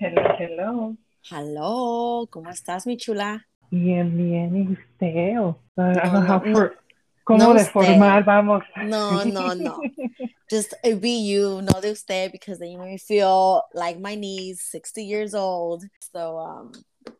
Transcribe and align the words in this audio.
Hello, 0.00 0.22
hello. 0.38 0.96
Hello, 1.30 2.26
¿cómo 2.30 2.50
estás, 2.50 2.86
mi 2.86 2.96
chula? 2.96 3.46
Bien, 3.70 4.16
bien, 4.16 4.56
¿y 4.56 4.72
usted? 4.72 5.34
No, 5.34 5.54
no, 5.76 6.40
for- 6.52 6.76
¿Cómo 7.24 7.44
no 7.44 7.54
de 7.54 7.66
formar 7.66 8.24
vamos? 8.24 8.62
No, 8.80 9.24
no, 9.24 9.54
no. 9.54 9.84
Just 10.50 10.74
uh, 10.84 10.96
be 10.96 11.10
you, 11.28 11.62
no 11.62 11.80
de 11.80 11.92
usted, 11.92 12.32
because 12.32 12.58
then 12.58 12.70
you 12.72 12.78
make 12.78 12.90
me 12.92 12.98
feel 12.98 13.62
like 13.74 13.98
my 14.00 14.14
niece, 14.16 14.62
60 14.62 15.04
years 15.04 15.34
old. 15.34 15.84
So, 16.12 16.38
um, 16.38 16.72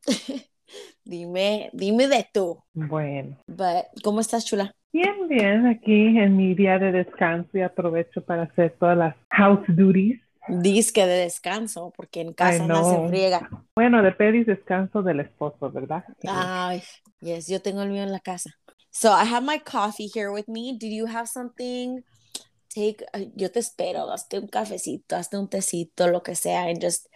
dime, 1.04 1.70
dime 1.74 2.08
de 2.08 2.24
tú. 2.32 2.58
Bueno, 2.74 3.36
But, 3.48 3.86
¿cómo 4.04 4.20
estás, 4.20 4.44
chula? 4.46 4.72
bien, 4.92 5.28
bien, 5.28 5.66
aquí 5.66 6.18
en 6.18 6.36
mi 6.36 6.54
día 6.54 6.78
de 6.78 6.92
descanso 6.92 7.56
y 7.58 7.62
aprovecho 7.62 8.22
para 8.24 8.42
hacer 8.44 8.76
todas 8.78 8.98
las 8.98 9.16
house 9.30 9.64
duties. 9.68 10.20
Dice 10.48 10.92
que 10.92 11.06
de 11.06 11.18
descanso, 11.20 11.92
porque 11.96 12.20
en 12.20 12.32
casa 12.32 12.66
no 12.66 12.84
se 12.84 13.08
friega. 13.08 13.48
Bueno, 13.74 14.02
de 14.02 14.12
pedis 14.12 14.46
descanso 14.46 15.02
del 15.02 15.20
esposo, 15.20 15.70
¿verdad? 15.70 16.04
Ay, 16.26 16.82
yes, 17.20 17.46
yo 17.48 17.60
tengo 17.60 17.82
el 17.82 17.90
mío 17.90 18.02
en 18.02 18.12
la 18.12 18.20
casa. 18.20 18.50
So 18.90 19.10
I 19.10 19.24
have 19.24 19.44
my 19.44 19.58
coffee 19.60 20.08
here 20.12 20.30
with 20.30 20.48
me. 20.48 20.76
Did 20.78 20.92
you 20.92 21.06
have 21.06 21.26
something? 21.28 22.02
Take, 22.74 23.04
yo 23.34 23.50
te 23.50 23.60
espero, 23.60 24.10
hazte 24.12 24.38
un 24.38 24.46
cafecito, 24.48 25.16
hazte 25.16 25.38
un 25.38 25.48
tecito, 25.48 26.08
lo 26.08 26.22
que 26.22 26.34
sea, 26.34 26.64
and 26.68 26.82
just 26.82 27.06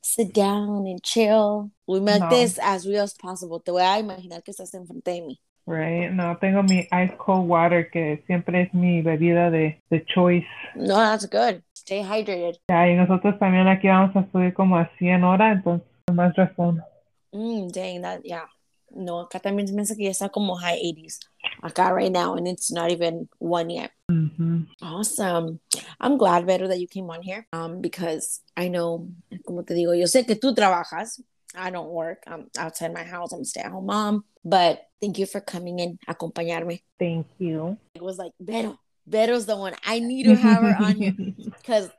sit 0.00 0.32
down 0.32 0.86
and 0.86 1.00
chill. 1.02 1.70
We 1.86 2.00
make 2.00 2.20
No. 2.20 2.28
this 2.28 2.58
as 2.62 2.86
real 2.86 3.04
as 3.04 3.14
possible. 3.14 3.60
Te 3.60 3.70
voy 3.70 3.82
a 3.82 3.98
imaginar 3.98 4.42
que 4.42 4.50
estás 4.52 4.74
enfrente 4.74 5.12
de 5.12 5.22
mí. 5.22 5.40
Right, 5.66 6.10
no, 6.12 6.36
tengo 6.38 6.62
mi 6.62 6.86
ice 6.92 7.16
cold 7.18 7.48
water 7.48 7.90
que 7.90 8.22
siempre 8.26 8.62
es 8.62 8.72
mi 8.74 9.02
bebida 9.02 9.50
de, 9.50 9.82
de 9.90 10.04
choice. 10.04 10.46
No, 10.76 10.94
that's 10.96 11.26
good. 11.26 11.62
Stay 11.86 12.02
hydrated. 12.02 12.58
Ya, 12.68 12.88
y 12.88 12.96
nosotros 12.96 13.38
también 13.38 13.68
aquí 13.68 13.86
vamos 13.86 14.16
a 14.16 14.28
subir 14.32 14.52
como 14.54 14.76
a 14.76 14.90
100 14.98 15.22
horas, 15.22 15.56
entonces 15.56 15.86
más 16.12 16.34
razón. 16.34 16.82
Mm, 17.30 17.68
dang, 17.68 18.02
that, 18.02 18.22
yeah. 18.24 18.48
No, 18.90 19.20
acá 19.20 19.38
también 19.38 19.68
hace 19.78 19.96
que 19.96 20.02
ya 20.02 20.10
está 20.10 20.28
como 20.28 20.56
high 20.56 20.80
80s. 20.82 21.20
Acá 21.62 21.94
right 21.94 22.10
now, 22.10 22.34
and 22.34 22.48
it's 22.48 22.72
not 22.72 22.90
even 22.90 23.28
one 23.38 23.70
yet. 23.70 23.92
Ujú. 24.10 24.66
Awesome. 24.82 25.60
I'm 26.00 26.16
glad, 26.16 26.44
Vero, 26.44 26.66
that 26.66 26.80
you 26.80 26.88
came 26.88 27.08
on 27.08 27.22
here 27.22 27.46
um, 27.52 27.80
because 27.80 28.40
I 28.56 28.66
know, 28.66 29.08
como 29.46 29.62
te 29.62 29.74
digo, 29.74 29.94
yo 29.96 30.06
sé 30.06 30.26
que 30.26 30.34
tú 30.34 30.56
trabajas. 30.56 31.20
I 31.54 31.70
don't 31.70 31.90
work. 31.90 32.24
I'm 32.26 32.50
outside 32.58 32.92
my 32.92 33.04
house. 33.04 33.32
I'm 33.32 33.42
a 33.42 33.44
stay-at-home 33.44 33.86
mom. 33.86 34.24
But 34.44 34.88
thank 35.00 35.18
you 35.18 35.26
for 35.26 35.40
coming 35.40 35.78
in, 35.78 35.98
acompañarme. 36.08 36.80
Thank 36.98 37.26
you. 37.38 37.76
It 37.94 38.02
was 38.02 38.18
like, 38.18 38.32
Vero, 38.40 38.80
Vero's 39.06 39.46
the 39.46 39.56
one. 39.56 39.74
I 39.84 40.00
need 40.00 40.24
to 40.24 40.34
have 40.34 40.62
her 40.62 40.76
on 40.76 40.96
here 40.96 41.14
because 41.56 41.90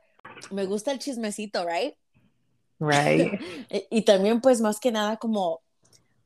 me 0.52 0.66
gusta 0.66 0.90
el 0.90 0.98
chismecito, 0.98 1.64
right? 1.64 1.94
Right. 2.78 3.40
y, 3.70 3.86
y 3.90 4.02
también, 4.02 4.40
pues, 4.40 4.60
más 4.60 4.80
que 4.80 4.90
nada, 4.90 5.16
como 5.16 5.60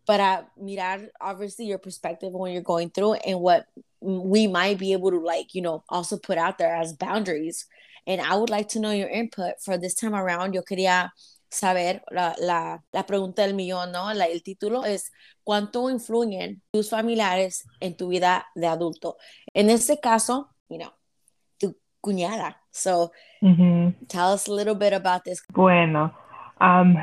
para 0.07 0.51
mirar, 0.61 1.11
obviously, 1.21 1.67
your 1.67 1.79
perspective 1.79 2.33
when 2.33 2.53
you're 2.53 2.63
going 2.63 2.91
through 2.91 3.15
and 3.15 3.41
what 3.41 3.67
we 4.01 4.47
might 4.47 4.79
be 4.79 4.93
able 4.93 5.11
to, 5.11 5.21
like, 5.21 5.55
you 5.55 5.63
know, 5.63 5.85
also 5.89 6.19
put 6.19 6.39
out 6.39 6.59
there 6.59 6.75
as 6.75 6.93
boundaries. 6.93 7.67
And 8.07 8.21
I 8.21 8.37
would 8.37 8.51
like 8.51 8.69
to 8.71 8.81
know 8.81 8.91
your 8.91 9.09
input 9.09 9.63
for 9.65 9.79
this 9.79 9.95
time 9.95 10.15
around. 10.15 10.55
Yo 10.55 10.63
quería 10.63 11.11
saber 11.51 12.03
la, 12.11 12.35
la, 12.41 12.79
la 12.93 13.03
pregunta 13.05 13.47
del 13.47 13.55
millón, 13.55 13.93
¿no? 13.93 14.13
La- 14.13 14.27
el 14.27 14.43
título 14.43 14.85
es, 14.85 15.13
¿cuánto 15.45 15.89
influyen 15.89 16.63
tus 16.73 16.91
familiares 16.91 17.65
en 17.81 17.97
tu 17.97 18.09
vida 18.09 18.47
de 18.57 18.67
adulto? 18.67 19.17
En 19.55 19.71
este 19.71 20.01
caso, 20.01 20.49
you 20.69 20.79
know, 20.79 20.93
tu 21.59 21.75
cuñada. 22.03 22.57
So, 22.71 23.13
tell 24.09 24.33
us 24.33 24.49
a 24.49 24.53
little 24.53 24.75
bit 24.75 24.93
about 24.93 25.25
this. 25.25 25.43
Bueno, 25.53 26.13
am, 26.59 26.97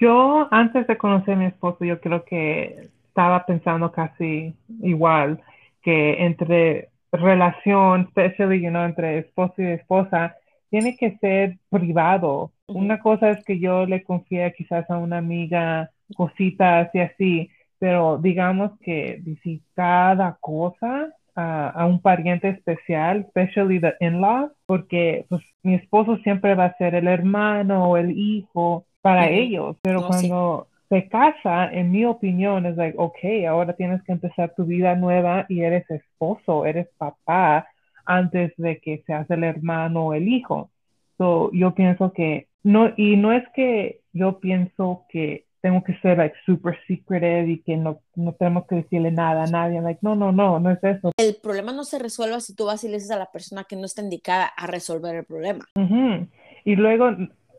yo 0.00 0.48
antes 0.50 0.86
de 0.86 0.96
conocer 0.96 1.34
a 1.34 1.36
mi 1.36 1.46
esposo, 1.46 1.84
yo 1.84 2.00
creo 2.00 2.24
que 2.24 2.90
estaba 3.08 3.44
pensando 3.46 3.90
casi 3.90 4.54
igual 4.82 5.40
que 5.82 6.24
entre 6.24 6.90
relación, 7.12 8.02
especially, 8.08 8.60
you 8.60 8.70
know, 8.70 8.84
entre 8.84 9.18
esposo 9.18 9.54
y 9.62 9.66
esposa, 9.66 10.36
tiene 10.70 10.96
que 10.96 11.16
ser 11.18 11.58
privado. 11.70 12.52
Una 12.66 12.98
cosa 13.00 13.30
es 13.30 13.44
que 13.44 13.58
yo 13.58 13.86
le 13.86 14.02
confíe 14.02 14.52
quizás 14.56 14.90
a 14.90 14.98
una 14.98 15.18
amiga 15.18 15.90
cositas 16.16 16.94
y 16.94 17.00
así, 17.00 17.50
pero 17.78 18.18
digamos 18.18 18.72
que 18.80 19.18
decir 19.22 19.60
cada 19.74 20.36
cosa 20.40 21.12
a, 21.36 21.68
a 21.68 21.86
un 21.86 22.00
pariente 22.00 22.48
especial, 22.48 23.20
especially 23.20 23.80
the 23.80 23.94
in-laws, 24.00 24.50
porque 24.66 25.26
pues 25.28 25.42
mi 25.62 25.74
esposo 25.74 26.16
siempre 26.18 26.54
va 26.54 26.66
a 26.66 26.76
ser 26.76 26.94
el 26.94 27.06
hermano 27.06 27.90
o 27.90 27.96
el 27.96 28.10
hijo 28.18 28.86
para 29.02 29.28
ellos, 29.28 29.76
pero 29.82 30.00
sí. 30.00 30.06
cuando 30.08 30.66
se 30.88 31.08
casa, 31.08 31.70
en 31.72 31.90
mi 31.90 32.04
opinión, 32.04 32.66
es 32.66 32.76
like, 32.76 32.96
ok, 32.98 33.46
ahora 33.48 33.74
tienes 33.74 34.02
que 34.02 34.12
empezar 34.12 34.54
tu 34.56 34.64
vida 34.64 34.94
nueva 34.94 35.46
y 35.48 35.60
eres 35.62 35.88
esposo, 35.90 36.64
eres 36.64 36.88
papá 36.96 37.68
antes 38.04 38.52
de 38.56 38.78
que 38.78 39.02
seas 39.06 39.28
el 39.30 39.44
hermano 39.44 40.06
o 40.06 40.14
el 40.14 40.28
hijo. 40.28 40.70
So, 41.18 41.50
yo 41.52 41.74
pienso 41.74 42.12
que 42.12 42.48
no, 42.62 42.92
y 42.96 43.16
no 43.16 43.32
es 43.32 43.44
que 43.54 44.00
yo 44.12 44.38
pienso 44.38 45.04
que 45.08 45.45
tengo 45.66 45.82
que 45.82 45.98
ser 45.98 46.16
like 46.16 46.36
super 46.46 46.78
secretive 46.86 47.50
y 47.50 47.58
que 47.58 47.76
no, 47.76 47.98
no 48.14 48.32
tenemos 48.34 48.68
que 48.68 48.76
decirle 48.76 49.10
nada 49.10 49.42
a 49.42 49.46
nadie. 49.48 49.80
Like, 49.80 49.98
no, 50.00 50.14
no, 50.14 50.30
no, 50.30 50.60
no 50.60 50.70
es 50.70 50.78
eso. 50.84 51.10
El 51.16 51.34
problema 51.42 51.72
no 51.72 51.82
se 51.82 51.98
resuelve 51.98 52.40
si 52.40 52.54
tú 52.54 52.66
vas 52.66 52.84
y 52.84 52.88
le 52.88 52.94
dices 52.94 53.10
a 53.10 53.18
la 53.18 53.32
persona 53.32 53.64
que 53.64 53.74
no 53.74 53.84
está 53.84 54.00
indicada 54.00 54.46
a 54.46 54.68
resolver 54.68 55.16
el 55.16 55.24
problema. 55.24 55.64
Ujú. 55.74 56.28
Y 56.64 56.76
luego 56.76 57.10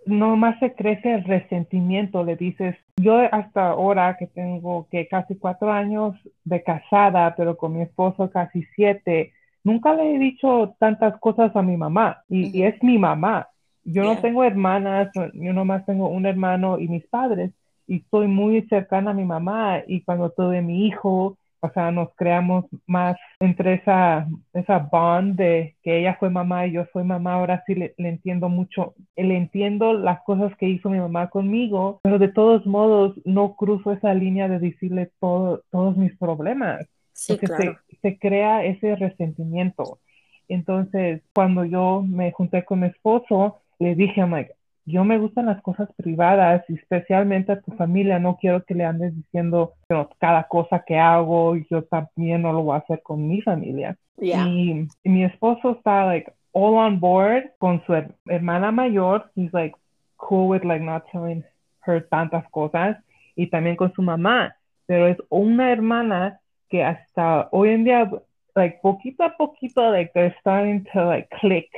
nomás 0.06 0.57
se 0.59 0.73
crece 0.73 1.16
el 1.16 1.25
resentimiento, 1.25 2.23
le 2.23 2.38
dices, 2.38 2.78
yo 2.95 3.19
hasta 3.29 3.72
ahora 3.72 4.16
que 4.18 4.28
tengo 4.28 4.88
que 4.89 5.09
casi 5.09 5.35
cuatro 5.35 5.69
años 5.69 6.16
de 6.45 6.63
casada, 6.63 7.35
pero 7.35 7.57
con 7.57 7.74
mi 7.74 7.81
esposo 7.81 8.29
casi 8.31 8.63
siete, 8.74 9.34
nunca 9.66 9.94
le 9.94 10.16
he 10.16 10.18
dicho 10.18 10.78
tantas 10.79 11.19
cosas 11.19 11.53
a 11.57 11.62
mi 11.62 11.75
mamá 11.75 12.24
y, 12.29 12.57
y 12.57 12.62
Ujú. 12.62 12.69
es 12.69 12.84
mi 12.84 12.97
mamá. 12.97 13.50
Yo 13.84 14.03
no 14.03 14.13
Yeah. 14.13 14.22
tengo 14.22 14.44
hermanas, 14.45 15.09
yo 15.34 15.51
nomás 15.51 15.85
tengo 15.85 16.07
un 16.07 16.25
hermano 16.25 16.79
y 16.79 16.88
mis 16.88 17.06
padres 17.07 17.51
y 17.88 18.02
soy 18.12 18.28
muy 18.28 18.62
cercana 18.70 19.12
a 19.12 19.14
mi 19.14 19.25
mamá 19.25 19.81
y 19.88 20.02
cuando 20.03 20.30
tuve 20.31 20.62
mi 20.62 20.88
hijo, 20.88 21.38
o 21.59 21.70
sea, 21.72 21.92
nos 21.92 22.09
creamos 22.16 22.66
más 22.86 23.18
entre 23.40 23.75
esa, 23.75 24.28
esa 24.53 24.78
bond 24.80 25.36
de 25.38 25.75
que 25.84 26.00
ella 26.00 26.16
fue 26.20 26.30
mamá 26.30 26.68
y 26.68 26.74
yo 26.74 26.86
soy 26.94 27.03
mamá, 27.03 27.34
ahora 27.34 27.64
sí 27.66 27.75
le, 27.75 27.94
le 27.98 28.09
entiendo 28.09 28.50
mucho, 28.50 28.94
le 29.16 29.38
entiendo 29.38 29.94
las 29.94 30.22
cosas 30.24 30.56
que 30.58 30.70
hizo 30.70 30.90
mi 30.90 31.00
mamá 31.00 31.30
conmigo, 31.30 32.00
pero 32.03 32.20
de 32.20 32.28
todos 32.30 32.66
modos 32.66 33.16
no 33.25 33.56
cruzo 33.56 33.92
esa 33.94 34.14
línea 34.14 34.48
de 34.48 34.59
decirle 34.59 35.12
todo, 35.19 35.64
todos 35.72 35.98
mis 35.98 36.16
problemas, 36.18 36.86
Sí, 37.14 37.38
porque 37.38 37.48
claro. 37.48 37.80
se, 37.92 37.98
se 38.02 38.19
crea 38.19 38.64
ese 38.66 38.96
resentimiento. 38.96 40.00
Entonces, 40.48 41.22
cuando 41.34 41.66
yo 41.66 42.04
me 42.08 42.31
junté 42.31 42.64
con 42.64 42.80
mi 42.81 42.88
esposo, 42.88 43.58
le 43.80 43.96
dije, 43.96 44.22
I'm 44.22 44.31
like, 44.31 44.52
yo 44.88 45.03
me 45.03 45.18
gustan 45.18 45.48
las 45.48 45.62
cosas 45.62 45.90
privadas 45.98 46.64
y 46.70 46.75
especialmente 46.75 47.52
a 47.52 47.59
tu 47.59 47.72
familia, 47.74 48.20
no 48.20 48.38
quiero 48.38 48.64
que 48.64 48.74
le 48.74 48.86
andes 48.86 49.14
diciendo 49.14 49.74
cada 50.18 50.48
cosa 50.48 50.84
que 50.88 50.98
hago, 50.98 51.58
yo 51.70 51.84
también 51.84 52.42
no 52.42 52.53
lo 52.53 52.64
voy 52.64 52.75
a 52.75 52.80
hacer 52.80 53.02
con 53.03 53.28
mi 53.28 53.42
familia. 53.42 53.98
Yeah. 54.18 54.48
Y, 54.48 54.88
y 55.03 55.09
mi 55.09 55.25
esposo 55.25 55.72
está 55.72 56.06
like 56.06 56.31
all 56.53 56.75
on 56.75 57.02
board 57.02 57.52
con 57.59 57.84
su 57.86 57.94
her- 57.94 58.16
hermana 58.28 58.72
mayor, 58.72 59.30
he's 59.36 59.52
like 59.52 59.75
cool 60.16 60.48
with 60.48 60.64
like 60.64 60.84
not 60.84 61.04
telling 61.12 61.44
her 61.86 62.08
tantas 62.08 62.50
cosas 62.52 62.96
y 63.36 63.48
también 63.48 63.75
con 63.75 63.92
su 63.94 64.02
mamá, 64.02 64.56
pero 64.86 65.08
es 65.08 65.18
una 65.30 65.69
hermana 65.72 66.40
que 66.69 66.84
hasta 66.84 67.50
hoy 67.52 67.69
en 67.72 67.84
día 67.84 68.09
like 68.56 68.80
poquito 68.81 69.24
a 69.24 69.36
poquito 69.36 69.92
like 69.92 70.12
they're 70.14 70.36
starting 70.40 70.86
to 70.94 71.06
like 71.06 71.28
click 71.42 71.69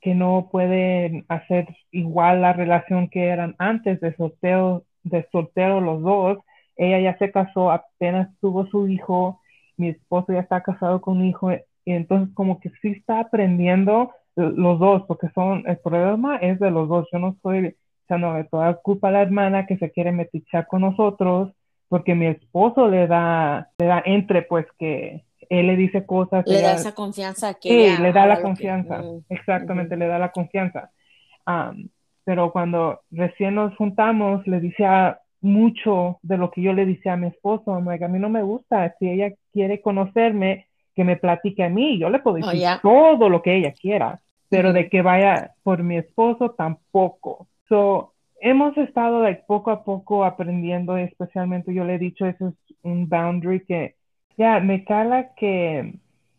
que 0.00 0.14
no 0.14 0.48
pueden 0.50 1.24
hacer 1.28 1.68
igual 1.90 2.42
la 2.42 2.52
relación 2.52 3.08
que 3.08 3.26
eran 3.26 3.54
antes 3.58 4.00
de 4.00 4.14
soltero, 4.16 4.84
de 5.02 5.26
soltero 5.30 5.80
los 5.80 6.02
dos. 6.02 6.38
Ella 6.76 7.00
ya 7.00 7.18
se 7.18 7.30
casó, 7.30 7.70
apenas 7.70 8.28
tuvo 8.40 8.66
su 8.66 8.88
hijo, 8.88 9.40
mi 9.76 9.88
esposo 9.88 10.32
ya 10.32 10.40
está 10.40 10.62
casado 10.62 11.00
con 11.00 11.18
un 11.18 11.26
hijo, 11.26 11.52
y 11.52 11.92
entonces 11.92 12.34
como 12.34 12.60
que 12.60 12.70
sí 12.82 12.88
está 12.88 13.20
aprendiendo 13.20 14.12
los 14.36 14.78
dos, 14.78 15.02
porque 15.06 15.28
son, 15.34 15.64
el 15.66 15.78
problema 15.78 16.36
es 16.36 16.58
de 16.58 16.70
los 16.70 16.88
dos. 16.88 17.06
Yo 17.12 17.18
no 17.18 17.30
estoy 17.30 17.76
echándole 18.04 18.44
toda 18.44 18.66
la 18.66 18.74
culpa 18.74 19.08
a 19.08 19.12
la 19.12 19.22
hermana 19.22 19.66
que 19.66 19.76
se 19.78 19.90
quiere 19.90 20.12
metichar 20.12 20.66
con 20.66 20.82
nosotros, 20.82 21.52
porque 21.88 22.14
mi 22.14 22.26
esposo 22.26 22.88
le 22.88 23.06
da, 23.06 23.68
le 23.78 23.86
da 23.86 24.02
entre, 24.04 24.42
pues 24.42 24.66
que 24.78 25.24
él 25.50 25.66
le 25.66 25.76
dice 25.76 26.06
cosas. 26.06 26.46
Le 26.46 26.62
da 26.62 26.72
esa 26.74 26.94
confianza 26.94 27.54
que 27.54 27.68
Sí, 27.68 27.74
ella 27.84 28.00
le 28.00 28.12
da 28.12 28.26
la 28.26 28.36
que- 28.36 28.42
confianza, 28.42 28.98
Mm, 28.98 29.18
exactamente, 29.28 29.96
le 29.96 30.06
da 30.06 30.18
la 30.18 30.30
confianza. 30.32 30.90
Am, 31.44 31.88
pero 32.24 32.52
cuando 32.52 33.00
recién 33.10 33.56
nos 33.56 33.76
juntamos, 33.76 34.46
le 34.46 34.60
decía 34.60 35.18
mucho 35.42 36.18
de 36.22 36.36
lo 36.38 36.50
que 36.50 36.62
yo 36.62 36.72
le 36.72 36.86
decía 36.86 37.14
a 37.14 37.16
mi 37.16 37.26
esposo, 37.28 37.72
I'm 37.76 37.86
like, 37.86 38.04
a 38.04 38.08
mí 38.08 38.18
no 38.18 38.28
me 38.30 38.42
gusta, 38.42 38.94
si 38.98 39.08
ella 39.10 39.32
quiere 39.52 39.80
conocerme, 39.82 40.66
que 40.94 41.04
me 41.04 41.16
platique 41.16 41.64
a 41.64 41.68
mí, 41.68 41.98
yo 41.98 42.10
le 42.10 42.18
puedo 42.20 42.36
Oh, 42.36 42.50
decir 42.50 42.62
todo 42.82 43.28
lo 43.28 43.42
que 43.42 43.56
ella 43.56 43.72
quiera, 43.72 44.20
pero 44.50 44.68
Ujú. 44.70 44.76
de 44.78 44.88
que 44.88 45.02
vaya 45.02 45.52
por 45.62 45.82
mi 45.82 45.96
esposo 45.96 46.50
tampoco. 46.50 47.48
So, 47.68 48.12
hemos 48.40 48.76
estado 48.76 49.22
like 49.22 49.44
poco 49.46 49.70
a 49.70 49.82
poco 49.84 50.24
aprendiendo, 50.24 50.96
especialmente 50.96 51.72
yo 51.74 51.84
le 51.84 51.94
he 51.94 51.98
dicho, 51.98 52.26
eso 52.26 52.48
es 52.48 52.54
un 52.82 53.08
boundary 53.08 53.64
que 53.64 53.94
ya 54.40 54.58
me 54.58 54.84
cala 54.84 55.34
que 55.34 55.92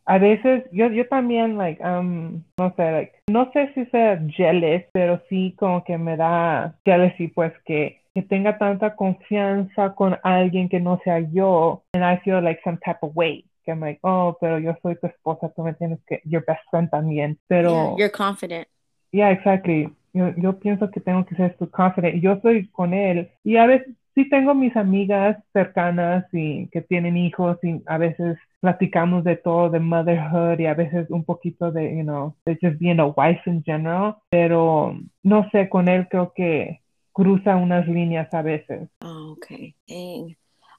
a 0.06 0.18
veces 0.18 0.64
yo, 0.72 0.88
yo 0.88 1.08
también, 1.08 1.56
like, 1.60 1.80
um, 1.84 2.44
no 2.58 2.74
sé, 2.76 2.92
like, 2.92 3.14
no 3.28 3.52
sé 3.54 3.72
si 3.76 3.86
sea 3.86 4.20
jealous, 4.36 4.82
pero 4.92 5.22
sí 5.30 5.56
como 5.60 5.84
que 5.84 6.00
me 6.00 6.18
da 6.18 6.74
jealousy, 6.84 7.28
pues 7.28 7.54
que, 7.64 8.02
que 8.16 8.24
tenga 8.24 8.58
tanta 8.58 8.96
confianza 8.96 9.94
con 9.94 10.18
alguien 10.24 10.68
que 10.68 10.80
no 10.80 11.00
sea 11.04 11.20
yo, 11.20 11.84
and 11.94 12.04
I 12.04 12.20
feel 12.24 12.42
like 12.44 12.60
some 12.64 12.80
type 12.84 12.98
of 13.04 13.16
way. 13.16 13.46
Que 13.64 13.72
I'm 13.72 13.80
like, 13.80 14.00
oh, 14.02 14.36
pero 14.42 14.58
yo 14.58 14.76
soy 14.82 14.96
tu 14.96 15.06
esposa, 15.06 15.54
tú 15.56 15.62
me 15.62 15.76
tienes 15.76 16.00
que, 16.08 16.22
your 16.26 16.44
best 16.44 16.64
friend 16.72 16.90
también, 16.90 17.38
pero. 17.48 17.70
Yeah, 17.70 17.96
you're 17.98 18.12
confident. 18.12 18.68
Yeah, 19.12 19.30
exactly. 19.30 19.94
Yo, 20.14 20.34
yo 20.38 20.58
pienso 20.60 20.90
que 20.90 21.00
tengo 21.00 21.24
que 21.26 21.36
ser 21.36 21.56
tu 21.58 21.70
confident. 21.70 22.20
Yo 22.20 22.40
soy 22.42 22.68
con 22.70 22.96
él 22.96 23.30
y 23.44 23.58
a 23.58 23.68
veces 23.68 23.94
sí 24.16 24.30
tengo 24.30 24.54
mis 24.54 24.76
amigas 24.76 25.38
cercanas 25.54 26.26
y 26.32 26.68
que 26.70 26.82
tienen 26.82 27.18
hijos 27.18 27.58
y 27.64 27.82
a 27.86 27.98
veces 27.98 28.38
platicamos 28.60 29.24
de 29.24 29.38
todo, 29.38 29.70
de 29.70 29.80
motherhood 29.80 30.60
y 30.60 30.66
a 30.66 30.74
veces 30.74 31.10
un 31.10 31.24
poquito 31.24 31.72
de, 31.72 31.96
you 31.96 32.04
know, 32.04 32.36
de 32.46 32.58
just 32.62 32.80
being 32.80 33.00
a 33.00 33.08
wife 33.08 33.42
in 33.46 33.64
general, 33.64 34.18
pero 34.30 34.96
no 35.24 35.50
sé, 35.52 35.70
con 35.70 35.88
él 35.88 36.08
creo 36.10 36.34
que 36.34 36.82
cruza 37.14 37.56
unas 37.56 37.88
líneas 37.88 38.34
a 38.34 38.42
veces. 38.42 38.90
Oh, 39.02 39.36
okay. 39.38 39.76
Dang. 39.88 40.36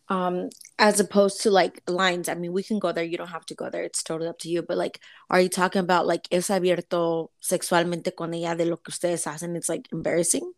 Um, 0.09 0.51
as 0.79 1.01
opposed 1.01 1.41
to 1.43 1.51
like 1.51 1.83
lines, 1.89 2.29
I 2.29 2.35
mean, 2.35 2.53
we 2.53 2.63
can 2.63 2.79
go 2.79 2.93
there. 2.93 3.05
You 3.05 3.17
don't 3.17 3.31
have 3.31 3.47
to 3.47 3.55
go 3.55 3.71
there. 3.71 3.85
It's 3.85 4.03
totally 4.03 4.29
up 4.29 4.39
to 4.41 4.49
you. 4.49 4.63
But 4.63 4.77
like, 4.77 5.01
are 5.31 5.41
you 5.41 5.49
talking 5.49 5.81
about 5.81 6.07
like 6.07 6.29
es 6.31 6.51
abierto 6.51 7.31
sexualmente 7.41 8.15
con 8.15 8.35
ella 8.35 8.55
de 8.55 8.67
lo 8.67 8.77
que 8.77 8.91
ustedes 8.91 9.25
hacen? 9.25 9.57
It's 9.57 9.71
like 9.71 9.89
embarrassing. 9.91 10.53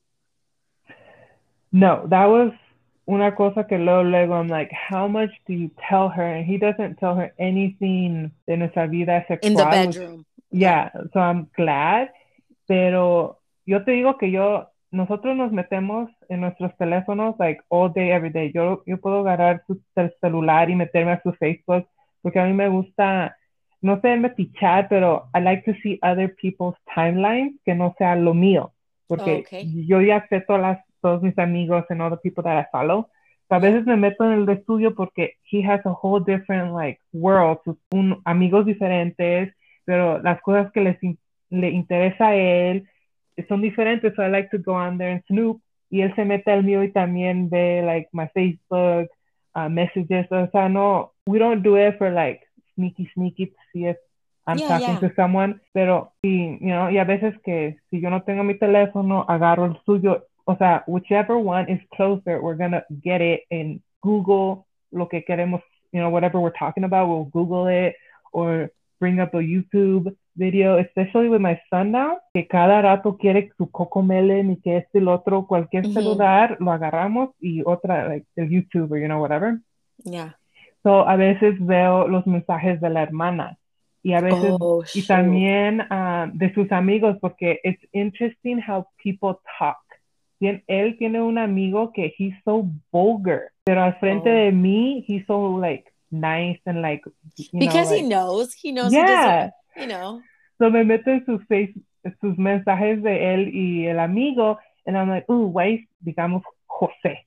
No, 1.71 2.07
that 2.09 2.27
was 2.27 2.53
una 3.07 3.35
cosa 3.35 3.67
que 3.67 3.79
luego, 3.79 4.03
luego, 4.03 4.35
I'm 4.35 4.49
like, 4.49 4.71
how 4.73 5.09
much 5.09 5.31
do 5.47 5.55
you 5.55 5.71
tell 5.89 6.09
her? 6.09 6.23
And 6.23 6.47
he 6.47 6.59
doesn't 6.59 6.97
tell 6.99 7.15
her 7.17 7.33
anything 7.39 8.33
de 8.47 8.57
nuestra 8.57 8.87
vida 8.87 9.25
sexual. 9.29 9.51
In 9.51 9.57
the 9.57 9.65
bedroom. 9.65 10.27
Yeah, 10.51 10.91
so 11.13 11.21
I'm 11.21 11.49
glad. 11.57 12.11
Pero 12.67 13.41
yo 13.67 13.85
te 13.85 13.93
digo 13.93 14.17
que 14.19 14.31
yo, 14.31 14.71
nosotros 14.91 15.37
nos 15.37 15.53
metemos 15.53 16.11
en 16.29 16.41
nuestros 16.41 16.75
teléfonos 16.79 17.35
like 17.39 17.61
all 17.69 17.93
day, 17.93 18.11
every 18.11 18.31
day. 18.31 18.53
Yo, 18.53 18.83
yo 18.87 18.99
puedo 18.99 19.21
agarrar 19.21 19.63
su 19.67 19.81
celular 20.21 20.71
y 20.71 20.77
meterme 20.77 21.13
a 21.13 21.23
su 21.23 21.33
Facebook 21.33 21.87
porque 22.25 22.41
a 22.41 22.47
mí 22.47 22.55
me 22.55 22.71
gusta, 22.71 23.37
no 23.83 24.01
sé, 24.01 24.17
me 24.17 24.31
pichar, 24.31 24.89
pero 24.89 25.29
I 25.35 25.41
like 25.41 25.71
to 25.71 25.79
see 25.83 25.99
other 26.03 26.35
people's 26.35 26.75
timelines 26.95 27.61
que 27.67 27.75
no 27.75 27.95
sea 27.99 28.17
lo 28.17 28.33
mío. 28.33 28.73
Porque 29.07 29.45
okay. 29.47 29.87
yo 29.87 30.01
ya 30.01 30.27
sé 30.29 30.41
todas 30.41 30.63
las, 30.63 30.84
todos 31.05 31.23
mis 31.23 31.39
amigos 31.39 31.85
and 31.91 32.01
all 32.01 32.09
the 32.11 32.17
people 32.17 32.43
that 32.43 32.57
I 32.59 32.67
follow. 32.73 33.09
So, 33.51 33.57
a 33.57 33.59
veces 33.59 33.85
me 33.85 33.97
meto 33.97 34.25
en 34.25 34.33
el 34.33 34.47
de 34.47 34.55
estudio 34.55 34.95
porque 34.95 35.35
he 35.53 35.63
has 35.63 35.85
a 35.85 35.91
whole 35.93 36.25
different 36.25 36.73
like 36.73 36.99
world, 37.13 37.59
sus 37.65 37.77
un- 37.93 38.23
amigos 38.25 38.65
diferentes, 38.65 39.53
pero 39.85 40.19
las 40.23 40.41
cosas 40.41 40.73
que 40.73 40.81
les 40.81 40.97
in- 41.03 41.19
le 41.51 41.69
interesa 41.69 42.29
a 42.29 42.35
él 42.37 42.89
son 43.49 43.61
diferentes. 43.61 44.15
So 44.17 44.23
I 44.23 44.31
like 44.31 44.49
to 44.51 44.59
go 44.59 44.73
on 44.75 44.97
there 44.97 45.13
and 45.13 45.23
snoop. 45.27 45.61
Y 45.91 46.01
él 46.01 46.15
se 46.15 46.25
mete 46.25 46.51
al 46.51 46.65
mío 46.65 46.83
y 46.83 46.91
también 46.91 47.51
ve 47.51 47.83
like 47.85 48.09
my 48.13 48.27
Facebook 48.33 49.09
uh, 49.55 49.69
messages. 49.69 50.27
O 50.33 50.49
sea, 50.51 50.69
no, 50.71 51.13
we 51.27 51.39
don't 51.39 51.63
do 51.63 51.77
it 51.77 51.99
for 51.99 52.11
like 52.11 52.41
sneaky, 52.75 53.09
sneaky 53.15 53.49
to 53.49 53.57
see 53.73 53.87
if 53.87 53.97
I'm 54.47 54.59
Yeah, 54.61 54.69
talking 54.69 54.95
yeah. 55.01 55.09
to 55.09 55.15
someone. 55.15 55.61
Pero, 55.75 56.13
y, 56.23 56.59
you 56.61 56.73
know, 56.73 56.91
y 56.91 56.99
a 56.99 57.05
veces 57.05 57.35
que 57.45 57.77
si 57.91 58.01
yo 58.01 58.09
no 58.11 58.23
tengo 58.23 58.43
mi 58.43 58.55
teléfono, 58.59 59.25
agarro 59.29 59.67
el 59.67 59.77
suyo. 59.85 60.25
O 60.47 60.57
sea, 60.57 60.85
whichever 60.87 61.39
one 61.39 61.71
is 61.71 61.81
closer, 61.95 62.41
we're 62.41 62.57
gonna 62.57 62.85
get 63.03 63.21
it 63.21 63.43
in 63.51 63.83
Google 64.03 64.67
lo 64.93 65.09
que 65.09 65.23
queremos, 65.23 65.63
you 65.93 66.01
know, 66.01 66.11
whatever 66.11 66.41
we're 66.41 66.59
talking 66.59 66.85
about, 66.85 67.09
we'll 67.09 67.25
Google 67.25 67.67
it 67.67 67.95
or 68.33 68.71
bring 69.01 69.21
up 69.21 69.35
a 69.35 69.39
YouTube 69.39 70.15
video, 70.37 70.79
especially 70.79 71.29
with 71.29 71.41
my 71.41 71.61
son 71.71 71.93
now, 71.93 72.19
que 72.35 72.47
cada 72.47 72.83
rato 72.83 73.17
quiere 73.17 73.51
su 73.57 73.71
Cocomelon 73.71 74.53
y 74.53 74.57
que 74.63 74.79
este 74.79 74.99
el 74.99 75.09
otro, 75.09 75.47
cualquier 75.47 75.93
celular, 75.93 76.57
lo 76.61 76.73
agarramos 76.73 77.31
y 77.41 77.63
otra, 77.65 78.09
like, 78.09 78.27
el 78.37 78.49
YouTube 78.49 78.91
or, 78.93 78.99
you 78.99 79.07
know, 79.07 79.21
whatever. 79.21 79.61
Yeah. 80.05 80.35
So, 80.83 81.07
a 81.09 81.17
veces 81.17 81.55
veo 81.61 82.09
los 82.09 82.27
mensajes 82.27 82.81
de 82.81 82.91
la 82.91 83.03
hermana 83.03 83.59
y 84.03 84.13
a 84.13 84.21
veces 84.21 84.57
Oh, 84.61 84.83
y 84.95 85.03
también 85.07 85.81
ah, 85.91 86.29
de 86.33 86.53
sus 86.53 86.71
amigos, 86.73 87.17
porque 87.21 87.61
it's 87.65 87.83
interesting 87.93 88.59
how 88.59 88.87
people 89.03 89.39
talk. 89.59 89.79
Tien- 90.45 90.63
él 90.69 90.99
tiene 90.99 91.23
un 91.23 91.39
amigo 91.39 91.91
que 91.93 92.13
he's 92.19 92.35
so 92.45 92.69
vulgar, 92.93 93.51
pero 93.65 93.83
al 93.83 93.95
frente 93.99 94.29
Oh. 94.31 94.35
de 94.35 94.53
mí, 94.53 95.05
he's 95.09 95.25
so 95.27 95.57
like 95.57 95.85
nice 96.11 96.61
and 96.67 96.83
like, 96.83 97.03
you 97.37 97.47
know, 97.53 97.61
because 97.61 97.91
he 97.91 98.03
like- 98.03 98.09
knows, 98.09 98.55
he 98.55 98.73
knows 98.73 98.93
he 98.93 98.99
yeah. 98.99 99.51
doesn't, 99.77 99.81
you 99.81 99.87
know. 99.87 100.21
So 100.59 100.71
me 100.71 100.85
meto 100.85 101.09
en 101.11 101.25
sus 101.25 101.41
face, 101.49 101.73
sus 102.21 102.37
mensajes 102.37 103.03
de 103.03 103.35
él 103.35 103.51
y 103.55 103.87
el 103.89 103.99
amigo, 104.01 104.59
and 104.87 104.97
I'm 104.99 105.09
like, 105.09 105.25
ooh, 105.31 105.47
why 105.47 105.67
is, 105.75 105.81
digamos, 106.07 106.43
Jose? 106.69 107.25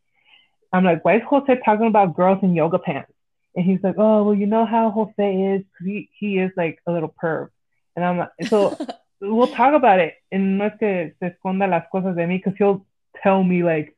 I'm 0.71 0.83
like, 0.83 1.03
why 1.03 1.15
is 1.17 1.23
Jose 1.23 1.59
talking 1.65 1.87
about 1.87 2.15
girls 2.15 2.39
in 2.43 2.53
yoga 2.53 2.77
pants? 2.77 3.11
And 3.55 3.65
he's 3.65 3.81
like, 3.83 3.95
oh, 3.97 4.23
well, 4.23 4.35
you 4.35 4.45
know 4.45 4.65
how 4.65 4.91
Jose 4.91 5.35
is? 5.55 5.63
He, 5.83 6.09
he 6.19 6.37
is 6.37 6.51
like 6.55 6.77
a 6.85 6.91
little 6.91 7.09
perv. 7.21 7.49
And 7.95 8.05
I'm 8.05 8.19
like, 8.19 8.29
so 8.47 8.77
we'll 9.19 9.47
talk 9.47 9.73
about 9.73 9.99
it. 9.99 10.13
And 10.31 10.59
no 10.59 10.65
es 10.65 10.73
que 10.77 11.15
se 11.19 11.27
esconda 11.31 11.67
las 11.67 11.85
cosas 11.91 12.15
de 12.15 12.27
mí, 12.27 12.37
because 12.37 12.53
he'll 12.59 12.85
tell 13.23 13.43
me 13.43 13.63
like 13.63 13.95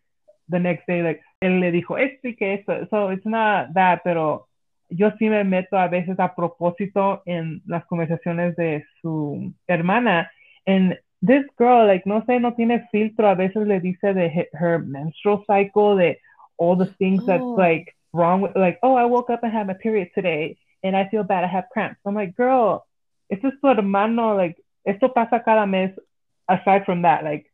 the 0.49 0.59
next 0.59 0.85
day, 0.87 1.01
like, 1.01 1.21
él 1.41 1.59
le 1.59 1.71
dijo 1.71 1.97
esto 1.97 2.27
y 2.27 2.35
que 2.35 2.53
esto. 2.55 2.87
So 2.89 3.09
it's 3.09 3.25
not 3.25 3.73
that, 3.75 4.01
pero 4.03 4.47
yo 4.89 5.11
sí 5.19 5.29
me 5.29 5.43
meto 5.43 5.77
a 5.77 5.87
veces 5.87 6.19
a 6.19 6.33
propósito 6.35 7.21
en 7.25 7.61
las 7.67 7.85
conversaciones 7.85 8.55
de 8.55 8.83
su 9.01 9.53
hermana. 9.67 10.29
And 10.65 10.97
this 11.21 11.45
girl, 11.57 11.85
like, 11.87 12.05
no 12.05 12.21
sé, 12.21 12.39
no 12.39 12.53
tiene 12.53 12.87
filtro. 12.91 13.29
A 13.29 13.35
veces 13.35 13.67
le 13.67 13.79
dice 13.79 14.13
de 14.13 14.47
her 14.53 14.79
menstrual 14.79 15.43
cycle, 15.45 15.95
de 15.95 16.19
all 16.57 16.75
the 16.75 16.87
things 16.97 17.25
that's 17.25 17.43
Oh. 17.43 17.55
like 17.55 17.95
wrong 18.11 18.41
with, 18.41 18.55
like, 18.55 18.79
oh, 18.81 18.95
I 18.95 19.05
woke 19.05 19.29
up 19.29 19.43
and 19.43 19.53
had 19.53 19.67
my 19.67 19.73
period 19.73 20.09
today 20.15 20.57
and 20.83 20.95
I 20.95 21.07
feel 21.09 21.23
bad. 21.23 21.43
I 21.43 21.47
have 21.47 21.69
cramps. 21.71 21.99
I'm 22.05 22.15
like, 22.15 22.35
girl, 22.35 22.85
esto 23.29 23.49
es 23.49 23.53
tu 23.61 23.67
hermano. 23.67 24.35
Like, 24.35 24.57
esto 24.85 25.09
pasa 25.09 25.39
cada 25.43 25.67
mes. 25.67 25.91
Aside 26.47 26.83
from 26.83 27.03
that, 27.03 27.23
like, 27.23 27.45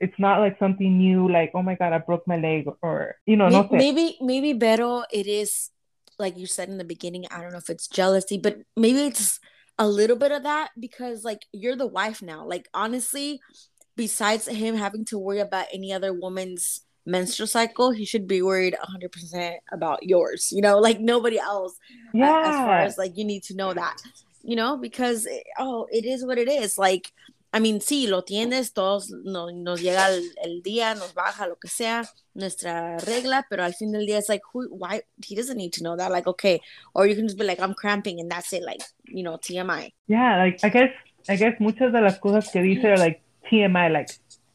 it's 0.00 0.18
not 0.18 0.40
like 0.40 0.58
something 0.58 0.96
new, 0.96 1.30
like, 1.30 1.52
oh 1.54 1.62
my 1.62 1.74
God, 1.74 1.92
I 1.92 1.98
broke 1.98 2.26
my 2.26 2.38
leg 2.38 2.66
or, 2.82 3.16
you 3.26 3.36
know, 3.36 3.48
no 3.48 3.68
maybe 3.70 4.16
maybe 4.20 4.52
Vero 4.54 5.04
it 5.12 5.26
is 5.26 5.70
like 6.18 6.36
you 6.36 6.46
said 6.46 6.68
in 6.68 6.76
the 6.76 6.84
beginning 6.84 7.24
i 7.30 7.40
don't 7.40 7.50
know 7.50 7.56
if 7.56 7.70
it's 7.70 7.88
jealousy 7.88 8.36
but 8.36 8.58
maybe 8.76 9.00
it's 9.00 9.40
a 9.80 9.88
little 9.88 10.16
bit 10.16 10.30
of 10.30 10.42
that 10.42 10.68
because 10.78 11.24
like 11.24 11.46
you're 11.52 11.74
the 11.74 11.86
wife 11.86 12.20
now. 12.20 12.46
Like 12.46 12.68
honestly 12.74 13.40
besides 13.96 14.46
him 14.46 14.76
having 14.76 15.04
to 15.06 15.18
worry 15.18 15.40
about 15.40 15.66
any 15.72 15.92
other 15.92 16.12
woman's 16.12 16.82
menstrual 17.06 17.46
cycle 17.46 17.90
he 17.90 18.04
should 18.04 18.26
be 18.28 18.42
worried 18.42 18.76
100% 18.78 19.56
about 19.72 20.02
yours 20.02 20.52
you 20.52 20.60
know 20.60 20.78
like 20.78 21.00
nobody 21.00 21.38
else 21.38 21.76
yeah. 22.12 22.40
as 22.40 22.54
far 22.54 22.78
as 22.78 22.98
like 22.98 23.16
you 23.16 23.24
need 23.24 23.42
to 23.42 23.56
know 23.56 23.72
that 23.72 23.96
you 24.42 24.54
know 24.54 24.76
because 24.76 25.26
eh, 25.26 25.40
oh 25.58 25.86
it 25.90 26.04
is 26.04 26.24
what 26.24 26.38
it 26.38 26.48
is. 26.48 26.76
Like 26.76 27.12
I 27.52 27.60
mean, 27.60 27.80
sí, 27.80 28.06
lo 28.06 28.22
tienes, 28.22 28.72
todos 28.72 29.10
no, 29.10 29.50
nos 29.50 29.80
llega 29.80 30.08
el, 30.08 30.62
día, 30.62 30.94
nos 30.94 31.14
baja, 31.14 31.48
lo 31.48 31.56
que 31.56 31.68
sea, 31.68 32.04
nuestra 32.34 32.98
regla, 32.98 33.44
pero 33.50 33.64
al 33.64 33.74
fin 33.74 33.90
del 33.90 34.06
día, 34.06 34.18
it's 34.18 34.28
like, 34.28 34.42
who, 34.52 34.68
why, 34.70 35.02
he 35.26 35.34
doesn't 35.34 35.56
need 35.56 35.72
to 35.72 35.82
know 35.82 35.96
that, 35.96 36.12
like, 36.12 36.28
okay, 36.28 36.60
or 36.94 37.06
you 37.06 37.16
can 37.16 37.26
just 37.26 37.38
be 37.38 37.44
like, 37.44 37.60
I'm 37.60 37.74
cramping, 37.74 38.20
and 38.20 38.30
that's 38.30 38.52
it, 38.52 38.62
like, 38.62 38.80
you 39.04 39.24
know, 39.24 39.36
TMI. 39.36 39.92
Yeah, 40.06 40.36
like 40.38 40.60
I 40.62 40.68
guess 40.68 40.90
I 41.28 41.36
guess 41.36 41.60
muchas 41.60 41.92
de 41.92 42.00
las 42.00 42.18
cosas 42.18 42.50
que 42.50 42.62
dice 42.62 42.84
are 42.84 42.96
like 42.96 43.22
TMI, 43.50 43.92
like 43.92 44.10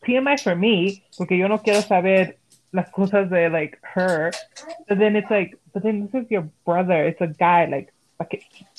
TMI 0.06 0.40
for 0.42 0.56
me, 0.56 1.04
porque 1.18 1.38
yo 1.38 1.48
no 1.48 1.60
quiero 1.60 1.82
saber 1.82 2.38
las 2.74 2.90
cosas 2.92 3.30
de 3.30 3.50
like 3.50 3.78
her. 3.82 4.32
But 4.88 5.00
then 5.00 5.16
it's 5.16 5.30
like, 5.30 5.58
but 5.74 5.84
then 5.84 6.10
this 6.12 6.24
is 6.24 6.32
your 6.32 6.50
brother. 6.66 7.06
It's 7.06 7.22
a 7.22 7.28
guy. 7.28 7.66
Like, 7.66 7.94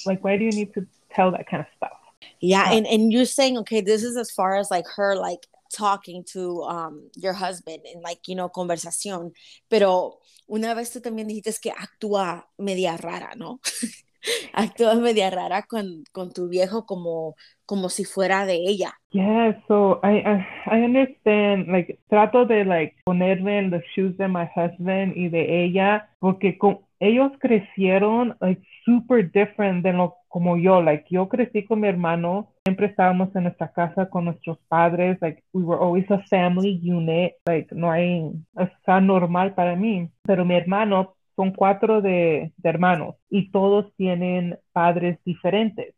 like 0.05 0.25
why 0.25 0.37
do 0.37 0.45
you 0.45 0.53
need 0.53 0.75
to 0.75 0.87
tell 1.11 1.31
that 1.33 1.49
kind 1.49 1.61
of 1.63 1.67
stuff? 1.77 1.96
Yeah, 2.41 2.67
Oh. 2.71 2.77
and, 2.77 2.87
and 2.87 3.13
you're 3.13 3.25
saying, 3.27 3.59
okay, 3.59 3.81
this 3.81 4.03
is 4.03 4.17
as 4.17 4.31
far 4.31 4.57
as 4.57 4.71
like 4.71 4.87
her, 4.97 5.17
like, 5.17 5.47
talking 5.77 6.23
to 6.33 6.63
um 6.63 7.11
your 7.17 7.33
husband 7.33 7.81
and 7.93 8.01
like, 8.01 8.29
you 8.29 8.37
know, 8.37 8.49
conversación, 8.49 9.33
pero 9.69 10.21
una 10.49 10.75
vez 10.75 10.93
tú 10.93 11.01
también 11.01 11.27
dijiste 11.27 11.61
que 11.61 11.73
actúa 11.73 12.47
media 12.57 12.97
rara, 12.97 13.35
¿no? 13.37 13.59
actúa 14.55 14.95
media 14.95 15.29
rara 15.29 15.63
con, 15.63 16.05
con 16.13 16.33
tu 16.33 16.49
viejo 16.49 16.87
como, 16.87 17.35
como 17.67 17.89
si 17.89 18.05
fuera 18.05 18.47
de 18.47 18.55
ella. 18.55 18.95
Yeah, 19.11 19.61
so 19.67 19.99
I, 20.05 20.23
I 20.25 20.47
I 20.71 20.85
understand. 20.85 21.67
Like 21.69 21.99
trato 22.09 22.45
de 22.47 22.65
like 22.65 22.95
ponerme 23.05 23.59
en 23.59 23.71
the 23.71 23.83
shoes 23.95 24.17
de 24.19 24.29
my 24.29 24.47
husband 24.55 25.17
y 25.17 25.29
de 25.29 25.65
ella, 25.65 26.09
porque 26.21 26.59
con, 26.59 26.79
ellos 27.01 27.33
crecieron 27.41 28.37
like 28.41 28.63
super 28.85 29.23
different 29.33 29.83
de 29.85 29.93
lo 29.93 30.15
como 30.37 30.59
yo, 30.59 30.83
like 30.83 31.07
yo 31.09 31.31
crecí 31.31 31.65
con 31.65 31.81
mi 31.81 31.89
hermano, 31.89 32.53
siempre 32.63 32.89
estábamos 32.89 33.35
en 33.35 33.45
nuestra 33.45 33.73
casa 33.73 34.11
con 34.11 34.27
nuestros 34.27 34.59
padres, 34.69 35.17
like 35.23 35.43
we 35.55 35.63
were 35.63 35.83
always 35.83 36.05
a 36.11 36.19
family 36.29 36.79
unit, 36.85 37.33
like 37.47 37.75
no 37.75 37.91
hay, 37.91 38.33
está 38.55 39.01
normal 39.01 39.55
para 39.55 39.75
mí, 39.77 40.11
pero 40.25 40.45
mi 40.45 40.55
hermano 40.55 41.17
son 41.37 41.53
cuatro 41.53 42.03
de, 42.03 42.53
hermanos 42.63 43.15
y 43.31 43.51
todos 43.51 43.91
tienen 43.97 44.59
padres 44.73 45.19
diferentes. 45.25 45.95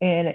And 0.00 0.34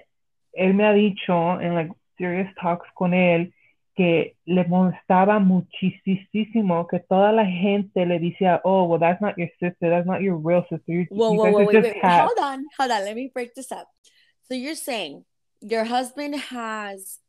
él 0.53 0.74
me 0.74 0.86
ha 0.86 0.93
dicho 0.93 1.60
en 1.60 1.75
like 1.75 1.91
serious 2.17 2.48
talks 2.55 2.88
con 2.93 3.13
él 3.13 3.53
que 3.98 4.36
le 4.46 4.63
molestaba 4.66 5.39
muchísimo 5.39 6.88
que 6.88 7.00
toda 7.00 7.32
la 7.32 7.46
gente 7.48 8.06
le 8.06 8.20
decía, 8.20 8.62
oh, 8.63 8.84
well, 8.84 9.00
that's 9.00 9.20
not 9.22 9.36
your 9.38 9.50
sister, 9.60 9.89
that's 9.89 10.06
not 10.06 10.22
your 10.22 10.38
real 10.38 10.62
sister. 10.70 10.94
You, 10.94 11.08
whoa, 11.10 11.32
whoa, 11.32 11.50
whoa, 11.50 11.58
wait, 11.66 11.68
wait, 11.74 11.84
wait. 11.84 12.01
cats." 12.01 12.32
Hold 12.32 12.39
on, 12.39 12.66
hold 12.77 12.92
on. 12.92 13.04
Let 13.06 13.16
me 13.16 13.32
break 13.34 13.56
this 13.56 13.72
up. 13.72 13.88
So 14.48 14.54
you're 14.54 14.75
saying 14.75 15.25
your 15.62 15.84
husband 15.84 16.36
has 16.36 17.20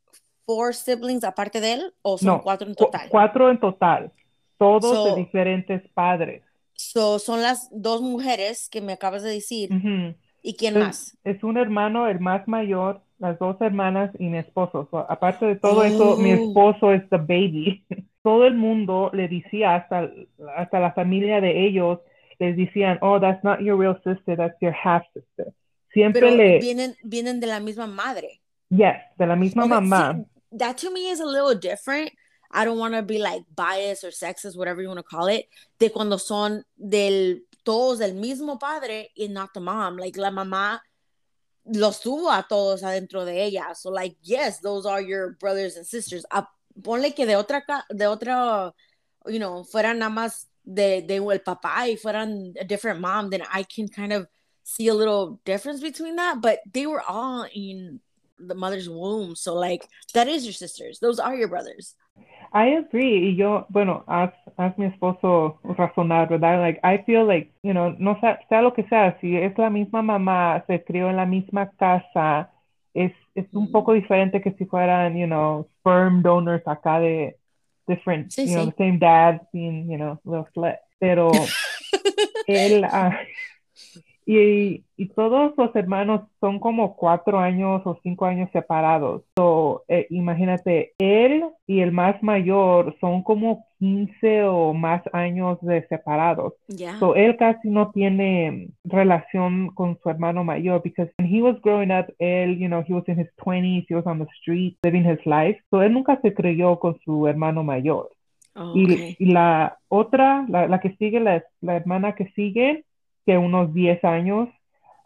four 0.46 0.74
siblings 0.74 1.24
aparte 1.24 1.60
de 1.60 1.72
él, 1.72 1.90
o 2.02 2.18
son 2.18 2.26
No, 2.26 2.42
cuatro 2.42 2.68
en 2.68 2.74
total? 2.74 3.08
cuatro 3.08 3.50
en 3.50 3.58
total, 3.58 4.12
todos 4.58 4.94
So- 4.94 5.14
de 5.14 5.22
diferentes 5.22 5.82
padres. 5.94 6.42
So 6.74 7.18
son 7.18 7.42
las 7.42 7.68
dos 7.72 8.02
mujeres 8.02 8.68
que 8.70 8.80
me 8.80 8.92
acabas 8.92 9.22
de 9.24 9.30
decir. 9.30 9.72
Ujú. 9.72 10.14
¿Y 10.42 10.54
quién 10.56 10.76
Es- 10.76 10.82
más? 10.84 11.18
Es 11.24 11.42
un 11.42 11.56
hermano, 11.56 12.08
el 12.08 12.20
más 12.20 12.46
mayor, 12.48 13.02
las 13.18 13.38
dos 13.38 13.56
hermanas 13.60 14.10
y 14.18 14.24
mi 14.28 14.38
esposo. 14.38 14.86
So, 14.90 14.98
aparte 15.10 15.46
de 15.46 15.56
todo 15.56 15.82
eso, 15.84 16.16
mi 16.16 16.32
Oh. 16.32 16.34
esposo 16.34 16.92
es 16.92 17.02
the 17.10 17.16
baby. 17.18 17.84
Todo 18.22 18.46
el 18.46 18.54
mundo 18.54 19.10
le 19.14 19.28
decía, 19.28 19.74
hasta, 19.76 20.10
hasta 20.56 20.80
la 20.80 20.92
familia 20.92 21.40
de 21.40 21.66
ellos, 21.66 22.00
les 22.38 22.56
decían, 22.56 22.98
oh, 23.00 23.18
that's 23.20 23.42
not 23.42 23.60
your 23.60 23.76
real 23.78 23.96
sister, 24.04 24.36
that's 24.36 24.56
your 24.60 24.72
half 24.72 25.02
sister. 25.14 25.52
Siempre 25.92 26.20
Pero 26.20 26.36
le, 26.36 26.58
vienen, 26.60 26.94
vienen 27.02 27.40
de 27.40 27.46
la 27.46 27.58
misma 27.60 27.86
madre. 27.86 28.40
yes, 28.70 28.96
de 29.16 29.26
la 29.26 29.34
misma 29.34 29.64
Okay, 29.64 29.70
mamá. 29.74 30.12
see, 30.14 30.58
that 30.58 30.76
to 30.76 30.90
me 30.92 31.08
is 31.10 31.20
a 31.20 31.24
little 31.26 31.54
different. 31.58 32.10
I 32.50 32.64
don't 32.64 32.78
want 32.78 32.94
to 32.94 33.02
be 33.02 33.18
like 33.18 33.44
biased 33.54 34.04
or 34.04 34.10
sexist, 34.10 34.56
whatever 34.56 34.82
you 34.82 34.88
want 34.88 34.98
to 35.00 35.02
call 35.02 35.26
it, 35.28 35.46
de 35.78 35.90
cuando 35.90 36.18
son 36.18 36.64
del 36.76 37.42
todos 37.68 37.98
del 37.98 38.14
mismo 38.14 38.58
padre 38.58 39.10
y 39.14 39.28
not 39.28 39.52
the 39.52 39.60
mom. 39.60 39.98
Like 39.98 40.16
la 40.16 40.30
mamá 40.30 40.80
los 41.66 42.00
tuvo 42.00 42.30
a 42.30 42.46
todos 42.48 42.82
adentro 42.82 43.26
de 43.26 43.44
ella. 43.44 43.74
So 43.74 43.90
like, 43.90 44.16
yes, 44.22 44.60
those 44.60 44.86
are 44.86 45.02
your 45.02 45.36
brothers 45.38 45.76
and 45.76 45.86
sisters. 45.86 46.24
Ah, 46.30 46.48
ponle 46.80 47.14
que 47.14 47.26
de 47.26 47.36
otra 47.36 47.62
de 47.90 48.06
otra, 48.06 48.72
you 49.26 49.38
know, 49.38 49.64
fueran 49.64 49.98
nada 49.98 50.10
más 50.10 50.46
de, 50.64 51.02
de 51.02 51.16
el 51.16 51.40
papá 51.40 51.90
y 51.90 51.96
fueran 51.96 52.54
a 52.58 52.64
different 52.64 53.00
mom, 53.00 53.28
then 53.28 53.42
I 53.52 53.64
can 53.64 53.86
kind 53.86 54.14
of 54.14 54.26
see 54.62 54.88
a 54.88 54.94
little 54.94 55.38
difference 55.44 55.82
between 55.82 56.16
that. 56.16 56.40
But 56.40 56.60
they 56.72 56.86
were 56.86 57.02
all 57.02 57.46
in 57.54 58.00
the 58.38 58.54
mother's 58.54 58.88
womb. 58.88 59.36
So 59.36 59.54
like 59.54 59.86
that 60.14 60.26
is 60.26 60.46
your 60.46 60.54
sisters. 60.54 61.00
Those 61.00 61.18
are 61.18 61.36
your 61.36 61.48
brothers. 61.48 61.94
I 62.52 62.76
agree. 62.76 63.30
Y 63.30 63.36
yo, 63.36 63.66
bueno, 63.68 64.04
haz, 64.06 64.32
haz 64.56 64.76
mi 64.78 64.86
esposo 64.86 65.60
razonar, 65.62 66.28
¿verdad? 66.28 66.60
Like, 66.60 66.80
I 66.82 67.02
feel 67.04 67.26
like, 67.26 67.52
you 67.62 67.72
know, 67.72 67.94
no 67.98 68.18
sea, 68.20 68.38
sea 68.48 68.62
lo 68.62 68.72
que 68.72 68.84
sea, 68.84 69.18
si 69.20 69.36
es 69.36 69.56
la 69.58 69.70
misma 69.70 70.02
mamá, 70.02 70.64
se 70.66 70.82
crió 70.84 71.10
en 71.10 71.16
la 71.16 71.26
misma 71.26 71.70
casa, 71.72 72.50
es, 72.94 73.12
es 73.34 73.46
un 73.52 73.70
poco 73.70 73.92
diferente 73.92 74.40
que 74.40 74.52
si 74.52 74.64
fueran, 74.64 75.16
you 75.16 75.26
know, 75.26 75.68
sperm 75.80 76.22
donors 76.22 76.66
acá 76.66 77.00
de 77.00 77.36
different, 77.86 78.30
Sí, 78.30 78.46
you 78.46 78.54
know, 78.54 78.66
the 78.66 78.76
same 78.76 78.98
dad 78.98 79.40
being, 79.52 79.90
you 79.90 79.96
know, 79.96 80.20
little 80.24 80.48
slut. 80.54 80.76
Pero 80.98 81.30
él, 82.46 82.84
ah, 82.84 83.18
y, 84.30 84.84
y 84.98 85.08
todos 85.14 85.54
los 85.56 85.74
hermanos 85.74 86.20
son 86.38 86.58
como 86.58 86.96
cuatro 86.96 87.38
años 87.38 87.80
o 87.86 87.98
cinco 88.02 88.26
años 88.26 88.50
separados. 88.52 89.22
So, 89.36 89.84
eh, 89.88 90.06
imagínate, 90.10 90.92
él 90.98 91.44
y 91.66 91.80
el 91.80 91.92
más 91.92 92.22
mayor 92.22 92.94
son 93.00 93.22
como 93.22 93.64
15 93.78 94.44
o 94.44 94.74
más 94.74 95.00
años 95.14 95.58
de 95.62 95.86
separados. 95.88 96.52
yeah. 96.66 96.98
So, 96.98 97.14
él 97.14 97.38
casi 97.38 97.70
no 97.70 97.90
tiene 97.90 98.68
relación 98.84 99.68
con 99.68 99.98
su 100.02 100.10
hermano 100.10 100.44
mayor 100.44 100.82
because 100.84 101.10
when 101.18 101.34
he 101.34 101.40
was 101.40 101.58
growing 101.62 101.90
up, 101.90 102.12
él, 102.18 102.58
you 102.58 102.68
know, 102.68 102.84
he 102.86 102.92
was 102.92 103.08
in 103.08 103.18
his 103.18 103.30
20s, 103.42 103.86
he 103.88 103.94
was 103.94 104.06
on 104.06 104.18
the 104.18 104.28
street 104.42 104.76
living 104.82 105.08
his 105.08 105.24
life. 105.24 105.58
So, 105.70 105.82
él 105.82 105.94
nunca 105.94 106.20
se 106.20 106.34
creyó 106.34 106.78
con 106.78 106.98
su 107.02 107.26
hermano 107.26 107.64
mayor. 107.64 108.10
Y, 108.74 109.16
y 109.20 109.26
la 109.26 109.78
otra, 109.86 110.44
la, 110.48 110.66
la 110.66 110.80
que 110.80 110.96
sigue, 110.96 111.20
la, 111.20 111.44
la 111.60 111.76
hermana 111.76 112.16
que 112.16 112.26
sigue, 112.34 112.84
que 113.28 113.36
unos 113.36 113.74
10 113.74 114.02
años, 114.04 114.48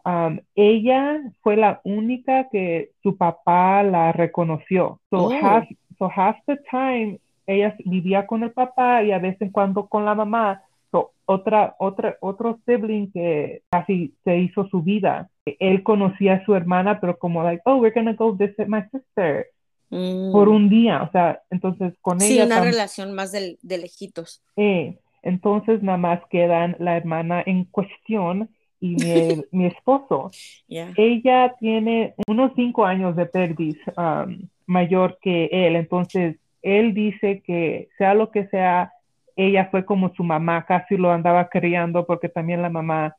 um, 0.05 0.39
ella 0.55 1.19
fue 1.41 1.57
la 1.57 1.81
única 1.83 2.47
que 2.49 2.91
su 3.03 3.17
papá 3.17 3.83
la 3.83 4.13
reconoció. 4.13 5.01
So, 5.09 5.25
Oh. 5.27 5.31
half, 5.41 5.65
so 5.99 6.09
half 6.15 6.37
the 6.45 6.55
time 6.71 7.19
ella 7.45 7.75
vivía 7.83 8.25
con 8.25 8.43
el 8.43 8.51
papá 8.53 9.03
y 9.03 9.11
a 9.11 9.19
vez 9.19 9.35
en 9.41 9.49
cuando 9.49 9.87
con 9.87 10.05
la 10.05 10.15
mamá. 10.15 10.61
So, 10.89 11.11
otra, 11.25 11.75
otra, 11.79 12.15
otro 12.21 12.59
sibling 12.65 13.11
que 13.11 13.61
casi 13.69 14.13
se 14.23 14.37
hizo 14.37 14.69
su 14.69 14.81
vida. 14.81 15.29
Él 15.59 15.83
conocía 15.83 16.35
a 16.35 16.45
su 16.45 16.55
hermana, 16.55 17.01
pero 17.01 17.17
como 17.17 17.43
like, 17.43 17.61
oh, 17.65 17.75
we're 17.81 17.93
gonna 17.93 18.13
go 18.13 18.31
visit 18.33 18.67
my 18.67 18.83
sister 18.89 19.47
Mm. 19.89 20.31
por 20.31 20.47
un 20.47 20.69
día. 20.69 21.03
O 21.03 21.11
sea, 21.11 21.41
entonces 21.51 21.93
con 22.01 22.19
sí, 22.21 22.33
ella 22.35 22.45
una 22.45 22.61
tam- 22.61 22.63
relación 22.71 23.13
más 23.13 23.31
del- 23.33 23.57
de 23.61 23.77
lejitos. 23.79 24.41
eh, 24.55 24.97
entonces 25.23 25.81
nada 25.81 25.97
más 25.97 26.19
quedan 26.29 26.75
la 26.79 26.95
hermana 26.97 27.41
en 27.45 27.65
cuestión 27.65 28.49
y 28.79 28.95
mi, 28.95 29.43
mi 29.51 29.65
esposo. 29.65 30.29
Yeah. 30.67 30.93
Ella 30.97 31.55
tiene 31.59 32.13
unos 32.27 32.51
cinco 32.55 32.85
años 32.85 33.15
de 33.15 33.25
perdiz 33.25 33.77
um, 33.97 34.47
mayor 34.67 35.17
que 35.21 35.49
él, 35.51 35.75
entonces 35.75 36.37
él 36.61 36.93
dice 36.93 37.41
que 37.45 37.89
sea 37.97 38.13
lo 38.13 38.29
que 38.31 38.47
sea, 38.47 38.91
ella 39.35 39.67
fue 39.71 39.83
como 39.85 40.13
su 40.15 40.23
mamá, 40.23 40.65
casi 40.65 40.95
lo 40.95 41.11
andaba 41.11 41.49
criando 41.49 42.05
porque 42.05 42.29
también 42.29 42.61
la 42.61 42.69
mamá, 42.69 43.15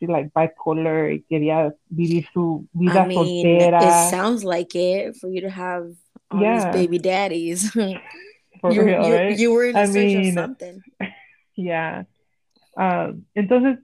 she 0.00 0.06
like 0.06 0.30
bipolar 0.34 1.12
y 1.12 1.22
quería 1.22 1.74
vivir 1.88 2.26
su 2.32 2.66
vida 2.72 3.04
I 3.04 3.08
mean, 3.08 3.18
soltera. 3.42 3.78
it 3.82 4.10
sounds 4.10 4.44
like 4.44 4.74
it 4.78 5.14
for 5.20 5.30
you 5.30 5.40
to 5.40 5.48
have 5.50 5.86
all 6.30 6.40
Yeah. 6.42 6.70
these 6.72 6.82
baby 6.86 6.98
daddies. 6.98 7.72
for 8.64 8.72
you, 8.72 8.82
real, 8.82 9.06
you, 9.06 9.14
right? 9.14 9.38
you 9.38 9.52
were 9.52 9.66
in 9.66 9.76
I 9.76 9.86
mean, 9.86 10.32
something. 10.32 10.82
Yeah. 11.56 12.04
Um, 12.76 13.26
entonces 13.36 13.78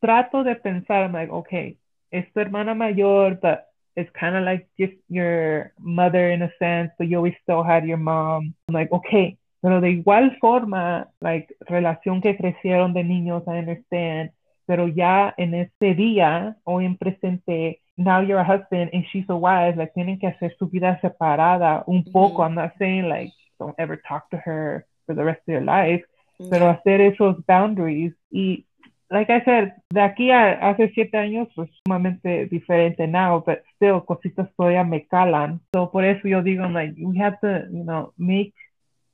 trato 0.00 0.42
de 0.42 0.56
pensar, 0.56 1.04
I'm 1.04 1.12
like, 1.12 1.30
okay, 1.30 1.76
es 2.10 2.24
tu 2.32 2.40
hermana 2.40 2.74
mayor, 2.74 3.38
but 3.40 3.68
it's 3.94 4.10
kind 4.18 4.34
of 4.34 4.42
like 4.42 4.66
just 4.76 4.94
your 5.08 5.72
mother 5.78 6.30
in 6.30 6.42
a 6.42 6.50
sense, 6.58 6.90
but 6.98 7.06
you 7.06 7.18
always 7.18 7.36
still 7.42 7.62
had 7.62 7.86
your 7.86 7.98
mom. 7.98 8.54
I'm 8.68 8.74
like, 8.74 8.90
okay, 8.90 9.38
pero 9.62 9.80
de 9.80 9.90
igual 9.90 10.36
forma, 10.40 11.08
like, 11.20 11.54
relación 11.68 12.20
que 12.20 12.36
crecieron 12.36 12.92
de 12.92 13.04
niños, 13.04 13.44
I 13.46 13.58
understand, 13.58 14.30
pero 14.66 14.88
ya 14.88 15.32
en 15.38 15.54
este 15.54 15.94
día, 15.94 16.56
hoy 16.64 16.86
en 16.86 16.96
presente, 16.96 17.82
now 17.96 18.20
you're 18.20 18.40
a 18.40 18.44
husband 18.44 18.90
and 18.92 19.04
she's 19.12 19.28
a 19.28 19.36
wife, 19.36 19.76
like, 19.76 19.92
tienen 19.94 20.18
que 20.18 20.26
hacer 20.26 20.56
su 20.58 20.66
vida 20.66 20.98
separada 21.00 21.84
un 21.86 22.02
poco. 22.10 22.42
I'm 22.42 22.54
not 22.56 22.72
saying, 22.78 23.08
like, 23.08 23.32
don't 23.58 23.74
ever 23.78 23.96
talk 24.08 24.28
to 24.30 24.36
her 24.36 24.86
for 25.06 25.14
the 25.14 25.24
rest 25.24 25.40
of 25.46 25.52
your 25.52 25.62
life, 25.64 26.04
mm-hmm. 26.40 26.50
pero 26.50 26.66
Yeah. 26.66 26.72
hacer 26.72 27.00
esos 27.00 27.44
boundaries 27.46 28.12
y 28.30 28.64
like 29.08 29.30
I 29.30 29.40
said, 29.44 29.72
de 29.90 30.00
aquí 30.00 30.30
a 30.32 30.52
hace 30.68 30.90
siete 30.92 31.16
años 31.16 31.48
pues 31.54 31.70
sumamente 31.84 32.46
diferente 32.46 33.06
now, 33.06 33.42
but 33.46 33.62
still 33.76 34.00
cositas 34.04 34.48
todavía 34.56 34.84
me 34.84 35.06
calan. 35.06 35.60
So 35.72 35.90
por 35.90 36.04
eso 36.04 36.26
yo 36.26 36.42
digo 36.42 36.66
like 36.68 36.94
we 36.98 37.16
have 37.18 37.38
to, 37.40 37.68
you 37.70 37.84
know, 37.84 38.12
make 38.18 38.52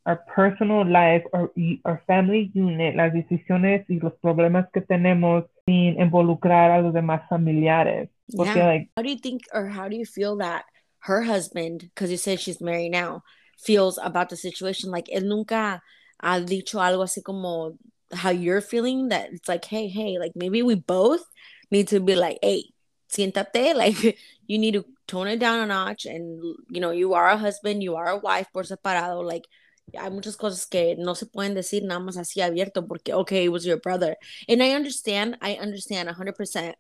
our 0.07 0.25
personal 0.35 0.85
life 0.85 1.23
or 1.33 1.53
our 1.85 2.03
family 2.07 2.51
unit, 2.55 2.97
las 2.97 3.13
decisiones 3.13 3.85
y 3.89 4.01
los 4.01 4.15
problemas 4.21 4.67
que 4.73 4.81
tenemos 4.81 5.45
sin 5.67 6.01
involucrar 6.01 6.71
a 6.71 6.81
los 6.81 6.95
demás 6.95 7.23
familiares. 7.29 8.09
Porque 8.35 8.57
Yeah. 8.57 8.67
like 8.67 8.89
How 8.97 9.03
do 9.03 9.11
you 9.11 9.19
think 9.19 9.43
or 9.53 9.69
how 9.69 9.89
do 9.89 9.97
you 9.97 10.07
feel 10.07 10.37
that 10.39 10.65
her 11.01 11.23
husband, 11.23 11.81
because 11.95 12.11
you 12.11 12.17
said 12.17 12.41
she's 12.41 12.61
married 12.61 12.93
now, 12.93 13.23
feels 13.59 13.99
about 14.03 14.29
the 14.29 14.37
situation? 14.37 14.91
Like, 14.91 15.09
él 15.09 15.25
nunca 15.25 15.83
ha 16.23 16.41
dicho 16.41 16.81
algo 16.81 17.03
así 17.03 17.23
como 17.23 17.79
how 18.13 18.31
you're 18.31 18.61
feeling 18.61 19.09
that 19.09 19.33
it's 19.33 19.49
like, 19.49 19.65
hey, 19.65 19.89
hey, 19.89 20.19
like 20.19 20.33
maybe 20.35 20.63
we 20.63 20.75
both 20.75 21.25
need 21.71 21.89
to 21.89 22.01
be 22.01 22.15
like, 22.15 22.39
hey, 22.43 22.65
siéntate, 23.11 23.75
like 23.75 24.19
you 24.47 24.59
need 24.59 24.75
to 24.75 24.85
tone 25.07 25.29
it 25.29 25.39
down 25.39 25.61
a 25.61 25.67
notch 25.67 26.07
and 26.07 26.41
you 26.69 26.81
know, 26.81 26.91
you 26.91 27.15
are 27.15 27.29
a 27.29 27.37
husband, 27.37 27.83
you 27.83 27.97
are 27.97 28.09
a 28.09 28.19
wife 28.19 28.47
por 28.53 28.63
separado, 28.63 29.25
like 29.25 29.47
hay 29.95 30.11
muchas 30.11 30.37
cosas 30.37 30.67
que 30.69 30.95
no 30.97 31.15
se 31.15 31.27
pueden 31.27 31.55
decir 31.55 31.83
nada 31.83 32.01
más 32.01 32.17
así 32.17 32.41
abierto 32.41 32.87
porque 32.87 33.13
okay, 33.13 33.45
it 33.45 33.49
was 33.49 33.67
your 33.67 33.79
brother. 33.79 34.17
And 34.49 34.63
I 34.63 34.71
understand, 34.71 35.37
I 35.41 35.55
understand 35.55 36.09
100% 36.09 36.75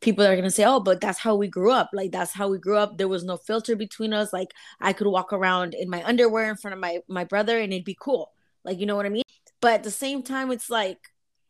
people 0.00 0.24
are 0.24 0.36
gonna 0.36 0.50
say, 0.50 0.64
"Oh, 0.64 0.80
but 0.80 1.00
that's 1.00 1.18
how 1.18 1.36
we 1.36 1.48
grew 1.48 1.72
up. 1.72 1.90
Like 1.92 2.12
that's 2.12 2.32
how 2.32 2.48
we 2.48 2.58
grew 2.58 2.76
up. 2.76 2.98
There 2.98 3.08
was 3.08 3.24
no 3.24 3.36
filter 3.36 3.76
between 3.76 4.12
us. 4.12 4.32
Like 4.32 4.52
I 4.80 4.92
could 4.92 5.06
walk 5.06 5.32
around 5.32 5.74
in 5.74 5.90
my 5.90 6.02
underwear 6.04 6.48
in 6.50 6.56
front 6.56 6.74
of 6.74 6.80
my 6.80 7.00
my 7.08 7.24
brother, 7.24 7.58
and 7.58 7.72
it'd 7.72 7.84
be 7.84 7.96
cool. 8.00 8.32
Like 8.64 8.78
you 8.78 8.86
know 8.86 8.96
what 8.96 9.06
I 9.06 9.10
mean." 9.10 9.24
But 9.60 9.72
at 9.74 9.82
the 9.82 9.90
same 9.90 10.22
time, 10.22 10.52
it's 10.52 10.70
like, 10.70 10.98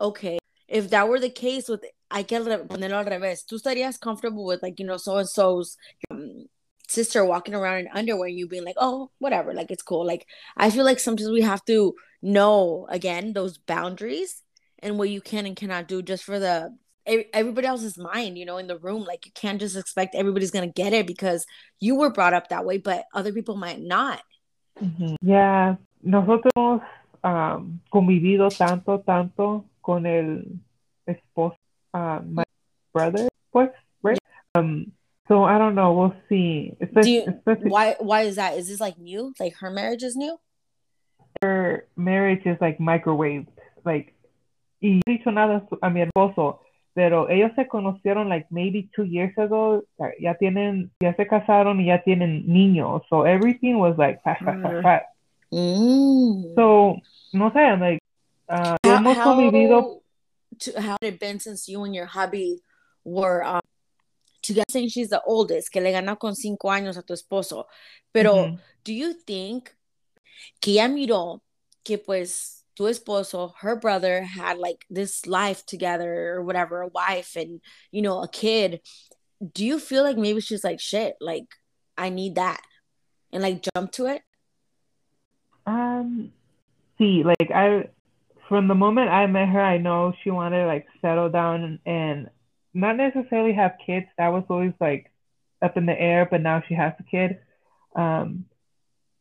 okay, 0.01 0.39
if 0.67 0.89
that 0.89 1.07
were 1.07 1.19
the 1.19 1.29
case 1.29 1.69
with 1.69 1.83
hay 2.11 2.23
que 2.23 2.39
ponerlo 2.39 2.97
al 2.97 3.05
revés. 3.05 3.45
Tú 3.45 3.59
estarías 3.59 3.99
comfortable 3.99 4.45
with 4.45 4.61
like, 4.63 4.79
you 4.79 4.85
know, 4.85 4.97
so 4.97 5.17
and 5.17 5.29
so's 5.29 5.77
um, 6.11 6.45
sister 6.87 7.23
walking 7.25 7.53
around 7.53 7.79
in 7.79 7.87
underwear 7.93 8.27
you 8.27 8.47
being 8.47 8.65
like, 8.65 8.75
oh, 8.77 9.11
whatever, 9.19 9.53
like 9.53 9.71
it's 9.71 9.83
cool. 9.83 10.05
Like 10.05 10.27
I 10.57 10.69
feel 10.69 10.85
like 10.85 10.99
sometimes 10.99 11.29
we 11.29 11.41
have 11.41 11.63
to 11.65 11.95
know 12.21 12.87
again 12.89 13.33
those 13.33 13.57
boundaries 13.57 14.43
and 14.79 14.97
what 14.97 15.09
you 15.09 15.21
can 15.21 15.45
and 15.45 15.55
cannot 15.55 15.87
do 15.87 16.01
just 16.01 16.23
for 16.23 16.39
the 16.39 16.75
everybody 17.33 17.67
else's 17.67 17.97
mind, 17.97 18.37
you 18.37 18.45
know, 18.45 18.57
in 18.57 18.67
the 18.67 18.77
room. 18.77 19.03
Like 19.03 19.25
you 19.25 19.31
can't 19.33 19.59
just 19.59 19.75
expect 19.75 20.15
everybody's 20.15 20.51
gonna 20.51 20.67
get 20.67 20.93
it 20.93 21.07
because 21.07 21.45
you 21.79 21.95
were 21.95 22.11
brought 22.11 22.33
up 22.33 22.49
that 22.49 22.65
way, 22.65 22.77
but 22.77 23.05
other 23.13 23.31
people 23.33 23.55
might 23.55 23.81
not. 23.81 24.21
Mm-hmm. 24.81 25.15
Yeah, 25.21 25.75
nosotros 26.03 26.81
um, 27.23 27.81
convivido 27.91 28.49
tanto, 28.49 28.99
tanto 28.99 29.65
con 29.81 30.05
el 30.05 30.43
esposo, 31.07 31.55
uh, 31.93 32.19
my 32.25 32.43
brother, 32.93 33.27
pues, 33.51 33.69
right? 34.01 34.17
Yeah. 34.55 34.61
Um, 34.61 34.91
so 35.27 35.43
I 35.43 35.57
don't 35.57 35.75
know. 35.75 35.93
We'll 35.93 36.15
see. 36.27 36.73
Especially, 36.81 37.25
you, 37.25 37.41
why? 37.45 37.95
Why 37.99 38.21
is 38.21 38.37
that? 38.37 38.57
Is 38.57 38.67
this 38.67 38.79
like 38.79 38.97
new? 38.97 39.33
Like 39.39 39.55
her 39.57 39.69
marriage 39.69 40.03
is 40.03 40.15
new? 40.15 40.39
Her 41.41 41.85
marriage 41.95 42.45
is 42.45 42.57
like 42.59 42.79
microwaved. 42.79 43.47
Like, 43.85 44.15
y 44.81 45.01
dicho 45.05 45.31
nada 45.31 45.67
a 45.81 45.89
mi 45.89 46.01
esposo, 46.01 46.59
pero 46.93 47.29
ellos 47.29 47.51
se 47.55 47.67
conocieron 47.67 48.29
like 48.29 48.47
maybe 48.49 48.89
two 48.95 49.03
years 49.03 49.37
ago. 49.37 49.83
Ya 50.19 50.35
tienen, 50.35 50.91
ya 50.99 51.15
se 51.15 51.25
casaron 51.27 51.79
y 51.79 51.87
ya 51.87 52.01
tienen 52.03 52.45
niños. 52.47 53.03
So 53.09 53.23
everything 53.23 53.75
was 53.75 53.97
like 53.97 54.21
fast, 54.23 54.43
fast, 54.43 54.61
fast, 54.61 54.83
fast. 54.83 55.05
Mm. 55.51 56.55
So 56.55 56.97
no 57.33 57.51
sé, 57.51 57.79
like 57.79 58.01
uh, 58.47 58.77
how, 58.83 58.97
hemos 58.97 59.17
convivido. 59.17 60.01
To, 60.59 60.81
how 60.81 60.97
it 61.01 61.19
been 61.19 61.39
since 61.39 61.69
you 61.69 61.83
and 61.83 61.95
your 61.95 62.05
hubby 62.05 62.59
were 63.03 63.43
um, 63.43 63.61
together? 64.41 64.65
Saying 64.69 64.89
she's 64.89 65.09
the 65.09 65.21
oldest, 65.25 65.71
que 65.71 65.81
le 65.81 65.91
gana 65.91 66.15
con 66.15 66.35
cinco 66.35 66.69
años 66.69 66.97
a 66.97 67.03
tu 67.03 67.13
esposo. 67.13 67.65
Pero, 68.13 68.33
mm-hmm. 68.33 68.55
do 68.83 68.93
you 68.93 69.13
think 69.13 69.71
que 70.61 70.71
ella 70.71 70.87
miró 70.87 71.41
que 71.83 71.97
pues 71.97 72.58
tu 72.79 72.85
esposo, 72.85 73.51
her 73.59 73.75
brother 73.75 74.21
had 74.23 74.57
like 74.57 74.85
this 74.89 75.25
life 75.25 75.65
together 75.65 76.33
or 76.33 76.41
whatever, 76.41 76.81
a 76.81 76.87
wife 76.87 77.35
and 77.35 77.59
you 77.91 78.01
know, 78.01 78.23
a 78.23 78.27
kid. 78.29 78.79
Do 79.53 79.65
you 79.65 79.79
feel 79.79 80.03
like 80.03 80.17
maybe 80.17 80.39
she's 80.39 80.63
like 80.63 80.79
shit, 80.79 81.15
like 81.19 81.45
I 81.97 82.09
need 82.09 82.35
that 82.35 82.61
and 83.33 83.43
like 83.43 83.67
jump 83.75 83.91
to 83.93 84.05
it? 84.07 84.21
Um 85.65 86.31
see, 86.97 87.23
like 87.23 87.51
I 87.53 87.89
from 88.47 88.67
the 88.69 88.75
moment 88.75 89.09
I 89.09 89.27
met 89.27 89.49
her, 89.49 89.61
I 89.61 89.77
know 89.77 90.13
she 90.23 90.31
wanted 90.31 90.65
like 90.65 90.87
settle 91.01 91.29
down 91.29 91.63
and, 91.63 91.79
and 91.85 92.29
not 92.73 92.95
necessarily 92.95 93.53
have 93.53 93.73
kids. 93.85 94.07
That 94.17 94.29
was 94.29 94.45
always 94.49 94.73
like 94.79 95.11
up 95.61 95.75
in 95.75 95.85
the 95.85 95.99
air, 95.99 96.27
but 96.29 96.41
now 96.41 96.63
she 96.65 96.75
has 96.75 96.93
a 96.97 97.03
kid. 97.03 97.39
Um, 97.93 98.45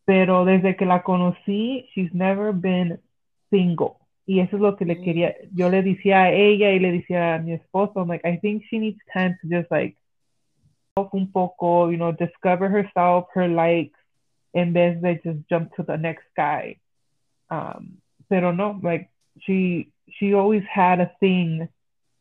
pero 0.07 0.45
desde 0.45 0.79
que 0.79 0.87
la 0.87 1.03
conocí, 1.03 1.89
she's 1.93 2.11
never 2.15 2.53
been 2.53 2.99
single. 3.51 3.97
Y 4.27 4.41
eso 4.41 4.57
es 4.57 4.63
lo 4.63 4.77
que 4.77 4.85
le 4.85 5.01
quería, 5.01 5.35
yo 5.55 5.71
le 5.71 5.83
decía 5.83 6.25
a 6.25 6.31
ella 6.31 6.71
y 6.73 6.79
le 6.79 6.93
decía 6.93 7.37
a 7.37 7.39
mi 7.39 7.55
esposo, 7.55 8.01
I'm 8.01 8.09
like, 8.09 8.29
I 8.29 8.37
think 8.39 8.63
she 8.69 8.79
needs 8.79 9.01
time 9.11 9.39
to 9.41 9.49
just 9.49 9.71
like, 9.71 9.97
un 11.13 11.33
poco, 11.33 11.91
you 11.91 11.97
know, 11.97 12.13
discover 12.13 12.69
herself, 12.69 13.27
her 13.35 13.49
likes, 13.49 13.99
en 14.53 14.75
vez 14.75 15.01
de 15.01 15.19
just 15.25 15.49
jump 15.49 15.75
to 15.77 15.83
the 15.83 15.97
next 15.97 16.27
guy. 16.37 16.77
Um, 17.51 18.03
pero 18.29 18.53
no, 18.53 18.79
like, 18.83 19.09
she, 19.41 19.93
she 20.19 20.35
always 20.35 20.65
had 20.71 21.01
a 21.01 21.11
thing 21.21 21.69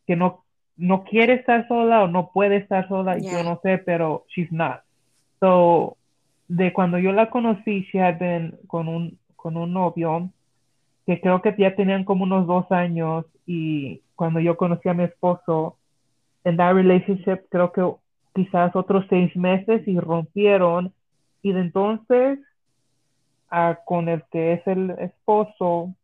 que 0.06 0.16
no, 0.16 0.44
no 0.78 1.04
quiere 1.04 1.34
estar 1.34 1.68
sola 1.68 2.04
o 2.04 2.06
no 2.06 2.30
puede 2.32 2.56
estar 2.56 2.88
sola, 2.88 3.18
yeah. 3.18 3.32
yo 3.32 3.42
no 3.42 3.60
sé, 3.62 3.84
pero 3.84 4.24
she's 4.34 4.50
not. 4.50 4.82
So, 5.40 5.98
de 6.48 6.72
cuando 6.72 6.98
yo 6.98 7.12
la 7.12 7.28
conocí, 7.28 7.86
she 7.90 7.98
had 7.98 8.18
been 8.18 8.56
con 8.66 8.88
un, 8.88 9.18
con 9.36 9.58
un 9.58 9.74
novio 9.74 10.30
que 11.08 11.22
creo 11.22 11.40
que 11.40 11.54
ya 11.56 11.74
tenían 11.74 12.04
como 12.04 12.24
unos 12.24 12.46
dos 12.46 12.70
años 12.70 13.24
y 13.46 14.02
cuando 14.14 14.40
yo 14.40 14.58
conocí 14.58 14.90
a 14.90 14.94
mi 14.94 15.04
esposo, 15.04 15.78
en 16.44 16.58
that 16.58 16.74
relationship 16.74 17.48
creo 17.48 17.72
que 17.72 17.82
quizás 18.34 18.76
otros 18.76 19.06
seis 19.08 19.34
meses 19.34 19.88
y 19.88 19.98
rompieron 19.98 20.92
y 21.40 21.52
de 21.52 21.60
entonces 21.62 22.40
a, 23.48 23.78
con 23.86 24.10
el 24.10 24.22
que 24.30 24.52
es 24.52 24.66
el 24.66 24.90
esposo, 24.98 25.94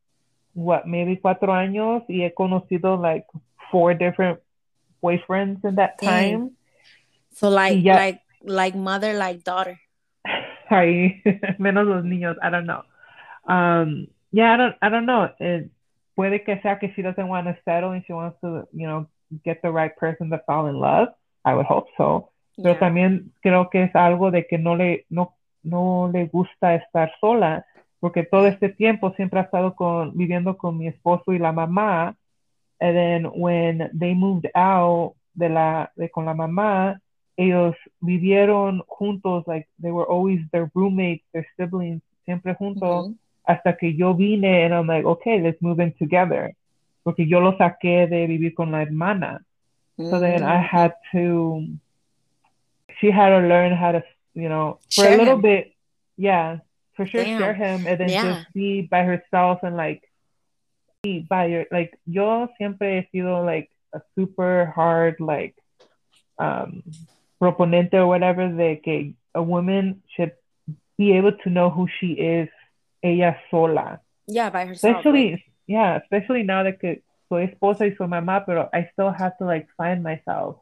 what, 0.55 0.85
maybe 0.87 1.21
cuatro 1.21 1.53
años 1.53 2.03
y 2.09 2.25
he 2.25 2.33
conocido 2.33 2.97
like 2.97 3.27
four 3.71 3.95
different 3.95 4.41
boyfriends 5.03 5.63
in 5.69 5.75
that 5.75 5.99
time. 6.01 6.53
So 7.35 7.51
like, 7.51 7.83
ya, 7.83 7.97
like, 7.97 8.23
like 8.43 8.75
mother, 8.75 9.13
like 9.13 9.45
daughter. 9.45 9.79
Ay, 10.71 11.21
menos 11.59 11.87
los 11.87 12.07
niños, 12.07 12.39
I 12.43 12.49
don't 12.49 12.65
know. 12.65 12.85
Um, 13.47 14.07
yeah, 14.35 14.53
I 14.53 14.57
don't, 14.57 14.77
I 14.83 14.89
don't 14.89 15.07
know. 15.07 15.31
It, 15.39 15.71
puede 16.17 16.45
que 16.45 16.61
sea 16.61 16.79
que 16.81 16.93
she 16.95 17.03
doesn't 17.03 17.29
want 17.29 17.47
to 17.47 17.57
settle 17.65 17.93
and 17.93 18.03
she 18.05 18.13
wants 18.13 18.37
to, 18.41 18.67
you 18.73 18.89
know, 18.89 19.07
get 19.45 19.63
the 19.63 19.71
right 19.71 19.97
person 19.97 20.29
to 20.31 20.43
fall 20.45 20.67
in 20.67 20.75
love. 20.75 21.09
I 21.45 21.55
would 21.55 21.67
hope 21.67 21.87
so. 21.97 22.31
Pero 22.57 22.75
yeah. 22.75 22.81
también 22.81 23.31
creo 23.43 23.71
que 23.71 23.85
es 23.85 23.95
algo 23.95 24.33
de 24.33 24.47
que 24.47 24.59
no 24.59 24.75
le, 24.75 25.07
no, 25.09 25.35
no 25.63 26.11
le 26.13 26.27
gusta 26.27 26.75
estar 26.75 27.13
sola, 27.21 27.65
porque 28.01 28.25
todo 28.25 28.47
este 28.47 28.71
tiempo 28.71 29.13
siempre 29.15 29.39
ha 29.39 29.45
estado 29.45 29.77
con, 29.77 30.17
viviendo 30.17 30.57
con 30.57 30.79
mi 30.79 30.89
esposo 30.89 31.33
y 31.33 31.39
la 31.39 31.53
mamá. 31.53 32.17
And 32.81 32.97
then 32.97 33.25
when 33.35 33.89
they 33.97 34.15
moved 34.15 34.51
out 34.55 35.15
de 35.35 35.49
la, 35.49 35.93
de 35.95 36.11
con 36.11 36.25
la 36.25 36.35
mamá, 36.35 37.01
ellos 37.37 37.77
vivieron 38.01 38.83
juntos, 38.89 39.47
like 39.47 39.69
they 39.81 39.93
were 39.93 40.07
always 40.09 40.41
their 40.51 40.69
roommates, 40.75 41.25
their 41.33 41.47
siblings, 41.57 42.03
siempre 42.25 42.55
juntos. 42.55 43.09
Mm 43.09 43.13
-hmm 43.13 43.24
hasta 43.47 43.77
que 43.79 43.93
yo 43.93 44.15
vine 44.15 44.65
and 44.65 44.75
I'm 44.75 44.87
like, 44.87 45.05
okay, 45.05 45.41
let's 45.41 45.61
move 45.61 45.81
in 45.81 45.93
together. 45.99 46.55
Porque 47.05 47.21
yo 47.27 47.41
lo 47.41 47.53
saqué 47.59 48.09
de 48.09 48.27
vivir 48.27 48.55
con 48.55 48.73
la 48.73 48.79
hermana. 48.79 49.45
Mm-hmm. 49.99 50.11
So 50.11 50.21
then 50.21 50.43
I 50.43 50.57
mm. 50.57 50.69
had 50.69 50.95
to, 51.13 51.67
she 52.99 53.11
had 53.11 53.29
to 53.29 53.47
learn 53.47 53.73
how 53.73 53.93
to, 53.93 54.03
you 54.35 54.49
know, 54.49 54.79
for 54.87 55.03
share 55.03 55.15
a 55.15 55.19
little 55.19 55.35
him. 55.35 55.43
bit, 55.43 55.73
yeah, 56.17 56.59
for 56.95 57.07
sure, 57.07 57.23
Damn. 57.23 57.39
share 57.39 57.55
him 57.55 57.87
and 57.87 58.01
then 58.01 58.09
yeah. 58.09 58.23
just 58.23 58.53
be 58.55 58.83
by 58.83 59.03
herself 59.03 59.63
and 59.63 59.77
like, 59.77 60.03
be 61.03 61.21
by 61.21 61.47
your, 61.47 61.67
like, 61.71 61.99
yo 62.07 62.49
siempre 62.59 63.07
he 63.13 63.21
sido 63.21 63.45
like 63.45 63.71
a 63.93 64.01
super 64.15 64.73
hard, 64.75 65.21
like, 65.21 65.55
um, 66.39 66.83
proponente 67.41 67.95
or 67.95 68.07
whatever 68.07 68.49
de 68.49 68.77
que 68.77 69.15
a 69.35 69.43
woman 69.43 70.03
should 70.17 70.33
be 70.97 71.13
able 71.13 71.33
to 71.33 71.51
know 71.51 71.69
who 71.69 71.87
she 72.01 72.13
is 72.13 72.49
ella 73.05 73.37
sola. 73.51 74.01
Yeah, 74.27 74.51
by 74.51 74.65
herself. 74.65 74.97
Especially, 74.97 75.45
yeah, 75.67 76.01
especially 76.03 76.43
now 76.43 76.63
that 76.63 76.81
que 76.81 77.03
soy 77.29 77.47
esposa 77.47 77.81
y 77.81 77.95
soy 77.97 78.09
mamá, 78.09 78.45
pero 78.45 78.69
I 78.73 78.89
still 78.93 79.11
have 79.11 79.37
to 79.39 79.45
like 79.45 79.69
find 79.77 80.03
myself. 80.03 80.57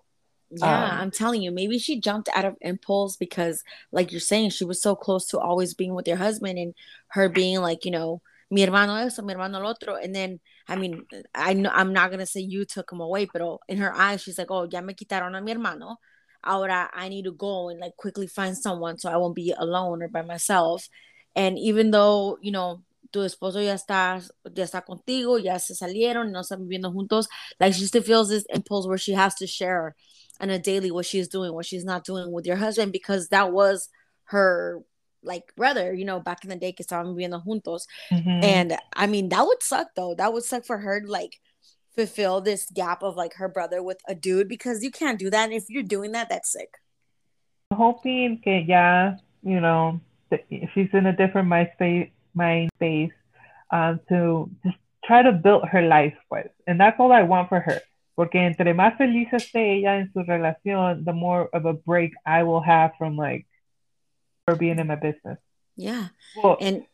Yeah, 0.51 0.91
um, 0.91 1.01
I'm 1.01 1.11
telling 1.11 1.41
you, 1.41 1.51
maybe 1.51 1.79
she 1.79 1.99
jumped 2.01 2.29
out 2.35 2.45
of 2.45 2.57
impulse 2.61 3.17
because, 3.17 3.63
like 3.91 4.11
you're 4.13 4.21
saying, 4.21 4.51
she 4.51 4.65
was 4.65 4.83
so 4.83 4.95
close 4.95 5.27
to 5.29 5.39
always 5.39 5.73
being 5.73 5.95
with 5.95 6.07
your 6.07 6.19
husband 6.19 6.59
and 6.59 6.75
her 7.09 7.29
being 7.31 7.61
like, 7.61 7.87
you 7.87 7.91
know, 7.91 8.21
mi 8.51 8.61
hermano 8.61 8.97
eso, 8.97 9.23
mi 9.23 9.33
hermano 9.33 9.61
el 9.61 9.67
otro. 9.67 9.95
And 9.95 10.15
then, 10.15 10.41
I 10.69 10.77
mean, 10.77 11.07
I 11.35 11.55
know 11.55 11.71
I'm 11.73 11.95
not 11.95 12.11
gonna 12.11 12.27
say 12.27 12.41
you 12.41 12.67
took 12.67 12.93
him 12.93 13.01
away, 13.01 13.27
but 13.33 13.41
in 13.69 13.79
her 13.79 13.95
eyes, 13.95 14.23
she's 14.23 14.37
like, 14.37 14.51
oh, 14.51 14.69
ya 14.71 14.81
me 14.83 14.93
quitaron 14.93 15.37
a 15.37 15.41
mi 15.41 15.53
hermano. 15.53 15.97
Ahora 16.45 16.91
I 16.93 17.09
need 17.09 17.25
to 17.25 17.33
go 17.33 17.69
and 17.69 17.79
like 17.81 17.97
quickly 17.97 18.27
find 18.27 18.59
someone 18.59 18.99
so 18.99 19.09
I 19.09 19.17
won't 19.17 19.37
be 19.37 19.55
alone 19.57 20.03
or 20.03 20.09
by 20.09 20.23
myself. 20.23 20.89
And 21.35 21.59
even 21.59 21.91
though, 21.91 22.39
you 22.41 22.53
know, 22.53 22.83
tu 23.13 23.21
esposo 23.21 23.65
ya 23.65 23.75
está, 23.75 24.23
ya 24.55 24.65
está 24.65 24.85
contigo, 24.85 25.43
ya 25.43 25.59
se 25.59 25.75
salieron, 25.75 26.31
no 26.31 26.41
están 26.41 26.67
viviendo 26.67 26.93
juntos, 26.93 27.27
like 27.61 27.75
she 27.75 27.85
still 27.87 28.03
feels 28.03 28.29
this 28.29 28.45
impulse 28.51 28.87
where 28.87 28.99
she 28.99 29.13
has 29.13 29.35
to 29.37 29.47
share 29.47 29.95
on 30.41 30.51
a 30.51 30.59
daily 30.59 30.91
what 30.91 31.07
she's 31.07 31.29
doing, 31.29 31.53
what 31.53 31.67
she's 31.67 31.85
not 31.85 32.05
doing 32.05 32.33
with 32.33 32.47
your 32.47 32.57
husband, 32.57 32.93
because 32.93 33.29
that 33.29 33.53
was 33.53 33.89
her 34.25 34.83
like 35.23 35.55
brother, 35.57 35.93
you 35.93 36.05
know, 36.05 36.21
back 36.21 36.43
in 36.43 36.51
the 36.51 36.57
day 36.57 36.73
que 36.73 36.85
estaban 36.85 37.15
viviendo 37.15 37.45
juntos. 37.45 37.87
Mm-hmm. 38.11 38.45
And 38.45 38.79
I 38.95 39.07
mean, 39.07 39.29
that 39.29 39.47
would 39.47 39.63
suck 39.63 39.89
though. 39.95 40.15
That 40.15 40.33
would 40.33 40.43
suck 40.43 40.65
for 40.65 40.79
her 40.79 41.01
to 41.01 41.11
like 41.11 41.39
fulfill 41.95 42.41
this 42.41 42.67
gap 42.71 43.03
of 43.03 43.17
like 43.17 43.35
her 43.35 43.49
brother 43.49 43.83
with 43.83 44.01
a 44.09 44.15
dude 44.15 44.49
because 44.49 44.83
you 44.83 44.91
can't 44.91 45.19
do 45.19 45.31
that. 45.31 45.45
And 45.45 45.53
if 45.53 45.67
you're 45.69 45.83
doing 45.83 46.13
that, 46.13 46.29
that's 46.29 46.51
sick. 46.51 46.75
Hoping 47.73 48.41
que 48.43 48.65
ya, 48.67 49.13
you 49.43 49.61
know, 49.61 50.01
she's 50.75 50.89
in 50.93 51.07
a 51.07 51.17
different 51.17 51.49
mind 51.49 51.71
space, 51.75 52.11
mind 52.35 52.71
space 52.77 53.13
um, 53.71 54.01
to 54.09 54.51
just 54.65 54.77
try 55.05 55.23
to 55.23 55.33
build 55.33 55.69
her 55.69 55.83
life 55.83 56.17
with. 56.31 56.51
And 56.67 56.81
that's 56.81 56.99
all 56.99 57.13
I 57.13 57.23
want 57.23 57.49
for 57.49 57.61
her. 57.61 57.81
Porque 58.17 58.37
entre 58.37 58.75
más 58.75 58.97
feliz 58.99 59.29
esté 59.33 59.79
ella 59.79 59.97
en 59.97 60.11
su 60.13 60.23
relación, 60.23 61.05
the 61.05 61.13
more 61.13 61.49
of 61.53 61.65
a 61.65 61.73
break 61.73 62.13
I 62.27 62.43
will 62.43 62.61
have 62.61 62.93
from 62.99 63.17
like 63.17 63.47
her 64.47 64.55
being 64.55 64.79
in 64.79 64.87
my 64.87 64.97
business. 64.97 65.39
Yeah. 65.77 66.09
Well, 66.37 66.59
and 66.61 66.85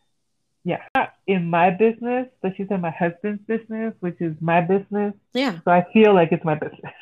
yeah, 0.64 0.82
in 1.26 1.50
my 1.50 1.70
business, 1.70 2.28
but 2.40 2.52
she's 2.56 2.68
in 2.70 2.80
my 2.80 2.90
husband's 2.90 3.42
business, 3.46 3.94
which 4.00 4.20
is 4.20 4.36
my 4.40 4.60
business. 4.60 5.14
Yeah. 5.32 5.58
So 5.64 5.70
I 5.72 5.86
feel 5.92 6.14
like 6.14 6.30
it's 6.30 6.44
my 6.44 6.54
business. 6.54 6.92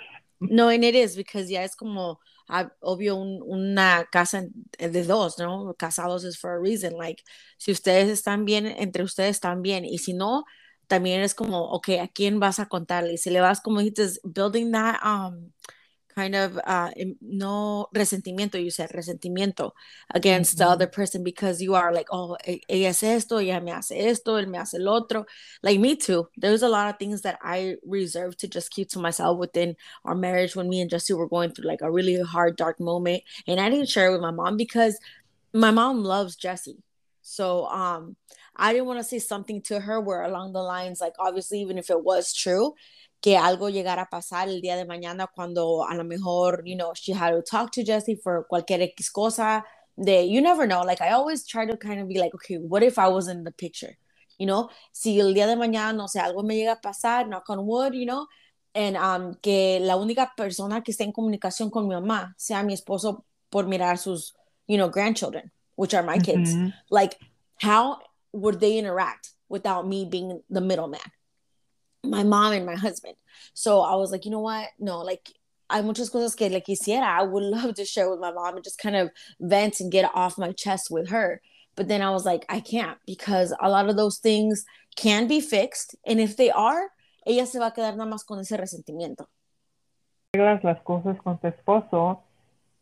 No, 0.40 0.68
and 0.68 0.84
it 0.84 0.94
is 0.94 1.16
because 1.16 1.50
yeah, 1.50 1.64
it's 1.64 1.74
como 1.74 2.18
obvio 2.80 3.16
un, 3.16 3.42
una 3.44 4.06
casa 4.10 4.44
de 4.78 5.04
dos, 5.04 5.38
¿no? 5.38 5.74
Casados 5.74 6.24
es 6.24 6.38
for 6.38 6.52
a 6.52 6.58
reason. 6.60 6.96
Like, 6.98 7.22
si 7.58 7.72
ustedes 7.72 8.08
están 8.08 8.44
bien, 8.44 8.66
entre 8.66 9.02
ustedes 9.02 9.30
están 9.30 9.62
bien. 9.62 9.84
Y 9.84 9.98
si 9.98 10.14
no, 10.14 10.44
también 10.86 11.20
es 11.22 11.34
como, 11.34 11.70
ok, 11.70 11.90
¿a 12.00 12.08
quién 12.08 12.40
vas 12.40 12.58
a 12.60 12.66
contarle? 12.68 13.14
Y 13.14 13.18
si 13.18 13.30
le 13.30 13.40
vas, 13.40 13.60
como 13.60 13.80
dices, 13.80 14.20
building 14.24 14.72
that, 14.72 14.96
um, 15.04 15.52
kind 16.16 16.34
of 16.34 16.58
uh, 16.64 16.90
no 17.20 17.88
resentimiento, 17.94 18.62
you 18.62 18.70
said 18.70 18.90
resentimiento 18.90 19.72
against 20.14 20.56
mm-hmm. 20.56 20.64
the 20.64 20.70
other 20.70 20.86
person 20.86 21.22
because 21.22 21.60
you 21.60 21.74
are 21.74 21.92
like, 21.92 22.08
oh, 22.10 22.36
ella 22.68 22.88
es 22.88 23.02
esto, 23.02 23.36
ella 23.36 23.60
me 23.60 23.70
hace 23.70 23.92
esto, 23.92 24.36
él 24.36 24.48
me 24.48 24.58
hace 24.58 24.74
el 24.74 24.88
otro. 24.88 25.26
Like 25.62 25.78
me 25.78 25.94
too. 25.94 26.28
There's 26.36 26.62
a 26.62 26.68
lot 26.68 26.88
of 26.88 26.98
things 26.98 27.20
that 27.22 27.38
I 27.42 27.76
reserve 27.84 28.36
to 28.38 28.48
just 28.48 28.70
keep 28.70 28.88
to 28.90 28.98
myself 28.98 29.38
within 29.38 29.76
our 30.04 30.14
marriage 30.14 30.56
when 30.56 30.68
me 30.68 30.80
and 30.80 30.90
Jesse 30.90 31.12
were 31.12 31.28
going 31.28 31.50
through 31.50 31.68
like 31.68 31.82
a 31.82 31.90
really 31.90 32.20
hard, 32.22 32.56
dark 32.56 32.80
moment. 32.80 33.22
And 33.46 33.60
I 33.60 33.68
didn't 33.68 33.90
share 33.90 34.08
it 34.08 34.12
with 34.12 34.22
my 34.22 34.30
mom 34.30 34.56
because 34.56 34.98
my 35.52 35.70
mom 35.70 36.02
loves 36.02 36.36
Jesse. 36.36 36.82
So 37.20 37.66
um 37.66 38.16
I 38.56 38.72
didn't 38.72 38.86
want 38.86 39.00
to 39.00 39.04
say 39.04 39.18
something 39.18 39.60
to 39.62 39.80
her 39.80 40.00
where 40.00 40.22
along 40.22 40.54
the 40.54 40.62
lines, 40.62 41.00
like 41.00 41.12
obviously, 41.18 41.60
even 41.60 41.76
if 41.76 41.90
it 41.90 42.02
was 42.02 42.32
true, 42.32 42.74
que 43.20 43.36
algo 43.36 43.68
llegara 43.68 44.02
a 44.02 44.08
pasar 44.08 44.48
el 44.48 44.60
día 44.60 44.76
de 44.76 44.84
mañana 44.84 45.26
cuando 45.26 45.84
a 45.84 45.94
lo 45.94 46.04
mejor, 46.04 46.62
you 46.64 46.76
know, 46.76 46.92
she 46.94 47.12
had 47.12 47.32
to 47.32 47.42
talk 47.42 47.70
to 47.72 47.82
Jesse 47.82 48.16
for 48.22 48.46
cualquier 48.48 48.82
X 48.82 49.10
cosa. 49.10 49.64
De, 49.96 50.24
you 50.26 50.40
never 50.40 50.66
know. 50.66 50.82
Like, 50.82 51.00
I 51.00 51.10
always 51.12 51.46
try 51.46 51.66
to 51.66 51.76
kind 51.76 52.00
of 52.00 52.08
be 52.08 52.18
like, 52.18 52.34
okay, 52.34 52.56
what 52.58 52.82
if 52.82 52.98
I 52.98 53.08
was 53.08 53.28
in 53.28 53.44
the 53.44 53.50
picture? 53.50 53.96
You 54.38 54.46
know, 54.46 54.68
si 54.92 55.18
el 55.18 55.32
día 55.32 55.46
de 55.46 55.56
mañana, 55.56 55.94
no 55.94 56.06
sé, 56.06 56.20
algo 56.20 56.44
me 56.44 56.56
llega 56.56 56.72
a 56.72 56.80
pasar, 56.80 57.26
knock 57.26 57.48
on 57.48 57.66
wood, 57.66 57.94
you 57.94 58.04
know, 58.04 58.26
and 58.74 58.96
um, 58.96 59.34
que 59.42 59.80
la 59.80 59.96
única 59.96 60.32
persona 60.36 60.82
que 60.82 60.92
esté 60.92 61.04
en 61.04 61.12
comunicación 61.12 61.70
con 61.70 61.88
mi 61.88 61.94
mamá 61.94 62.34
sea 62.36 62.62
mi 62.62 62.74
esposo 62.74 63.24
por 63.50 63.64
mirar 63.64 63.98
sus, 63.98 64.34
you 64.66 64.76
know, 64.76 64.90
grandchildren, 64.90 65.50
which 65.76 65.94
are 65.94 66.02
my 66.02 66.18
kids. 66.18 66.52
Mm 66.52 66.66
-hmm. 66.66 66.72
Like, 66.90 67.16
how 67.62 67.96
would 68.32 68.60
they 68.60 68.76
interact 68.78 69.30
without 69.48 69.86
me 69.86 70.04
being 70.04 70.42
the 70.52 70.60
middleman? 70.60 71.15
My 72.06 72.22
mom 72.22 72.52
and 72.52 72.66
my 72.66 72.76
husband. 72.76 73.14
So 73.54 73.80
I 73.80 73.94
was 73.96 74.10
like, 74.10 74.24
you 74.24 74.30
know 74.30 74.40
what? 74.40 74.68
No, 74.78 75.00
like 75.00 75.32
hay 75.70 75.82
muchas 75.82 76.10
cosas 76.10 76.36
que 76.36 76.48
le 76.48 76.60
quisiera. 76.60 77.04
I 77.04 77.22
would 77.22 77.42
love 77.56 77.74
to 77.74 77.84
share 77.84 78.10
with 78.10 78.20
my 78.20 78.32
mom 78.32 78.56
and 78.56 78.64
just 78.64 78.78
kind 78.78 78.96
of 78.96 79.10
vent 79.40 79.80
and 79.80 79.92
get 79.92 80.10
off 80.14 80.38
my 80.38 80.52
chest 80.52 80.90
with 80.90 81.08
her. 81.10 81.40
But 81.76 81.88
then 81.88 82.00
I 82.00 82.10
was 82.10 82.24
like, 82.24 82.46
I 82.48 82.60
can't 82.60 82.98
because 83.06 83.54
a 83.60 83.68
lot 83.68 83.88
of 83.88 83.96
those 83.96 84.18
things 84.18 84.64
can 84.96 85.26
be 85.26 85.40
fixed. 85.40 85.94
And 86.06 86.20
if 86.20 86.36
they 86.36 86.50
are, 86.50 86.90
ella 87.26 87.46
se 87.46 87.58
va 87.58 87.66
a 87.66 87.70
quedar 87.70 87.96
nada 87.96 88.10
más 88.10 88.24
con 88.24 88.38
ese 88.38 88.56
resentimiento. 88.56 89.26
Las 90.34 90.82
cosas 90.84 91.16
con 91.22 91.38
tu 91.38 91.48
esposo, 91.48 92.20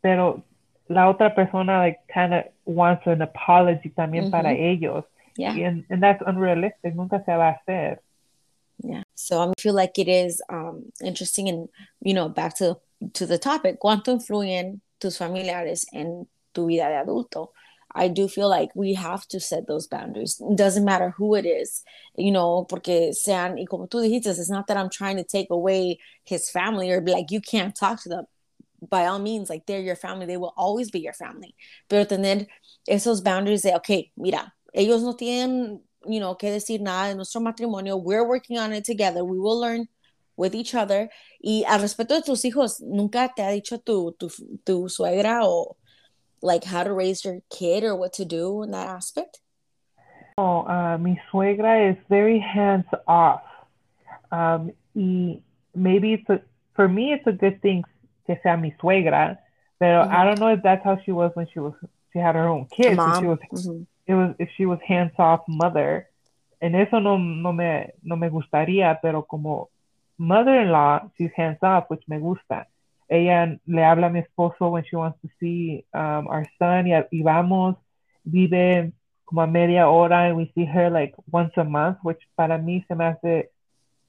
pero 0.01 0.43
la 0.89 1.09
otra 1.09 1.33
persona 1.33 1.79
like 1.79 1.99
kind 2.13 2.33
of 2.33 2.43
wants 2.65 3.05
an 3.07 3.21
apology 3.21 3.89
también 3.89 4.25
mm 4.25 4.27
-hmm. 4.27 4.31
para 4.31 4.51
ellos. 4.53 5.03
Yeah. 5.37 5.51
And, 5.51 5.85
and 5.89 6.01
that's 6.01 6.21
unrealistic. 6.25 6.95
Nunca 6.95 7.23
se 7.25 7.35
va 7.35 7.49
a 7.49 7.51
hacer. 7.51 8.01
So 9.15 9.41
I 9.41 9.53
feel 9.59 9.73
like 9.73 9.97
it 9.97 10.07
is 10.07 10.41
um, 10.49 10.91
interesting 11.01 11.49
and, 11.49 11.69
you 12.01 12.13
know, 12.13 12.29
back 12.29 12.55
to, 12.57 12.77
to 13.13 13.25
the 13.25 13.37
topic, 13.37 13.79
¿cuánto 13.79 14.11
influyen 14.11 14.81
tus 14.99 15.17
familiares 15.17 15.85
en 15.93 16.27
tu 16.53 16.67
vida 16.67 16.87
de 16.89 17.03
adulto? 17.03 17.49
I 17.97 18.09
do 18.09 18.27
feel 18.27 18.49
like 18.49 18.69
we 18.75 18.93
have 18.95 19.25
to 19.29 19.39
set 19.39 19.67
those 19.67 19.87
boundaries. 19.87 20.41
It 20.41 20.57
doesn't 20.57 20.83
matter 20.83 21.11
who 21.11 21.33
it 21.35 21.45
is, 21.45 21.81
you 22.17 22.31
know, 22.31 22.65
porque 22.69 23.13
sean, 23.13 23.55
y 23.57 23.65
como 23.69 23.87
tú 23.87 24.01
dijiste, 24.01 24.27
it's 24.27 24.49
not 24.49 24.67
that 24.67 24.75
I'm 24.75 24.89
trying 24.89 25.15
to 25.15 25.23
take 25.23 25.47
away 25.49 25.99
his 26.25 26.49
family 26.49 26.91
or 26.91 26.99
be 26.99 27.13
like, 27.13 27.31
you 27.31 27.39
can't 27.39 27.73
talk 27.73 28.03
to 28.03 28.09
them. 28.09 28.25
By 28.89 29.05
all 29.05 29.19
means, 29.19 29.49
like 29.49 29.65
they're 29.65 29.79
your 29.79 29.95
family, 29.95 30.25
they 30.25 30.35
will 30.35 30.53
always 30.57 30.91
be 30.91 30.99
your 30.99 31.13
family. 31.13 31.55
Pero 31.89 32.03
tener 32.03 32.47
esos 32.87 33.23
boundaries 33.23 33.61
de, 33.61 33.73
okay, 33.75 34.11
mira, 34.17 34.53
ellos 34.75 35.01
no 35.01 35.13
tienen 35.13 35.79
you 36.07 36.19
know, 36.19 36.35
que 36.35 36.51
decir 36.51 36.81
nada 36.81 37.09
de 37.09 37.15
nuestro 37.15 37.41
matrimonio. 37.41 37.97
We're 37.97 38.27
working 38.27 38.57
on 38.57 38.73
it 38.73 38.85
together. 38.85 39.23
We 39.23 39.39
will 39.39 39.59
learn 39.59 39.87
with 40.37 40.55
each 40.55 40.75
other. 40.75 41.09
Y 41.41 41.63
al 41.67 41.81
respecto 41.81 42.15
de 42.15 42.21
tus 42.21 42.43
hijos, 42.43 42.81
¿nunca 42.81 43.31
te 43.35 43.43
ha 43.43 43.49
dicho 43.49 43.77
tu, 43.77 44.15
tu, 44.19 44.29
tu 44.65 44.89
suegra 44.89 45.41
o 45.43 45.77
like 46.41 46.63
how 46.63 46.83
to 46.83 46.93
raise 46.93 47.23
your 47.23 47.41
kid 47.49 47.83
or 47.83 47.95
what 47.95 48.13
to 48.13 48.25
do 48.25 48.63
in 48.63 48.71
that 48.71 48.87
aspect? 48.87 49.39
Oh, 50.37 50.65
uh, 50.67 50.97
mi 50.97 51.19
suegra 51.31 51.91
is 51.91 51.97
very 52.09 52.39
hands 52.39 52.85
off. 53.07 53.43
Um, 54.31 54.71
y 54.93 55.39
maybe 55.73 56.13
it's 56.13 56.29
a, 56.29 56.41
for 56.75 56.89
me, 56.89 57.13
it's 57.13 57.25
a 57.25 57.31
good 57.31 57.61
thing 57.61 57.83
que 58.27 58.35
sea 58.43 58.55
mi 58.57 58.73
suegra, 58.81 59.37
but 59.79 59.85
mm-hmm. 59.85 60.13
I 60.13 60.25
don't 60.25 60.39
know 60.39 60.49
if 60.49 60.61
that's 60.61 60.83
how 60.83 60.99
she 61.05 61.11
was 61.11 61.31
when 61.35 61.47
she 61.53 61.59
was 61.59 61.73
she 62.11 62.19
had 62.19 62.35
her 62.35 62.47
own 62.47 62.65
kids. 62.65 62.95
She 63.19 63.25
was 63.25 63.39
mm-hmm 63.53 63.83
it 64.07 64.13
was 64.13 64.35
if 64.39 64.49
she 64.55 64.65
was 64.65 64.79
hands 64.85 65.13
off 65.17 65.41
mother. 65.47 66.07
En 66.61 66.73
eso 66.75 66.99
no, 66.99 67.17
no 67.17 67.53
me 67.53 67.93
no 68.03 68.15
me 68.15 68.29
gustaría, 68.29 68.99
pero 69.01 69.23
como 69.23 69.69
mother-in-law, 70.17 71.11
she's 71.17 71.31
hands 71.35 71.59
off, 71.61 71.85
which 71.89 72.03
me 72.07 72.19
gusta. 72.19 72.67
Ella 73.09 73.59
le 73.67 73.83
habla 73.83 74.07
a 74.07 74.09
mi 74.09 74.21
esposo 74.21 74.71
when 74.71 74.83
she 74.83 74.95
wants 74.95 75.19
to 75.21 75.29
see 75.39 75.85
um, 75.93 76.27
our 76.27 76.45
son 76.57 76.87
y, 76.87 76.93
y 77.11 77.21
vamos, 77.21 77.75
vive 78.23 78.93
como 79.25 79.41
a 79.41 79.47
media 79.47 79.87
hora 79.87 80.27
and 80.27 80.37
we 80.37 80.51
see 80.55 80.65
her 80.65 80.89
like 80.89 81.13
once 81.29 81.51
a 81.57 81.63
month, 81.63 81.97
which 82.03 82.19
para 82.35 82.57
mí 82.57 82.83
se 82.87 82.95
me 82.95 83.05
hace 83.05 83.49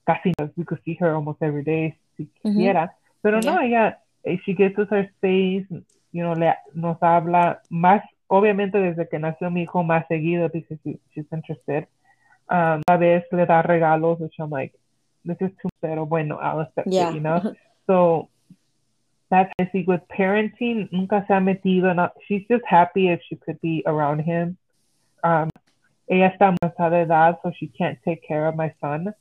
casi, 0.05 0.31
we 0.55 0.63
could 0.63 0.79
see 0.85 0.95
her 0.99 1.13
almost 1.13 1.41
every 1.41 1.63
day 1.63 1.95
si 2.15 2.27
quisiera. 2.43 2.85
Mm-hmm. 2.85 3.21
Pero 3.21 3.41
yeah. 3.41 3.51
no, 3.51 3.61
ella, 3.61 3.97
eh, 4.23 4.37
she 4.45 4.53
gives 4.53 4.77
us 4.79 4.87
her 4.89 5.09
space, 5.17 5.65
you 6.11 6.23
know, 6.23 6.33
le, 6.33 6.55
nos 6.73 6.97
habla 7.01 7.61
más 7.69 8.01
obviamente 8.27 8.77
desde 8.77 9.07
que 9.07 9.19
nació 9.19 9.49
mi 9.51 9.63
hijo 9.63 9.83
más 9.83 10.05
seguido 10.07 10.49
because 10.49 10.79
she, 10.83 10.99
she's 11.13 11.25
interested. 11.31 11.87
Um, 12.49 12.81
a 12.87 12.97
veces 12.97 13.27
le 13.31 13.45
da 13.45 13.61
regalos, 13.61 14.19
which 14.19 14.35
I'm 14.39 14.49
like, 14.49 14.73
this 15.25 15.37
is 15.41 15.51
too 15.61 15.69
pero 15.81 16.05
bueno, 16.05 16.37
I'll 16.37 16.61
accept 16.61 16.87
yeah. 16.87 17.09
it, 17.09 17.15
you 17.15 17.19
know? 17.19 17.53
so 17.87 18.29
that's 19.29 19.51
I 19.59 19.69
see 19.71 19.83
with 19.85 20.01
parenting, 20.09 20.89
nunca 20.91 21.25
se 21.27 21.33
ha 21.33 21.39
metido. 21.39 21.93
No, 21.93 22.09
she's 22.27 22.43
just 22.49 22.63
happy 22.65 23.09
if 23.09 23.19
she 23.27 23.35
could 23.35 23.59
be 23.61 23.83
around 23.85 24.19
him. 24.19 24.57
Um, 25.23 25.49
ella 26.09 26.31
está 26.39 26.89
de 26.89 27.01
edad, 27.01 27.37
so 27.43 27.51
she 27.57 27.67
can't 27.67 27.99
take 28.05 28.25
care 28.25 28.47
of 28.47 28.55
my 28.55 28.73
son. 28.79 29.13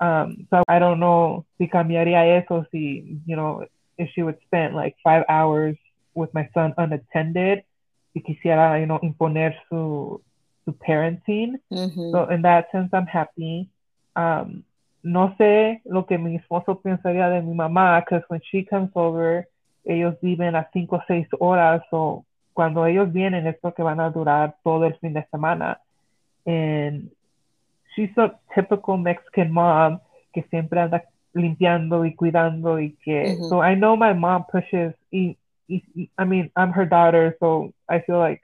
Um, 0.00 0.48
so 0.50 0.62
I 0.66 0.80
don't 0.80 0.98
know 0.98 1.46
si 1.56 1.68
cambiaría 1.68 2.42
eso, 2.42 2.66
si, 2.72 3.20
you 3.24 3.36
know, 3.36 3.64
if 3.96 4.10
she 4.12 4.22
would 4.24 4.38
spend 4.42 4.74
like 4.74 4.96
five 5.04 5.24
hours 5.28 5.76
with 6.14 6.34
my 6.34 6.48
son 6.52 6.74
unattended 6.76 7.62
y 8.14 8.22
quisiera, 8.22 8.78
you 8.78 8.86
know, 8.86 8.98
imponer 9.02 9.54
su, 9.68 10.22
su 10.64 10.72
parenting. 10.72 11.60
So 12.12 12.30
in 12.30 12.42
that 12.42 12.70
sense, 12.70 12.90
I'm 12.92 13.06
happy. 13.06 13.68
Um, 14.16 14.62
no 15.02 15.34
sé 15.36 15.82
lo 15.84 16.06
que 16.06 16.16
mi 16.16 16.36
esposo 16.36 16.80
pensaría 16.80 17.28
de 17.28 17.42
mi 17.42 17.54
mamá, 17.54 18.00
because 18.00 18.24
when 18.28 18.40
she 18.40 18.64
comes 18.64 18.90
over, 18.94 19.48
ellos 19.84 20.14
viven 20.22 20.54
a 20.54 20.70
cinco 20.72 20.96
o 20.96 21.02
seis 21.06 21.26
horas, 21.40 21.82
o 21.90 22.24
cuando 22.54 22.86
ellos 22.86 23.12
vienen 23.12 23.46
es 23.46 23.56
porque 23.60 23.82
van 23.82 24.00
a 24.00 24.10
durar 24.10 24.54
todo 24.62 24.86
el 24.86 24.94
fin 25.00 25.12
de 25.12 25.26
semana. 25.30 25.80
And 26.46 27.10
she's 27.94 28.16
a 28.16 28.38
typical 28.54 28.96
Mexican 28.96 29.50
mom 29.50 29.98
que 30.32 30.42
siempre 30.50 30.80
anda 30.80 31.04
limpiando 31.34 32.04
y 32.04 32.14
cuidando 32.14 32.78
y 32.78 32.96
que, 33.04 33.36
so 33.48 33.60
I 33.62 33.74
know 33.74 33.96
my 33.96 34.14
mom 34.14 34.44
pushes, 34.50 34.94
y 35.10 35.36
I 36.18 36.24
mean, 36.24 36.50
I'm 36.56 36.72
her 36.72 36.84
daughter, 36.84 37.36
so 37.40 37.72
I 37.88 38.00
feel 38.00 38.18
like 38.18 38.42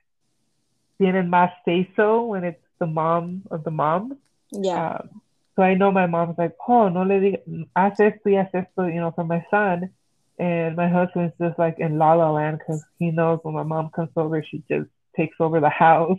tienen 1.00 1.28
más 1.28 1.50
say 1.64 1.88
so 1.96 2.26
when 2.26 2.44
it's 2.44 2.62
the 2.78 2.86
mom 2.86 3.42
of 3.50 3.64
the 3.64 3.70
mom. 3.70 4.18
Yeah. 4.50 4.96
Um, 4.96 5.22
so 5.56 5.62
I 5.62 5.74
know 5.74 5.90
my 5.90 6.06
mom's 6.06 6.38
like, 6.38 6.56
oh, 6.66 6.88
no 6.88 7.02
le 7.02 7.20
diga, 7.20 7.66
haz 7.76 8.00
esto 8.00 8.30
y 8.30 8.36
haz 8.36 8.48
esto, 8.54 8.86
you 8.86 9.00
know, 9.00 9.10
for 9.10 9.24
my 9.24 9.44
son. 9.50 9.90
And 10.38 10.74
my 10.74 10.88
husband's 10.88 11.34
just 11.38 11.58
like 11.58 11.78
in 11.78 11.98
la 11.98 12.14
la 12.14 12.30
land 12.30 12.58
because 12.58 12.82
he 12.98 13.10
knows 13.10 13.40
when 13.42 13.54
my 13.54 13.62
mom 13.62 13.90
comes 13.90 14.10
over, 14.16 14.42
she 14.42 14.62
just 14.68 14.88
takes 15.14 15.36
over 15.38 15.60
the 15.60 15.68
house. 15.68 16.18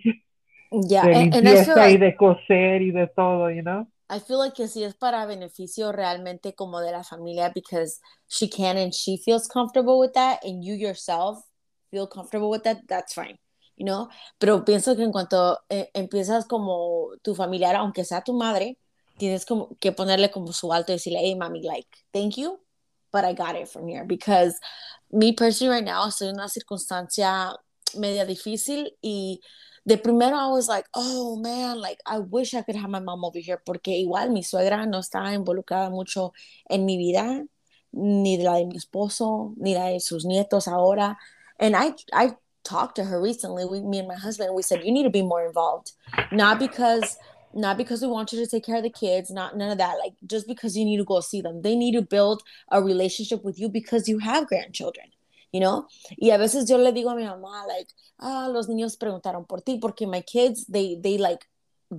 Yeah. 0.71 1.05
and, 1.07 1.33
and 1.33 1.49
I 1.49 1.63
feel 1.63 1.75
like, 1.75 1.99
de 1.99 2.11
coser 2.11 2.79
y 2.79 2.91
de 2.91 3.09
todo, 3.15 3.47
you 3.47 3.63
know? 3.63 3.87
I 4.11 4.19
feel 4.19 4.39
like 4.39 4.55
que 4.55 4.67
si 4.67 4.83
es 4.83 4.93
para 4.93 5.25
beneficio 5.25 5.93
realmente 5.93 6.53
como 6.53 6.81
de 6.81 6.91
la 6.91 7.03
familia 7.03 7.49
because 7.55 8.01
she 8.27 8.49
can 8.49 8.77
and 8.77 8.93
she 8.93 9.17
feels 9.17 9.47
comfortable 9.47 9.97
with 9.99 10.11
that 10.13 10.43
and 10.43 10.63
you 10.65 10.73
yourself 10.75 11.39
feel 11.91 12.07
comfortable 12.07 12.49
with 12.49 12.63
that, 12.63 12.85
that's 12.89 13.13
fine, 13.13 13.39
you 13.77 13.85
know? 13.85 14.09
Pero 14.37 14.65
pienso 14.65 14.97
que 14.97 15.03
en 15.03 15.13
cuanto 15.13 15.59
eh, 15.69 15.89
empiezas 15.93 16.45
como 16.45 17.11
tu 17.21 17.33
familiar, 17.35 17.77
aunque 17.77 18.03
sea 18.03 18.21
tu 18.21 18.33
madre, 18.33 18.77
tienes 19.17 19.45
como 19.45 19.77
que 19.79 19.93
ponerle 19.93 20.29
como 20.29 20.51
su 20.51 20.73
alto 20.73 20.91
y 20.91 20.95
decirle, 20.95 21.19
hey, 21.19 21.35
mami, 21.35 21.61
like, 21.61 21.87
thank 22.11 22.35
you, 22.35 22.59
but 23.13 23.23
I 23.23 23.33
got 23.33 23.55
it 23.55 23.69
from 23.69 23.87
here 23.87 24.03
because 24.05 24.59
me 25.09 25.31
personally 25.33 25.73
right 25.73 25.85
now 25.85 26.07
estoy 26.07 26.27
en 26.29 26.35
una 26.35 26.49
circunstancia 26.49 27.55
media 27.95 28.25
difícil 28.25 28.97
y 29.01 29.41
de 29.85 29.97
primero 29.97 30.35
I 30.35 30.47
was 30.47 30.67
like, 30.67 30.85
oh 30.93 31.35
man, 31.37 31.79
like 31.79 31.99
I 32.05 32.19
wish 32.19 32.53
I 32.53 32.61
could 32.61 32.75
have 32.75 32.89
my 32.89 32.99
mom 32.99 33.25
over 33.25 33.39
here 33.39 33.61
porque 33.65 33.87
igual 33.87 34.31
mi 34.31 34.41
suegra 34.41 34.87
no 34.87 34.99
está 34.99 35.33
involucrada 35.33 35.89
mucho 35.89 36.33
en 36.69 36.85
mi 36.85 36.97
vida, 36.97 37.45
ni 37.93 38.37
de 38.37 38.43
la 38.43 38.57
de 38.59 38.65
mi 38.65 38.77
esposo, 38.77 39.53
ni 39.57 39.73
la 39.73 39.89
de 39.89 39.99
sus 39.99 40.25
nietos 40.25 40.67
ahora. 40.67 41.17
And 41.59 41.75
I, 41.75 41.93
I 42.13 42.35
talked 42.63 42.95
to 42.95 43.03
her 43.03 43.21
recently, 43.21 43.65
we, 43.65 43.81
me 43.81 43.99
and 43.99 44.07
my 44.07 44.15
husband, 44.15 44.53
we 44.55 44.61
said, 44.61 44.83
you 44.83 44.91
need 44.91 45.03
to 45.03 45.09
be 45.09 45.21
more 45.21 45.45
involved. 45.45 45.91
Not 46.31 46.59
because 46.59 47.17
not 47.53 47.77
because 47.77 48.01
we 48.01 48.07
want 48.07 48.31
you 48.31 48.39
to 48.39 48.49
take 48.49 48.65
care 48.65 48.77
of 48.77 48.83
the 48.83 48.89
kids, 48.89 49.29
not 49.29 49.57
none 49.57 49.71
of 49.71 49.77
that. 49.77 49.97
Like 49.99 50.13
just 50.25 50.47
because 50.47 50.77
you 50.77 50.85
need 50.85 50.97
to 50.97 51.03
go 51.03 51.19
see 51.19 51.41
them. 51.41 51.61
They 51.61 51.75
need 51.75 51.93
to 51.93 52.01
build 52.01 52.43
a 52.71 52.81
relationship 52.81 53.43
with 53.43 53.59
you 53.59 53.67
because 53.67 54.07
you 54.07 54.19
have 54.19 54.47
grandchildren. 54.47 55.07
You 55.51 55.59
know? 55.59 55.87
Y 56.17 56.31
a 56.31 56.37
veces 56.37 56.67
yo 56.69 56.77
le 56.77 56.91
digo 56.91 57.11
a 57.11 57.15
mi 57.15 57.23
mamá, 57.23 57.67
like, 57.67 57.89
ah, 58.19 58.47
los 58.51 58.67
niños 58.67 58.97
preguntaron 58.97 59.47
por 59.47 59.59
ti, 59.61 59.77
porque 59.79 60.07
my 60.07 60.21
kids, 60.21 60.65
they, 60.67 60.97
they 61.01 61.17
like 61.17 61.45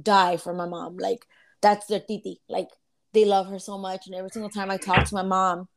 die 0.03 0.37
for 0.37 0.55
my 0.55 0.67
mom. 0.67 0.97
Like, 0.97 1.27
that's 1.61 1.87
their 1.87 2.01
titi. 2.01 2.41
Like, 2.49 2.69
they 3.12 3.25
love 3.25 3.49
her 3.49 3.59
so 3.59 3.79
much. 3.79 4.07
And 4.07 4.15
every 4.15 4.31
single 4.31 4.51
time 4.51 4.71
I 4.71 4.77
talk 4.77 5.05
to 5.07 5.15
my 5.15 5.23
mom 5.23 5.69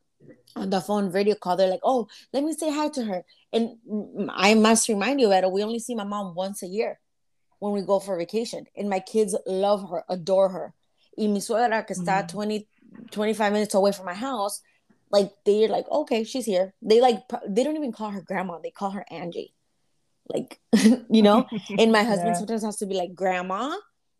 on 0.55 0.69
the 0.69 0.81
phone 0.81 1.11
video 1.11 1.35
call, 1.35 1.57
they're 1.57 1.69
like, 1.69 1.81
oh, 1.83 2.07
let 2.33 2.43
me 2.43 2.53
say 2.53 2.71
hi 2.71 2.89
to 2.89 3.03
her. 3.03 3.23
And 3.51 3.77
I 4.29 4.53
must 4.53 4.87
remind 4.87 5.19
you, 5.19 5.33
Edo, 5.33 5.49
we 5.49 5.63
only 5.63 5.79
see 5.79 5.95
my 5.95 6.03
mom 6.03 6.33
once 6.35 6.63
a 6.63 6.67
year 6.67 6.99
when 7.59 7.73
we 7.73 7.81
go 7.81 7.99
for 7.99 8.17
vacation. 8.17 8.65
And 8.75 8.89
my 8.89 8.99
kids 8.99 9.35
love 9.45 9.89
her, 9.89 10.03
adore 10.09 10.49
her. 10.49 10.73
Y 11.17 11.27
mi 11.27 11.39
suegra, 11.39 11.85
que 11.85 11.95
está 11.95 12.21
mm-hmm. 12.21 12.27
20, 12.27 12.67
25 13.11 13.53
minutes 13.53 13.73
away 13.73 13.91
from 13.91 14.05
my 14.05 14.13
house, 14.13 14.61
like 15.11 15.31
they're 15.45 15.67
like, 15.67 15.89
okay, 15.89 16.23
she's 16.23 16.45
here. 16.45 16.73
They 16.81 17.01
like, 17.01 17.21
they 17.47 17.63
don't 17.63 17.77
even 17.77 17.91
call 17.91 18.11
her 18.11 18.21
grandma, 18.21 18.59
they 18.59 18.71
call 18.71 18.91
her 18.91 19.05
Angie. 19.09 19.53
Like, 20.27 20.59
you 21.09 21.21
know? 21.21 21.47
and 21.77 21.91
my 21.91 22.03
husband 22.03 22.29
yeah. 22.29 22.39
sometimes 22.39 22.63
has 22.63 22.77
to 22.77 22.85
be 22.85 22.95
like, 22.95 23.13
grandma, 23.13 23.75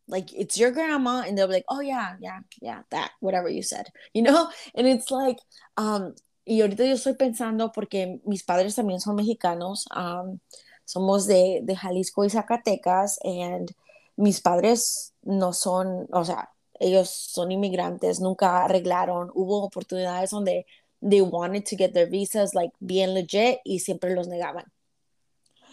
like 0.08 0.32
it's 0.34 0.58
your 0.58 0.72
grandma 0.72 1.24
and 1.26 1.36
they'll 1.36 1.48
be 1.48 1.54
like 1.54 1.66
oh 1.68 1.82
yeah 1.82 2.14
yeah 2.22 2.38
yeah 2.62 2.84
that 2.92 3.10
whatever 3.22 3.50
you 3.50 3.64
said 3.64 3.88
you 4.14 4.22
know 4.22 4.52
and 4.76 4.86
it's 4.86 5.10
like 5.10 5.40
um 5.78 6.14
y 6.46 6.62
ahorita 6.62 6.86
yo 6.86 6.94
estoy 6.94 7.18
pensando 7.18 7.74
porque 7.74 8.20
mis 8.24 8.44
padres 8.44 8.76
también 8.76 9.00
son 9.00 9.16
mexicanos 9.16 9.88
um 9.90 10.40
somos 10.86 11.26
de, 11.26 11.62
de 11.64 11.76
Jalisco 11.76 12.24
y 12.24 12.30
Zacatecas, 12.30 13.20
and 13.24 13.76
mis 14.16 14.40
padres 14.40 15.14
no 15.24 15.52
son, 15.52 16.08
o 16.14 16.24
sea, 16.24 16.50
ellos 16.80 17.10
son 17.10 17.52
inmigrantes, 17.52 18.20
nunca 18.20 18.66
arreglaron, 18.66 19.30
hubo 19.34 19.64
oportunidades 19.64 20.32
donde 20.32 20.66
they 21.02 21.22
wanted 21.22 21.66
to 21.66 21.76
get 21.76 21.94
their 21.94 22.08
visas 22.08 22.54
like 22.54 22.72
bien 22.80 23.14
legit 23.14 23.60
y 23.66 23.78
siempre 23.78 24.16
los 24.16 24.28
negaban. 24.28 24.66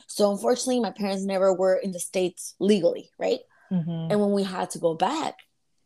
So 0.07 0.31
unfortunately, 0.31 0.81
my 0.81 0.91
parents 0.91 1.25
never 1.25 1.55
were 1.55 1.77
in 1.77 1.93
the 1.93 2.01
States 2.01 2.55
legally, 2.59 3.11
right? 3.19 3.41
Mm-hmm. 3.71 4.11
And 4.11 4.21
when 4.21 4.33
we 4.33 4.43
had 4.43 4.71
to 4.71 4.79
go 4.79 4.95
back 4.95 5.37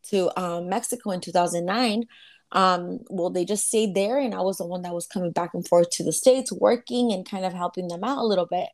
to 0.09 0.29
um, 0.39 0.69
Mexico 0.69 1.11
in 1.11 1.21
2009, 1.21 2.05
um, 2.51 2.99
well, 3.09 3.29
they 3.29 3.45
just 3.45 3.67
stayed 3.67 3.95
there, 3.95 4.17
and 4.17 4.33
I 4.33 4.41
was 4.41 4.57
the 4.57 4.65
one 4.65 4.81
that 4.81 4.93
was 4.93 5.07
coming 5.07 5.31
back 5.31 5.53
and 5.53 5.67
forth 5.67 5.89
to 5.91 6.03
the 6.03 6.13
States, 6.13 6.51
working 6.51 7.11
and 7.11 7.29
kind 7.29 7.45
of 7.45 7.53
helping 7.53 7.87
them 7.87 8.03
out 8.03 8.19
a 8.19 8.25
little 8.25 8.45
bit 8.45 8.69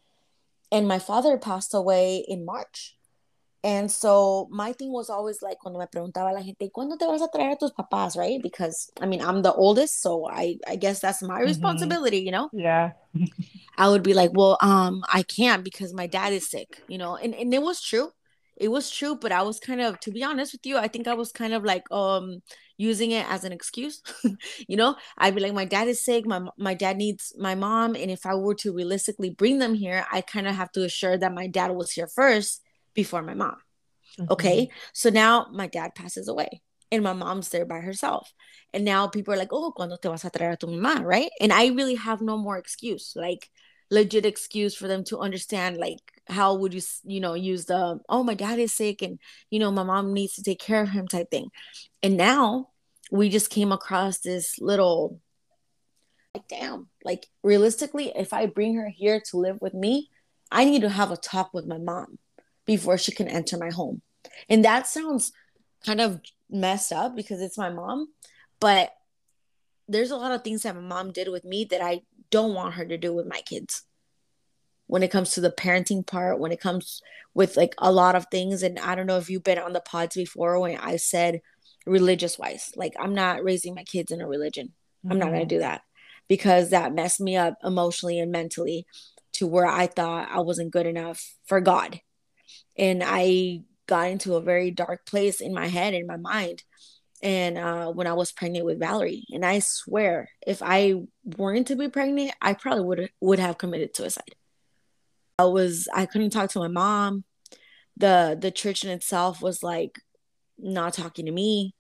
and 0.74 0.88
my 0.88 0.98
father 0.98 1.38
passed 1.38 1.76
away 1.76 2.26
in 2.28 2.44
March. 2.44 2.98
And 3.64 3.90
so 3.90 4.50
my 4.52 4.74
thing 4.74 4.92
was 4.92 5.10
always 5.10 5.42
like 5.42 5.58
cuando 5.60 5.80
me 5.80 5.86
preguntaba 5.86 6.34
la 6.34 6.42
gente, 6.42 6.70
¿cuándo 6.70 6.98
te 7.00 7.06
vas 7.06 7.22
a 7.22 7.30
traer 7.30 7.54
a 7.54 7.56
tus 7.56 7.72
papás, 7.72 8.18
right? 8.18 8.42
Because 8.42 8.92
I 9.00 9.06
mean, 9.06 9.22
I'm 9.22 9.42
the 9.42 9.54
oldest, 9.54 10.02
so 10.02 10.28
I 10.30 10.58
I 10.68 10.76
guess 10.76 11.00
that's 11.00 11.22
my 11.22 11.36
mm-hmm. 11.36 11.46
responsibility, 11.46 12.18
you 12.18 12.32
know? 12.32 12.50
Yeah. 12.52 12.92
I 13.78 13.88
would 13.88 14.04
be 14.04 14.14
like, 14.14 14.32
well, 14.34 14.58
um, 14.60 15.04
I 15.12 15.24
can't 15.24 15.64
because 15.64 15.94
my 15.94 16.08
dad 16.08 16.34
is 16.34 16.50
sick, 16.50 16.82
you 16.90 16.98
know? 16.98 17.16
And 17.16 17.34
and 17.34 17.54
it 17.54 17.62
was 17.62 17.82
true. 17.82 18.12
It 18.58 18.68
was 18.68 18.92
true, 18.92 19.16
but 19.16 19.32
I 19.32 19.44
was 19.44 19.60
kind 19.60 19.80
of 19.80 19.98
to 20.02 20.12
be 20.12 20.24
honest 20.26 20.52
with 20.54 20.66
you, 20.66 20.78
I 20.78 20.90
think 20.90 21.08
I 21.08 21.14
was 21.14 21.32
kind 21.32 21.54
of 21.54 21.64
like 21.64 21.90
um 21.90 22.42
using 22.78 23.12
it 23.12 23.26
as 23.32 23.46
an 23.46 23.54
excuse. 23.54 24.02
you 24.68 24.76
know, 24.76 24.98
I'd 25.18 25.36
be 25.36 25.42
like, 25.42 25.54
my 25.54 25.66
dad 25.66 25.88
is 25.88 26.04
sick. 26.04 26.26
My 26.26 26.42
my 26.58 26.74
dad 26.74 26.98
needs 26.98 27.34
my 27.38 27.56
mom, 27.56 27.96
and 27.96 28.12
if 28.12 28.26
I 28.26 28.36
were 28.36 28.56
to 28.56 28.74
realistically 28.74 29.30
bring 29.30 29.60
them 29.60 29.74
here, 29.74 30.06
I 30.12 30.20
kind 30.20 30.48
of 30.50 30.56
have 30.56 30.72
to 30.74 30.84
assure 30.84 31.18
that 31.18 31.34
my 31.34 31.48
dad 31.48 31.72
was 31.72 31.94
here 31.94 32.08
first 32.08 32.63
before 32.94 33.22
my 33.22 33.34
mom. 33.34 33.58
Mm-hmm. 34.20 34.32
Okay, 34.32 34.70
so 34.94 35.10
now 35.10 35.48
my 35.52 35.68
dad 35.68 35.96
passes 35.96 36.28
away, 36.28 36.62
and 36.92 37.04
my 37.04 37.14
mom's 37.14 37.50
there 37.50 37.66
by 37.66 37.80
herself. 37.80 38.32
And 38.74 38.86
now 38.86 39.08
people 39.08 39.34
are 39.34 39.38
like, 39.38 39.52
oh, 39.52 39.72
cuando 39.72 39.98
te 39.98 40.10
vas 40.10 40.26
a 40.26 40.30
traer 40.30 40.54
a 40.54 40.58
tu 40.58 40.68
mamá, 40.68 41.04
right? 41.04 41.32
And 41.40 41.52
I 41.54 41.68
really 41.68 41.96
have 41.96 42.22
no 42.22 42.38
more 42.38 42.58
excuse, 42.58 43.14
like 43.16 43.50
legit 43.90 44.26
excuse 44.26 44.76
for 44.76 44.88
them 44.88 45.04
to 45.06 45.20
understand, 45.20 45.78
like 45.78 46.14
how 46.28 46.56
would 46.56 46.74
you 46.74 46.82
you 47.04 47.20
know 47.20 47.34
use 47.34 47.66
the 47.66 48.00
oh 48.10 48.24
my 48.24 48.34
dad 48.34 48.60
is 48.60 48.74
sick 48.74 49.02
and 49.02 49.20
you 49.50 49.60
know 49.60 49.72
my 49.72 49.84
mom 49.84 50.14
needs 50.14 50.34
to 50.34 50.44
take 50.44 50.60
care 50.60 50.82
of 50.82 50.90
him 50.90 51.08
type 51.08 51.30
thing 51.30 51.50
and 52.02 52.18
now 52.18 52.70
we 53.12 53.30
just 53.30 53.50
came 53.50 53.72
across 53.72 54.20
this 54.20 54.60
little 54.60 55.20
like 56.34 56.48
damn 56.48 56.88
like 57.04 57.28
realistically 57.44 58.12
if 58.16 58.34
i 58.34 58.46
bring 58.46 58.76
her 58.76 58.90
here 58.90 59.20
to 59.20 59.38
live 59.38 59.58
with 59.60 59.74
me 59.74 60.10
i 60.52 60.64
need 60.64 60.82
to 60.82 60.90
have 60.90 61.12
a 61.12 61.18
talk 61.18 61.54
with 61.54 61.66
my 61.66 61.78
mom 61.78 62.18
before 62.66 62.98
she 62.98 63.12
can 63.12 63.28
enter 63.28 63.58
my 63.58 63.70
home 63.70 64.02
and 64.50 64.64
that 64.66 64.88
sounds 64.88 65.32
kind 65.86 66.02
of 66.02 66.20
messed 66.50 66.92
up 66.92 67.16
because 67.16 67.42
it's 67.42 67.58
my 67.58 67.70
mom 67.70 68.08
but 68.60 68.92
there's 69.88 70.12
a 70.12 70.16
lot 70.16 70.32
of 70.32 70.44
things 70.44 70.64
that 70.64 70.76
my 70.76 70.82
mom 70.82 71.12
did 71.12 71.28
with 71.28 71.44
me 71.44 71.66
that 71.66 71.82
i 71.82 72.02
don't 72.32 72.54
want 72.54 72.76
her 72.76 72.86
to 72.86 72.98
do 72.98 73.14
with 73.14 73.26
my 73.26 73.42
kids 73.42 73.84
when 74.88 75.04
it 75.04 75.12
comes 75.12 75.32
to 75.32 75.42
the 75.42 75.52
parenting 75.52 76.06
part, 76.06 76.40
when 76.40 76.52
it 76.52 76.60
comes 76.60 77.02
with 77.34 77.58
like 77.58 77.74
a 77.78 77.92
lot 77.92 78.16
of 78.16 78.28
things. 78.30 78.64
And 78.64 78.80
I 78.80 78.96
don't 78.96 79.08
know 79.08 79.18
if 79.18 79.30
you've 79.30 79.44
been 79.44 79.58
on 79.58 79.74
the 79.74 79.80
pods 79.80 80.16
before 80.16 80.60
when 80.60 80.78
I 80.78 80.98
said 80.98 81.42
religious 81.86 82.38
wise, 82.38 82.72
like 82.76 82.94
I'm 83.00 83.14
not 83.14 83.44
raising 83.44 83.74
my 83.74 83.84
kids 83.84 84.12
in 84.12 84.22
a 84.22 84.28
religion. 84.28 84.68
Mm-hmm. 84.68 85.12
I'm 85.12 85.20
not 85.20 85.30
going 85.30 85.40
to 85.40 85.42
mm-hmm. 85.42 85.48
do 85.48 85.60
that 85.60 85.82
because 86.28 86.70
that 86.70 86.94
messed 86.94 87.20
me 87.20 87.36
up 87.36 87.56
emotionally 87.64 88.20
and 88.20 88.32
mentally 88.32 88.86
to 89.34 89.48
where 89.48 89.66
I 89.66 89.88
thought 89.88 90.30
I 90.32 90.42
wasn't 90.42 90.72
good 90.72 90.86
enough 90.86 91.38
for 91.46 91.60
God. 91.60 92.00
And 92.78 93.04
I 93.06 93.62
got 93.88 94.10
into 94.10 94.36
a 94.36 94.42
very 94.42 94.72
dark 94.72 95.06
place 95.06 95.42
in 95.42 95.54
my 95.54 95.68
head, 95.68 95.94
in 95.94 96.08
my 96.08 96.18
mind. 96.18 96.64
And 97.22 97.58
uh, 97.58 97.92
when 97.92 98.08
I 98.08 98.14
was 98.14 98.34
pregnant 98.34 98.66
with 98.66 98.80
Valerie, 98.80 99.24
and 99.32 99.46
I 99.46 99.60
swear, 99.60 100.30
if 100.46 100.62
I 100.62 100.96
weren't 101.24 101.68
to 101.68 101.78
be 101.78 101.88
pregnant, 101.88 102.34
I 102.42 102.54
probably 102.54 102.84
would 102.84 103.10
would 103.22 103.40
have 103.40 103.58
committed 103.58 103.96
suicide. 103.96 104.36
I 105.40 105.46
was 105.46 105.88
I 105.94 106.06
couldn't 106.06 106.32
talk 106.32 106.50
to 106.52 106.60
my 106.60 106.68
mom. 106.68 107.24
The 107.96 108.38
the 108.40 108.52
church 108.52 108.84
in 108.84 108.90
itself 108.90 109.42
was 109.42 109.64
like 109.64 110.00
not 110.58 110.94
talking 110.94 111.26
to 111.26 111.32
me 111.32 111.76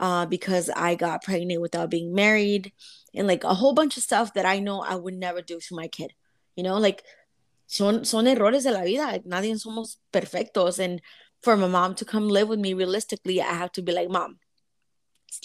uh, 0.00 0.26
because 0.26 0.70
I 0.70 0.96
got 0.96 1.22
pregnant 1.22 1.60
without 1.60 1.90
being 1.90 2.12
married 2.14 2.72
and 3.14 3.28
like 3.28 3.44
a 3.44 3.54
whole 3.54 3.74
bunch 3.74 3.96
of 3.96 4.02
stuff 4.02 4.34
that 4.34 4.46
I 4.46 4.58
know 4.58 4.80
I 4.80 4.96
would 4.96 5.14
never 5.14 5.42
do 5.42 5.60
to 5.60 5.74
my 5.76 5.88
kid. 5.88 6.12
You 6.56 6.64
know, 6.64 6.78
like 6.78 7.04
son 7.70 8.04
son 8.04 8.26
errores 8.26 8.64
de 8.64 8.72
la 8.72 8.82
vida. 8.82 9.20
Nadie 9.24 9.54
somos 9.54 9.96
perfectos 10.12 10.78
and 10.78 11.00
for 11.42 11.56
my 11.56 11.66
mom 11.66 11.94
to 11.94 12.04
come 12.04 12.28
live 12.28 12.48
with 12.48 12.58
me 12.58 12.74
realistically, 12.74 13.40
I 13.40 13.54
have 13.54 13.72
to 13.72 13.82
be 13.82 13.92
like, 13.92 14.10
"Mom, 14.10 14.38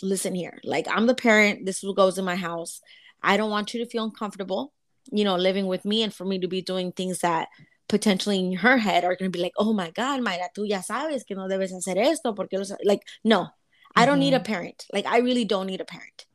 listen 0.01 0.35
here. 0.35 0.59
Like 0.63 0.87
I'm 0.89 1.05
the 1.05 1.15
parent. 1.15 1.65
This 1.65 1.77
is 1.77 1.83
what 1.85 1.95
goes 1.95 2.17
in 2.17 2.25
my 2.25 2.35
house. 2.35 2.81
I 3.23 3.37
don't 3.37 3.51
want 3.51 3.73
you 3.73 3.83
to 3.83 3.89
feel 3.89 4.03
uncomfortable 4.03 4.73
you 5.11 5.23
know, 5.23 5.35
living 5.35 5.67
with 5.67 5.85
me 5.85 6.03
and 6.03 6.13
for 6.13 6.25
me 6.25 6.39
to 6.39 6.47
be 6.47 6.61
doing 6.61 6.91
things 6.91 7.19
that 7.19 7.49
potentially 7.87 8.39
in 8.39 8.53
her 8.53 8.77
head 8.77 9.03
are 9.03 9.15
going 9.15 9.31
to 9.31 9.37
be 9.37 9.43
like, 9.43 9.53
oh 9.57 9.73
my 9.73 9.91
God, 9.91 10.21
Mayra, 10.21 10.47
tú 10.55 10.67
ya 10.67 10.79
sabes 10.79 11.25
que 11.25 11.35
no 11.35 11.47
debes 11.47 11.71
hacer 11.71 11.97
esto 11.97 12.33
porque 12.33 12.53
lo 12.53 12.63
like, 12.83 13.01
no. 13.23 13.47
I 13.95 14.05
don't 14.05 14.19
need 14.19 14.33
a 14.33 14.37
mm-hmm. 14.37 14.45
parent. 14.45 14.85
Like, 14.91 15.05
I 15.05 15.19
really 15.19 15.45
don't 15.45 15.67
need 15.67 15.79
a 15.79 15.85
parent. 15.85 16.25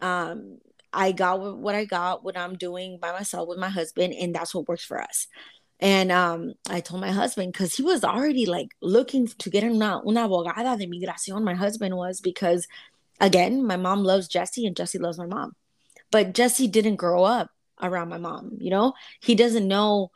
Um, 0.00 0.58
I 0.96 1.12
got 1.12 1.58
what 1.58 1.74
I 1.74 1.84
got, 1.84 2.24
what 2.24 2.36
I'm 2.36 2.56
doing 2.56 2.98
by 3.00 3.12
myself 3.12 3.48
with 3.48 3.58
my 3.58 3.68
husband, 3.68 4.14
and 4.14 4.34
that's 4.34 4.54
what 4.54 4.68
works 4.68 4.84
for 4.84 5.00
us. 5.00 5.28
And 5.78 6.10
um, 6.10 6.54
I 6.70 6.80
told 6.80 7.02
my 7.02 7.10
husband 7.10 7.52
because 7.52 7.74
he 7.74 7.82
was 7.82 8.02
already 8.02 8.46
like 8.46 8.68
looking 8.80 9.26
to 9.26 9.50
get 9.50 9.62
una, 9.62 10.00
una 10.06 10.26
abogada 10.28 10.78
de 10.78 10.86
migración. 10.86 11.44
My 11.44 11.54
husband 11.54 11.96
was 11.96 12.20
because, 12.20 12.66
again, 13.20 13.66
my 13.66 13.76
mom 13.76 14.02
loves 14.02 14.26
Jesse 14.26 14.66
and 14.66 14.74
Jesse 14.74 14.98
loves 14.98 15.18
my 15.18 15.26
mom. 15.26 15.52
But 16.10 16.32
Jesse 16.34 16.66
didn't 16.66 16.96
grow 16.96 17.24
up 17.24 17.50
around 17.82 18.08
my 18.08 18.18
mom 18.18 18.56
you 18.58 18.70
know 18.70 18.94
he 19.20 19.34
doesn't 19.34 19.68
know 19.68 20.10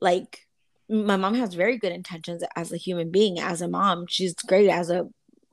like 0.00 0.40
my 0.88 1.16
mom 1.16 1.34
has 1.34 1.54
very 1.54 1.78
good 1.78 1.92
intentions 1.92 2.42
as 2.56 2.72
a 2.72 2.76
human 2.76 3.10
being 3.10 3.38
as 3.38 3.60
a 3.60 3.68
mom 3.68 4.06
she's 4.08 4.34
great 4.34 4.68
as 4.68 4.90
a 4.90 5.06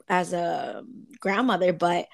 as 0.08 0.34
a 0.34 0.84
grandmother 1.20 1.72
but 1.72 2.08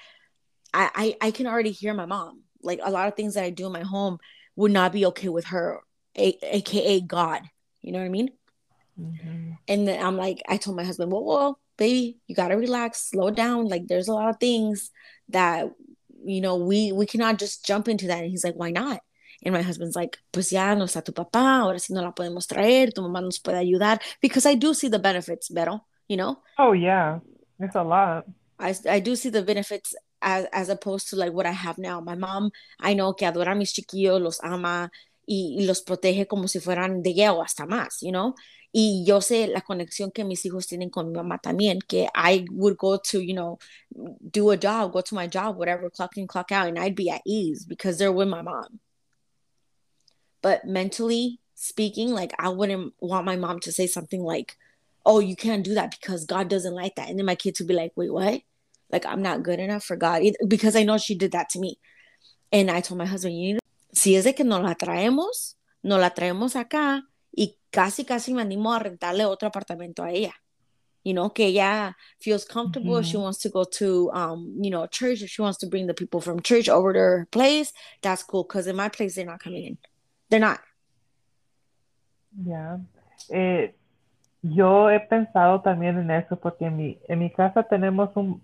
I, 0.74 1.16
I 1.22 1.28
i 1.28 1.32
can 1.32 1.48
already 1.48 1.72
hear 1.72 1.94
my 1.94 2.06
mom 2.06 2.42
like 2.68 2.80
a 2.84 2.92
lot 2.92 3.08
of 3.08 3.16
things 3.16 3.34
that 3.34 3.44
i 3.44 3.50
do 3.50 3.66
in 3.66 3.72
my 3.72 3.82
home 3.82 4.18
would 4.56 4.72
not 4.72 4.92
be 4.92 5.06
okay 5.06 5.30
with 5.30 5.46
her 5.46 5.80
a- 6.18 6.38
aka 6.44 7.02
god 7.02 7.42
you 7.82 7.92
know 7.92 8.00
what 8.00 8.06
i 8.06 8.10
mean 8.10 8.30
mm-hmm. 9.00 9.52
and 9.68 9.88
then 9.88 10.06
i'm 10.06 10.18
like 10.18 10.42
i 10.48 10.58
told 10.58 10.78
my 10.78 10.84
husband 10.84 11.12
well 11.12 11.26
well 11.26 11.60
baby 11.78 12.18
you 12.28 12.36
gotta 12.36 12.58
relax 12.58 13.10
slow 13.10 13.32
down 13.32 13.68
like 13.68 13.88
there's 13.88 14.08
a 14.08 14.14
lot 14.14 14.30
of 14.30 14.40
things 14.40 14.92
that 15.30 15.72
you 16.24 16.42
know 16.42 16.58
we 16.58 16.92
we 16.92 17.06
cannot 17.06 17.40
just 17.40 17.66
jump 17.66 17.88
into 17.88 18.08
that 18.08 18.22
and 18.22 18.30
he's 18.30 18.44
like 18.44 18.56
why 18.56 18.70
not 18.70 19.00
And 19.44 19.54
my 19.54 19.62
husband's 19.62 19.96
like, 19.96 20.18
pues 20.32 20.52
ya 20.52 20.74
no 20.74 20.86
está 20.86 21.04
tu 21.04 21.14
papá, 21.14 21.60
ahora 21.62 21.80
sí 21.80 21.92
no 21.92 22.02
la 22.02 22.12
podemos 22.12 22.48
traer, 22.48 22.92
tu 22.94 23.02
mamá 23.02 23.22
nos 23.22 23.40
puede 23.40 23.58
ayudar. 23.58 24.00
Because 24.22 24.46
I 24.46 24.56
do 24.56 24.74
see 24.74 24.90
the 24.90 25.00
benefits, 25.00 25.50
Vero, 25.50 25.86
you 26.08 26.18
know? 26.18 26.40
Oh, 26.58 26.74
yeah. 26.74 27.20
It's 27.60 27.76
a 27.76 27.84
lot. 27.84 28.26
I, 28.60 28.76
I 28.90 29.00
do 29.00 29.16
see 29.16 29.30
the 29.30 29.44
benefits 29.44 29.96
as, 30.22 30.46
as 30.52 30.70
opposed 30.70 31.10
to 31.10 31.16
like 31.16 31.34
what 31.34 31.46
I 31.46 31.52
have 31.52 31.78
now. 31.78 32.02
My 32.02 32.16
mom, 32.16 32.52
I 32.80 32.94
know 32.94 33.14
que 33.14 33.28
adora 33.28 33.56
mis 33.56 33.74
chiquillos, 33.74 34.22
los 34.22 34.40
ama 34.44 34.90
y, 35.28 35.58
y 35.60 35.66
los 35.66 35.82
protege 35.82 36.28
como 36.28 36.48
si 36.48 36.60
fueran 36.60 37.04
de 37.04 37.12
ella 37.12 37.34
o 37.34 37.42
hasta 37.42 37.66
más, 37.66 38.02
you 38.02 38.12
know? 38.12 38.34
Y 38.74 39.04
yo 39.06 39.22
sé 39.22 39.48
la 39.48 39.62
conexión 39.62 40.12
que 40.14 40.24
mis 40.24 40.46
hijos 40.46 40.68
tienen 40.68 40.90
con 40.90 41.12
mi 41.12 41.16
mamá 41.16 41.40
también, 41.40 41.80
que 41.88 42.10
I 42.14 42.46
would 42.52 42.78
go 42.78 42.98
to, 42.98 43.20
you 43.22 43.34
know, 43.34 43.58
do 44.32 44.52
a 44.52 44.58
job, 44.58 44.92
go 44.92 45.02
to 45.02 45.16
my 45.16 45.28
job, 45.28 45.58
whatever, 45.58 45.90
clock 45.90 46.18
in, 46.18 46.28
clock 46.28 46.52
out, 46.52 46.68
and 46.68 46.78
I'd 46.78 46.96
be 46.96 47.10
at 47.10 47.22
ease 47.26 47.66
because 47.66 47.98
they're 47.98 48.12
with 48.12 48.28
my 48.28 48.42
mom. 48.42 48.80
But 50.42 50.66
mentally 50.66 51.40
speaking, 51.56 52.12
like 52.12 52.34
I 52.38 52.50
wouldn't 52.50 52.94
want 53.00 53.26
my 53.26 53.36
mom 53.36 53.60
to 53.62 53.72
say 53.72 53.88
something 53.88 54.22
like, 54.22 54.58
oh, 55.06 55.20
you 55.20 55.36
can't 55.36 55.64
do 55.64 55.74
that 55.76 55.92
because 55.92 56.26
God 56.26 56.50
doesn't 56.50 56.76
like 56.76 56.96
that. 56.96 57.10
And 57.10 57.18
then 57.18 57.26
my 57.26 57.36
kids 57.36 57.60
would 57.60 57.68
be 57.68 57.74
like, 57.74 57.94
wait, 57.96 58.14
what? 58.14 58.42
Like 58.92 59.06
I'm 59.06 59.22
not 59.22 59.44
good 59.44 59.60
enough 59.60 59.84
for 59.84 59.96
God 59.96 60.24
because 60.48 60.76
I 60.76 60.84
know 60.84 60.98
she 60.98 61.16
did 61.16 61.32
that 61.32 61.50
to 61.50 61.60
me. 61.60 61.80
And 62.52 62.72
I 62.72 62.82
told 62.82 62.98
my 62.98 63.06
husband, 63.06 63.36
you 63.36 63.54
need 63.54 63.60
si 63.98 64.16
es 64.16 64.26
de 64.26 64.34
que 64.34 64.46
nos 64.46 64.62
la 64.62 64.76
traemos, 64.76 65.58
nos 65.82 66.00
la 66.00 66.12
traemos 66.12 66.56
acá 66.56 67.04
y 67.32 67.58
casi, 67.72 68.06
casi 68.06 68.34
me 68.34 68.42
animo 68.44 68.72
a 68.74 68.80
rentarle 68.80 69.26
otro 69.26 69.48
apartamento 69.48 70.04
a 70.04 70.12
ella. 70.12 70.34
You 71.04 71.14
know, 71.14 71.30
que 71.30 71.46
ella 71.46 71.96
feels 72.20 72.44
comfortable. 72.44 72.96
Mm-hmm. 72.96 73.10
She 73.10 73.18
wants 73.18 73.40
to 73.40 73.50
go 73.50 73.64
to, 73.64 74.12
um, 74.12 74.58
you 74.60 74.70
know, 74.70 74.88
church. 74.88 75.22
If 75.22 75.30
she 75.30 75.42
wants 75.42 75.58
to 75.60 75.68
bring 75.68 75.88
the 75.88 75.94
people 75.94 76.20
from 76.20 76.42
church 76.42 76.68
over 76.68 76.92
to 76.92 77.00
her 77.00 77.28
place, 77.32 77.72
that's 78.02 78.24
cool. 78.24 78.44
Because 78.44 78.68
in 78.68 78.76
my 78.76 78.90
place, 78.90 79.16
they're 79.16 79.26
not 79.26 79.40
coming 79.40 79.64
in. 79.64 79.78
They're 80.30 80.42
not. 80.42 80.60
Yeah. 82.46 82.80
Eh, 83.32 83.72
yo 84.42 84.90
he 84.90 85.00
pensado 85.00 85.62
también 85.62 85.98
en 85.98 86.12
eso 86.12 86.36
porque 86.36 86.66
en 86.66 86.76
mi, 86.76 87.00
en 87.08 87.20
mi 87.20 87.30
casa 87.30 87.64
tenemos 87.64 88.10
un 88.16 88.42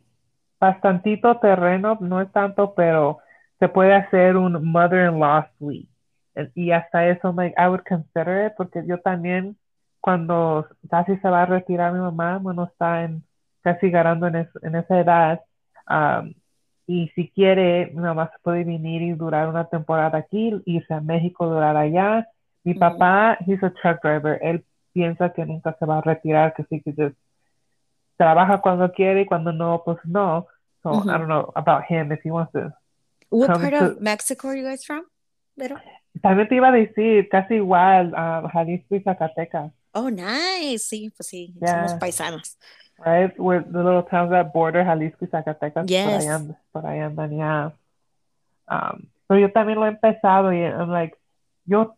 bastantito 0.63 1.39
terreno, 1.39 1.97
no 1.99 2.21
es 2.21 2.31
tanto, 2.31 2.73
pero 2.73 3.19
se 3.59 3.67
puede 3.67 3.93
hacer 3.93 4.37
un 4.37 4.63
mother-in-law 4.71 5.45
suite. 5.57 5.89
Y 6.55 6.71
hasta 6.71 7.07
eso, 7.09 7.33
like, 7.33 7.55
I 7.57 7.67
would 7.67 7.83
consider 7.87 8.47
it, 8.47 8.53
porque 8.55 8.83
yo 8.87 8.97
también, 8.99 9.57
cuando 9.99 10.65
casi 10.89 11.17
se 11.17 11.29
va 11.29 11.43
a 11.43 11.45
retirar 11.45 11.91
mi 11.91 11.99
mamá, 11.99 12.37
bueno, 12.37 12.63
está 12.63 13.03
en, 13.03 13.23
casi 13.61 13.89
ganando 13.89 14.27
en, 14.27 14.49
en 14.61 14.75
esa 14.75 14.99
edad, 14.99 15.41
um, 15.89 16.33
y 16.87 17.09
si 17.09 17.29
quiere, 17.29 17.91
mi 17.93 18.01
mamá 18.01 18.29
se 18.31 18.39
puede 18.41 18.63
venir 18.63 19.01
y 19.01 19.11
durar 19.13 19.49
una 19.49 19.65
temporada 19.65 20.17
aquí, 20.17 20.61
irse 20.65 20.93
a 20.93 21.01
México, 21.01 21.45
durar 21.45 21.77
allá. 21.77 22.27
Mi 22.63 22.73
papá, 22.73 23.37
he's 23.45 23.63
a 23.63 23.69
truck 23.69 24.01
driver, 24.01 24.39
él 24.41 24.63
piensa 24.93 25.33
que 25.33 25.45
nunca 25.45 25.75
se 25.77 25.85
va 25.85 25.97
a 25.97 26.01
retirar, 26.01 26.53
que 26.53 26.63
sí, 26.65 26.81
que 26.81 27.13
trabaja 28.17 28.61
cuando 28.61 28.91
quiere 28.91 29.21
y 29.21 29.25
cuando 29.25 29.51
no, 29.51 29.81
pues 29.85 29.97
no. 30.05 30.47
So 30.83 30.91
I 31.09 31.17
don't 31.17 31.27
know 31.27 31.51
about 31.55 31.85
him 31.85 32.11
if 32.11 32.21
he 32.23 32.31
wants 32.31 32.51
to. 32.53 32.73
What 33.29 33.49
part 33.49 33.73
of 33.73 34.01
Mexico 34.01 34.49
are 34.49 34.55
you 34.55 34.63
guys 34.63 34.83
from? 34.83 35.05
Pero? 35.57 35.77
También 36.21 36.47
te 36.47 36.55
iba 36.55 36.67
a 36.67 36.71
decir, 36.71 37.29
casi 37.29 37.55
igual, 37.55 38.13
a 38.15 38.47
Jalisco 38.51 38.95
y 38.95 38.99
Zacatecas. 38.99 39.71
Oh, 39.93 40.09
nice. 40.09 40.83
Sí, 40.83 41.11
pues 41.15 41.27
sí, 41.27 41.53
yeah. 41.59 41.87
somos 41.87 41.99
paisanos. 41.99 42.57
Right, 43.03 43.33
we're 43.39 43.63
the 43.63 43.83
little 43.83 44.03
towns 44.03 44.29
that 44.31 44.53
border 44.53 44.83
Jalisco 44.83 45.25
y 45.25 45.27
Zacatecas. 45.27 45.87
Yes. 45.87 46.05
Por 46.05 46.21
ahí, 46.21 46.27
andan, 46.27 46.57
por 46.71 46.85
ahí 46.85 46.99
andan, 46.99 47.31
yeah. 47.31 47.71
Um, 48.67 49.07
pero 49.27 49.39
yo 49.39 49.51
también 49.51 49.79
lo 49.79 49.85
he 49.85 49.89
empezado 49.89 50.53
y 50.53 50.59
I'm 50.63 50.89
like, 50.91 51.17
yo, 51.65 51.95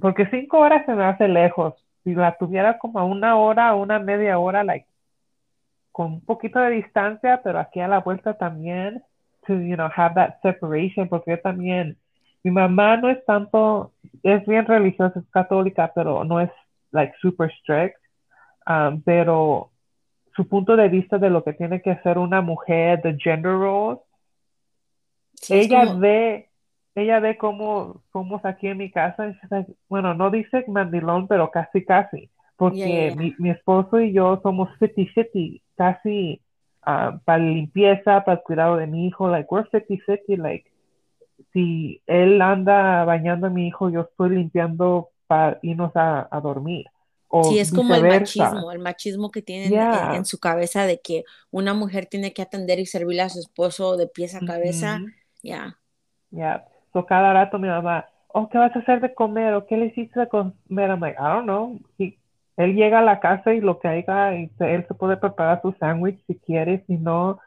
porque 0.00 0.26
cinco 0.30 0.58
horas 0.58 0.84
se 0.86 0.92
me 0.92 1.04
hace 1.04 1.26
lejos. 1.26 1.74
Si 2.04 2.14
la 2.14 2.36
tuviera 2.36 2.78
como 2.78 2.98
a 2.98 3.04
una 3.04 3.36
hora, 3.36 3.74
una 3.74 3.98
media 3.98 4.38
hora, 4.38 4.62
like, 4.62 4.86
con 5.92 6.14
un 6.14 6.20
poquito 6.24 6.58
de 6.60 6.70
distancia, 6.70 7.40
pero 7.42 7.58
aquí 7.58 7.80
a 7.80 7.88
la 7.88 8.00
vuelta 8.00 8.34
también, 8.34 9.02
to, 9.46 9.54
you 9.54 9.76
know, 9.76 9.88
have 9.94 10.14
that 10.14 10.40
separation, 10.42 11.08
porque 11.08 11.32
yo 11.32 11.40
también, 11.40 11.96
mi 12.42 12.50
mamá 12.50 12.96
no 12.96 13.08
es 13.08 13.24
tanto, 13.24 13.92
es 14.22 14.46
bien 14.46 14.66
religiosa, 14.66 15.18
es 15.18 15.30
católica, 15.30 15.92
pero 15.94 16.24
no 16.24 16.40
es 16.40 16.50
like 16.92 17.12
super 17.20 17.50
strict, 17.60 17.96
um, 18.66 19.02
pero 19.02 19.70
su 20.34 20.46
punto 20.48 20.76
de 20.76 20.88
vista 20.88 21.18
de 21.18 21.30
lo 21.30 21.44
que 21.44 21.52
tiene 21.52 21.82
que 21.82 21.96
ser 21.96 22.18
una 22.18 22.40
mujer, 22.40 23.02
the 23.02 23.16
gender 23.18 23.52
roles, 23.52 24.00
ella 25.48 25.94
ve, 25.94 26.48
ella 26.94 27.20
ve 27.20 27.36
cómo 27.36 28.02
somos 28.12 28.44
aquí 28.44 28.68
en 28.68 28.78
mi 28.78 28.90
casa, 28.90 29.34
bueno, 29.88 30.14
no 30.14 30.30
dice 30.30 30.64
mandilón, 30.68 31.28
pero 31.28 31.50
casi 31.50 31.84
casi, 31.84 32.30
porque 32.56 33.14
Mi, 33.16 33.34
mi, 33.38 33.50
esposo 33.50 34.00
y 34.00 34.12
yo 34.12 34.40
somos 34.42 34.68
50-50, 34.78 35.62
casi 35.80 36.42
uh, 36.86 37.18
para 37.24 37.38
limpieza, 37.38 38.22
para 38.22 38.36
el 38.36 38.42
cuidado 38.42 38.76
de 38.76 38.86
mi 38.86 39.06
hijo, 39.06 39.30
like 39.30 39.48
we're 39.50 39.66
50-50, 39.70 40.36
like 40.36 40.70
si 41.54 42.02
él 42.06 42.42
anda 42.42 43.02
bañando 43.06 43.46
a 43.46 43.50
mi 43.50 43.66
hijo, 43.66 43.88
yo 43.88 44.02
estoy 44.02 44.36
limpiando 44.36 45.08
para 45.26 45.58
irnos 45.62 45.96
a, 45.96 46.28
a 46.30 46.40
dormir. 46.42 46.84
O 47.28 47.44
sí, 47.44 47.58
es 47.58 47.72
como 47.72 47.94
el 47.94 48.02
machismo, 48.02 48.70
el 48.72 48.78
machismo 48.78 49.30
que 49.30 49.40
tienen 49.40 49.72
en, 49.72 50.24
su 50.26 50.38
cabeza 50.38 50.84
de 50.84 51.00
que 51.00 51.24
una 51.50 51.72
mujer 51.72 52.04
tiene 52.04 52.34
que 52.34 52.42
atender 52.42 52.78
y 52.78 52.84
servirle 52.84 53.22
a 53.22 53.30
su 53.30 53.38
esposo 53.38 53.96
de 53.96 54.06
pies 54.06 54.34
a 54.34 54.40
cabeza. 54.40 55.00
Ya. 55.42 55.78
Ya. 56.30 56.66
So 56.92 57.06
cada 57.06 57.32
rato 57.32 57.58
mi 57.58 57.68
mamá, 57.68 58.06
oh, 58.28 58.50
¿qué 58.50 58.58
vas 58.58 58.74
a 58.76 58.80
hacer 58.80 59.00
de 59.00 59.14
comer? 59.14 59.54
¿O 59.54 59.64
qué 59.64 59.78
le 59.78 59.86
hiciste 59.86 60.20
de 60.20 60.28
comer? 60.28 60.90
I'm 60.90 61.00
like, 61.00 61.16
I 61.18 61.32
don't 61.32 61.44
know. 61.44 61.78
Él 62.56 62.74
llega 62.74 62.98
a 62.98 63.02
la 63.02 63.20
casa 63.20 63.54
y 63.54 63.60
lo 63.60 63.78
que 63.78 63.88
haya, 63.88 64.34
y 64.34 64.50
él 64.58 64.84
se 64.86 64.94
puede 64.94 65.16
preparar 65.16 65.62
su 65.62 65.72
sándwich 65.72 66.18
si 66.26 66.36
quiere, 66.36 66.84
si 66.86 66.96
no, 66.96 67.40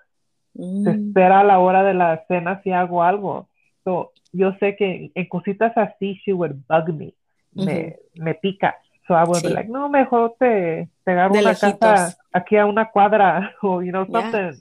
se 0.55 0.61
mm. 0.61 0.87
espera 0.87 1.41
a 1.41 1.43
la 1.43 1.59
hora 1.59 1.83
de 1.83 1.93
la 1.93 2.25
cena 2.27 2.61
si 2.63 2.71
hago 2.71 3.03
algo. 3.03 3.47
So, 3.83 4.11
yo 4.31 4.53
sé 4.59 4.75
que 4.75 5.11
en 5.13 5.27
cositas 5.27 5.75
así, 5.77 6.19
she 6.25 6.33
would 6.33 6.55
bug 6.67 6.93
me, 6.93 7.13
me, 7.53 7.97
me 8.15 8.33
pica. 8.35 8.75
So 9.07 9.13
I 9.13 9.23
would 9.25 9.43
be 9.43 9.49
like, 9.49 9.69
no, 9.69 9.89
mejor 9.89 10.35
te, 10.39 10.89
te 11.03 11.11
agarro 11.11 11.33
una 11.33 11.55
casa 11.55 12.17
aquí 12.31 12.55
a 12.55 12.65
una 12.65 12.89
cuadra 12.89 13.53
o, 13.61 13.81
you 13.81 13.91
know, 13.91 14.05
something 14.05 14.59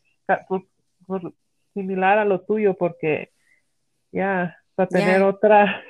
similar 1.75 2.19
a 2.19 2.25
lo 2.25 2.41
tuyo 2.41 2.75
porque, 2.75 3.31
ya, 4.11 4.57
para 4.75 4.89
tener 4.89 5.23
otra, 5.23 5.83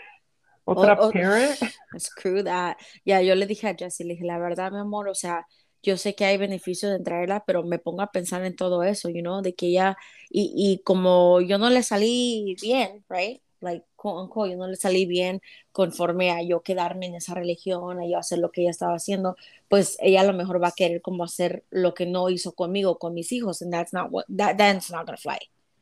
otra 0.64 0.96
parent. 0.96 1.58
Screw 1.98 2.42
that. 2.44 2.76
Ya, 3.04 3.20
yo 3.22 3.34
le 3.34 3.46
dije 3.46 3.68
a 3.68 3.74
Jessie, 3.74 4.06
le 4.06 4.14
dije, 4.14 4.24
la 4.24 4.38
verdad, 4.38 4.72
mi 4.72 4.78
amor, 4.78 5.08
o 5.08 5.14
sea, 5.14 5.46
yo 5.82 5.96
sé 5.96 6.14
que 6.14 6.24
hay 6.24 6.36
beneficios 6.36 6.92
de 6.92 7.00
traerla, 7.00 7.44
pero 7.44 7.62
me 7.64 7.78
pongo 7.78 8.02
a 8.02 8.12
pensar 8.12 8.44
en 8.44 8.54
todo 8.54 8.82
eso, 8.84 9.08
you 9.08 9.20
know, 9.20 9.42
de 9.42 9.54
que 9.54 9.66
ella, 9.66 9.96
y, 10.30 10.52
y 10.54 10.82
como 10.84 11.40
yo 11.40 11.58
no 11.58 11.70
le 11.70 11.82
salí 11.82 12.56
bien, 12.60 13.04
right? 13.08 13.40
Like, 13.60 13.84
quote 13.94 14.50
yo 14.50 14.56
no 14.56 14.66
le 14.66 14.76
salí 14.76 15.06
bien 15.06 15.40
conforme 15.70 16.32
a 16.32 16.42
yo 16.42 16.62
quedarme 16.62 17.06
en 17.06 17.14
esa 17.14 17.34
religión, 17.34 18.00
a 18.00 18.06
yo 18.06 18.18
hacer 18.18 18.40
lo 18.40 18.50
que 18.50 18.62
ella 18.62 18.70
estaba 18.70 18.94
haciendo, 18.94 19.36
pues 19.68 19.96
ella 20.00 20.22
a 20.22 20.24
lo 20.24 20.32
mejor 20.32 20.62
va 20.62 20.68
a 20.68 20.72
querer 20.72 21.00
como 21.00 21.22
hacer 21.24 21.64
lo 21.70 21.94
que 21.94 22.06
no 22.06 22.28
hizo 22.28 22.52
conmigo, 22.52 22.98
con 22.98 23.14
mis 23.14 23.30
hijos, 23.30 23.62
and 23.62 23.72
that's 23.72 23.92
not 23.92 24.08
what, 24.10 24.24
that, 24.36 24.56
that's 24.56 24.90
not 24.90 25.06
gonna 25.06 25.16
fly, 25.16 25.38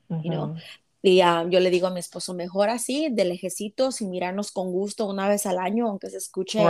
you 0.08 0.30
know. 0.30 0.56
Y 1.02 1.16
yo 1.16 1.60
le 1.60 1.70
digo 1.70 1.86
a 1.86 1.90
mi 1.90 2.00
esposo, 2.00 2.34
mejor 2.34 2.68
así, 2.68 3.08
de 3.10 3.24
lejecito, 3.24 3.90
sin 3.90 4.10
mirarnos 4.10 4.52
con 4.52 4.70
gusto 4.70 5.06
una 5.06 5.28
vez 5.28 5.46
al 5.46 5.58
año, 5.58 5.88
aunque 5.88 6.10
se 6.10 6.18
escuche 6.18 6.62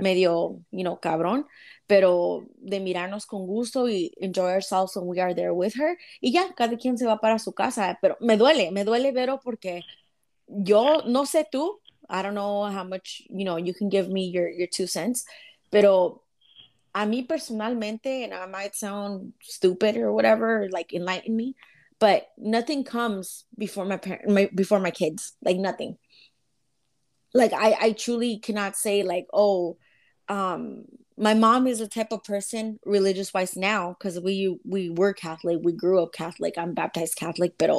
medio, 0.00 0.58
you 0.72 0.80
know, 0.80 0.98
cabrón, 0.98 1.46
pero 1.86 2.44
de 2.56 2.80
mirarnos 2.80 3.26
con 3.26 3.46
gusto 3.46 3.88
y 3.88 4.12
enjoy 4.18 4.52
ourselves 4.52 4.96
when 4.96 5.06
we 5.06 5.20
are 5.20 5.34
there 5.34 5.52
with 5.52 5.74
her. 5.76 5.96
Y 6.20 6.32
ya, 6.32 6.52
cada 6.54 6.76
quien 6.76 6.98
se 6.98 7.06
va 7.06 7.20
para 7.20 7.38
su 7.38 7.52
casa, 7.52 7.96
pero 8.02 8.16
me 8.20 8.36
duele, 8.36 8.72
me 8.72 8.82
duele, 8.82 9.12
Vero, 9.12 9.40
porque 9.42 9.84
yo 10.48 11.02
no 11.06 11.24
sé 11.24 11.46
tú, 11.50 11.80
I 12.08 12.22
don't 12.22 12.34
know 12.34 12.66
how 12.66 12.84
much, 12.84 13.22
you 13.28 13.44
know, 13.44 13.56
you 13.56 13.72
can 13.72 13.88
give 13.88 14.08
me 14.08 14.30
your, 14.32 14.48
your 14.50 14.68
two 14.68 14.88
cents, 14.88 15.26
pero 15.70 16.24
a 16.92 17.04
mí 17.06 17.22
personalmente, 17.22 18.24
and 18.24 18.32
I 18.34 18.46
might 18.46 18.74
sound 18.74 19.34
stupid 19.40 19.96
or 19.96 20.12
whatever, 20.12 20.68
like 20.70 20.92
enlighten 20.92 21.36
me, 21.36 21.54
but 21.98 22.28
nothing 22.36 22.84
comes 22.84 23.44
before 23.56 23.84
my 23.84 23.96
parent 23.96 24.28
my, 24.28 24.50
before 24.54 24.80
my 24.80 24.90
kids 24.90 25.32
like 25.42 25.56
nothing. 25.56 25.96
Like 27.34 27.52
i 27.52 27.76
i 27.80 27.92
truly 27.92 28.38
cannot 28.38 28.76
say 28.76 29.02
like 29.02 29.26
oh 29.32 29.76
um 30.28 30.84
my 31.18 31.34
mom 31.34 31.66
is 31.66 31.78
the 31.78 31.88
type 31.88 32.12
of 32.12 32.22
person 32.24 32.78
religious 32.84 33.32
wise 33.32 33.56
now 33.56 33.96
because 33.98 34.20
we 34.20 34.58
we 34.64 34.90
were 34.90 35.12
catholic 35.12 35.58
we 35.62 35.72
grew 35.72 36.02
up 36.02 36.12
catholic 36.12 36.54
i'm 36.58 36.74
baptized 36.74 37.16
catholic 37.16 37.54
but 37.58 37.70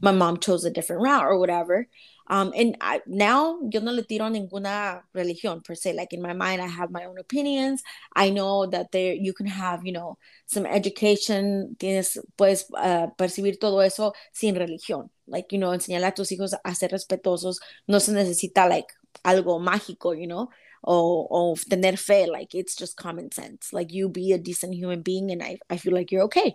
my 0.00 0.12
mom 0.12 0.38
chose 0.38 0.64
a 0.64 0.70
different 0.70 1.02
route 1.02 1.24
or 1.24 1.38
whatever 1.38 1.86
um, 2.28 2.52
and 2.56 2.76
I, 2.80 3.02
now 3.06 3.58
yo 3.70 3.80
no 3.80 3.92
le 3.92 4.02
tiro 4.02 4.28
ninguna 4.28 5.02
religión 5.14 5.64
per 5.64 5.74
se. 5.74 5.92
Like 5.92 6.12
in 6.12 6.20
my 6.20 6.32
mind, 6.32 6.60
I 6.60 6.66
have 6.66 6.90
my 6.90 7.04
own 7.04 7.18
opinions. 7.18 7.82
I 8.14 8.30
know 8.30 8.66
that 8.66 8.90
there 8.92 9.14
you 9.14 9.32
can 9.32 9.46
have, 9.46 9.86
you 9.86 9.92
know, 9.92 10.18
some 10.46 10.66
education. 10.66 11.76
Tienes 11.78 12.18
puedes 12.36 12.64
uh, 12.76 13.08
percibir 13.16 13.60
todo 13.60 13.78
eso 13.78 14.12
sin 14.32 14.56
religión. 14.56 15.08
Like 15.28 15.52
you 15.52 15.58
know, 15.58 15.70
enseñarle 15.70 16.08
a 16.08 16.12
tus 16.12 16.32
hijos 16.32 16.52
a 16.64 16.74
ser 16.74 16.88
respetuosos. 16.88 17.58
No 17.86 17.98
se 17.98 18.12
necesita 18.12 18.68
like 18.68 18.92
algo 19.24 19.60
mágico, 19.60 20.18
you 20.18 20.26
know, 20.26 20.50
or, 20.86 21.26
or 21.30 21.56
tener 21.56 21.96
fe, 21.96 22.26
like 22.26 22.54
it's 22.54 22.76
just 22.76 22.96
common 22.96 23.32
sense. 23.32 23.72
Like 23.72 23.92
you 23.92 24.08
be 24.08 24.32
a 24.32 24.38
decent 24.38 24.74
human 24.74 25.02
being 25.02 25.30
and 25.30 25.42
I, 25.42 25.58
I 25.68 25.76
feel 25.76 25.92
like 25.92 26.12
you're 26.12 26.22
okay, 26.24 26.54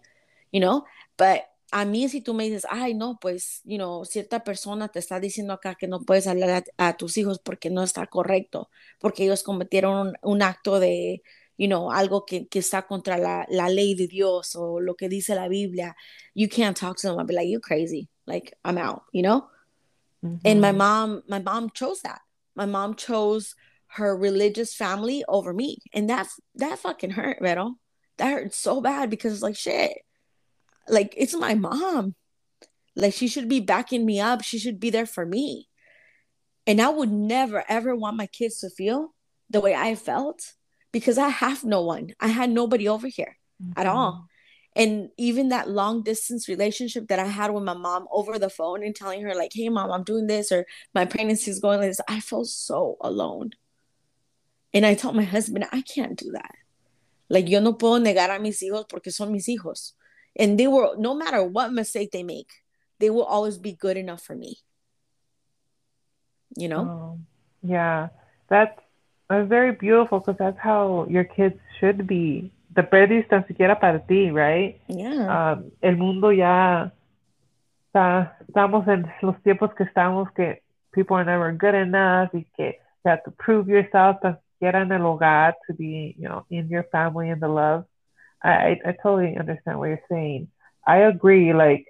you 0.51 0.59
know, 0.59 0.85
but 1.17 1.45
a 1.73 1.85
mí 1.85 2.09
si 2.09 2.21
tú 2.21 2.33
me 2.33 2.49
dices, 2.49 2.65
ay, 2.69 2.93
no, 2.93 3.17
pues, 3.21 3.61
you 3.63 3.77
know, 3.77 4.03
cierta 4.03 4.43
persona 4.43 4.89
te 4.89 4.99
está 4.99 5.19
diciendo 5.19 5.53
acá 5.53 5.75
que 5.75 5.87
no 5.87 6.01
puedes 6.01 6.27
hablar 6.27 6.63
a, 6.77 6.87
a 6.87 6.97
tus 6.97 7.17
hijos 7.17 7.39
porque 7.39 7.69
no 7.69 7.83
está 7.83 8.07
correcto, 8.07 8.69
porque 8.99 9.23
ellos 9.23 9.43
cometieron 9.43 10.07
un, 10.07 10.15
un 10.21 10.41
acto 10.41 10.79
de, 10.79 11.23
you 11.57 11.67
know, 11.67 11.91
algo 11.91 12.25
que, 12.25 12.47
que 12.47 12.59
está 12.59 12.87
contra 12.87 13.17
la, 13.17 13.45
la, 13.49 13.69
ley 13.69 13.95
de 13.95 14.07
Dios 14.07 14.55
o 14.55 14.81
lo 14.81 14.95
que 14.95 15.07
dice 15.07 15.35
la 15.35 15.47
Biblia, 15.47 15.95
you 16.35 16.49
can't 16.49 16.77
talk 16.77 16.97
to 16.97 17.07
them. 17.07 17.19
I'll 17.19 17.25
be 17.25 17.33
like, 17.33 17.47
you 17.47 17.61
crazy. 17.61 18.09
Like, 18.25 18.53
I'm 18.65 18.77
out, 18.77 19.03
you 19.13 19.21
know? 19.21 19.47
And 20.45 20.61
my 20.61 20.71
mom, 20.71 21.23
my 21.27 21.39
mom 21.39 21.71
chose 21.71 22.01
that. 22.03 22.21
My 22.55 22.65
mom 22.65 22.95
chose 22.95 23.55
her 23.93 24.15
religious 24.15 24.73
family 24.73 25.23
over 25.27 25.53
me. 25.53 25.77
And 25.93 26.09
that, 26.09 26.27
that 26.55 26.79
fucking 26.79 27.11
hurt, 27.11 27.39
Vero. 27.41 27.75
That 28.17 28.31
hurt 28.31 28.53
so 28.53 28.81
bad 28.81 29.09
because 29.09 29.33
it's 29.33 29.41
like, 29.41 29.55
shit. 29.55 29.97
Like 30.87 31.13
it's 31.17 31.35
my 31.35 31.55
mom. 31.55 32.15
Like 32.95 33.13
she 33.13 33.27
should 33.27 33.47
be 33.47 33.59
backing 33.59 34.05
me 34.05 34.19
up. 34.19 34.43
She 34.43 34.59
should 34.59 34.79
be 34.79 34.89
there 34.89 35.05
for 35.05 35.25
me. 35.25 35.67
And 36.67 36.81
i 36.81 36.89
would 36.89 37.11
never 37.11 37.63
ever 37.67 37.95
want 37.95 38.17
my 38.17 38.27
kids 38.27 38.59
to 38.59 38.69
feel 38.69 39.13
the 39.49 39.59
way 39.59 39.73
i 39.73 39.95
felt 39.95 40.53
because 40.91 41.17
i 41.17 41.29
have 41.29 41.63
no 41.63 41.81
one. 41.81 42.11
I 42.19 42.27
had 42.27 42.49
nobody 42.49 42.87
over 42.87 43.07
here 43.07 43.37
mm-hmm. 43.61 43.79
at 43.79 43.87
all. 43.87 44.27
And 44.73 45.09
even 45.17 45.49
that 45.49 45.69
long 45.69 46.01
distance 46.01 46.47
relationship 46.47 47.07
that 47.07 47.19
i 47.19 47.25
had 47.25 47.51
with 47.51 47.63
my 47.63 47.73
mom 47.73 48.07
over 48.11 48.37
the 48.37 48.49
phone 48.49 48.83
and 48.83 48.95
telling 48.95 49.21
her 49.21 49.35
like 49.35 49.51
hey 49.53 49.69
mom 49.69 49.91
i'm 49.91 50.03
doing 50.03 50.27
this 50.27 50.51
or 50.51 50.65
my 50.93 51.05
pregnancy 51.05 51.51
is 51.51 51.59
going 51.59 51.79
like 51.79 51.89
this 51.89 52.01
i 52.07 52.19
felt 52.19 52.47
so 52.47 52.97
alone 53.01 53.51
and 54.73 54.85
i 54.85 54.93
told 54.93 55.15
my 55.15 55.23
husband 55.23 55.65
i 55.71 55.81
can't 55.81 56.17
do 56.17 56.31
that. 56.31 56.55
Like 57.29 57.47
yo 57.47 57.61
no 57.61 57.73
puedo 57.73 57.99
negar 57.99 58.35
a 58.35 58.39
mis 58.39 58.61
hijos 58.61 58.85
porque 58.89 59.11
son 59.11 59.31
mis 59.31 59.47
hijos. 59.47 59.93
And 60.37 60.59
they 60.59 60.67
were 60.67 60.95
no 60.97 61.13
matter 61.13 61.43
what 61.43 61.71
mistake 61.71 62.11
they 62.11 62.23
make 62.23 62.51
they 63.01 63.09
will 63.09 63.25
always 63.25 63.57
be 63.57 63.73
good 63.73 63.97
enough 63.97 64.21
for 64.21 64.35
me. 64.35 64.59
You 66.55 66.69
know? 66.69 66.83
Oh, 66.87 67.19
yeah. 67.63 68.09
That's 68.47 68.79
that's 69.27 69.49
very 69.49 69.71
beautiful 69.71 70.19
because 70.19 70.37
that's 70.37 70.59
how 70.59 71.07
your 71.09 71.23
kids 71.23 71.59
should 71.79 72.07
be. 72.07 72.51
The 72.75 72.83
birdies 72.83 73.25
tan 73.29 73.43
siquiera 73.47 73.75
para 73.79 73.99
ti 73.99 74.31
right? 74.31 74.79
Yeah. 74.87 75.27
Um, 75.27 75.71
el 75.81 75.97
mundo 75.97 76.29
ya 76.29 76.91
está, 77.87 78.37
estamos 78.47 78.87
en 78.87 79.11
los 79.21 79.35
tiempos 79.43 79.75
que 79.75 79.85
estamos 79.85 80.27
que 80.35 80.61
people 80.93 81.17
are 81.17 81.25
never 81.25 81.51
good 81.53 81.75
enough 81.75 82.29
y 82.33 82.45
que 82.55 82.79
you 83.03 83.09
have 83.09 83.23
to 83.23 83.31
prove 83.31 83.67
yourself 83.67 84.17
tan 84.21 84.37
siquiera 84.61 84.81
en 84.81 84.91
el 84.91 85.01
hogar 85.01 85.55
to 85.67 85.73
be 85.73 86.15
you 86.17 86.27
know 86.27 86.45
in 86.49 86.67
your 86.69 86.83
family 86.91 87.29
and 87.29 87.41
the 87.41 87.47
love 87.47 87.85
I, 88.43 88.79
I 88.85 88.95
totally 89.03 89.37
understand 89.37 89.77
what 89.77 89.89
you're 89.89 90.01
saying. 90.09 90.47
I 90.85 90.97
agree. 90.97 91.53
Like 91.53 91.85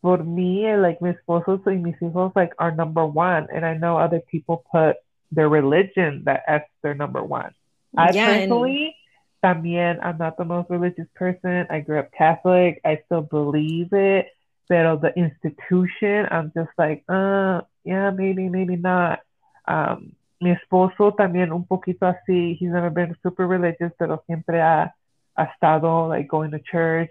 for 0.00 0.18
me, 0.18 0.74
like 0.76 1.02
mis 1.02 1.16
esposos 1.16 1.64
y 1.66 1.74
mis 1.74 1.96
hijos 2.00 2.34
like 2.34 2.52
are 2.58 2.72
number 2.72 3.04
one, 3.04 3.48
and 3.54 3.64
I 3.64 3.76
know 3.76 3.98
other 3.98 4.20
people 4.20 4.64
put 4.72 4.96
their 5.30 5.48
religion 5.48 6.22
that 6.24 6.42
as 6.48 6.62
their 6.82 6.94
number 6.94 7.22
one. 7.22 7.52
I 7.96 8.10
yeah, 8.12 8.26
personally, 8.26 8.96
and... 9.42 9.62
también, 9.62 9.98
I'm 10.02 10.18
not 10.18 10.36
the 10.38 10.44
most 10.44 10.70
religious 10.70 11.08
person. 11.14 11.66
I 11.68 11.80
grew 11.80 11.98
up 11.98 12.10
Catholic. 12.16 12.80
I 12.84 13.02
still 13.06 13.22
believe 13.22 13.92
it, 13.92 14.28
but 14.68 15.02
the 15.02 15.12
institution, 15.14 16.26
I'm 16.30 16.52
just 16.54 16.70
like, 16.78 17.04
uh, 17.08 17.60
yeah, 17.84 18.10
maybe, 18.10 18.48
maybe 18.48 18.76
not. 18.76 19.20
Um, 19.68 20.12
mi 20.42 20.50
esposo 20.50 21.12
también 21.14 21.52
un 21.52 21.64
poquito 21.64 22.06
así. 22.06 22.58
He's 22.60 22.72
never 22.72 22.90
been 22.90 23.16
super 23.22 23.46
religious, 23.46 23.92
pero 23.96 24.22
siempre 24.26 24.60
ha 24.60 24.94
ha 25.36 25.44
estado 25.44 26.08
like 26.08 26.28
going 26.28 26.50
to 26.50 26.58
church 26.58 27.10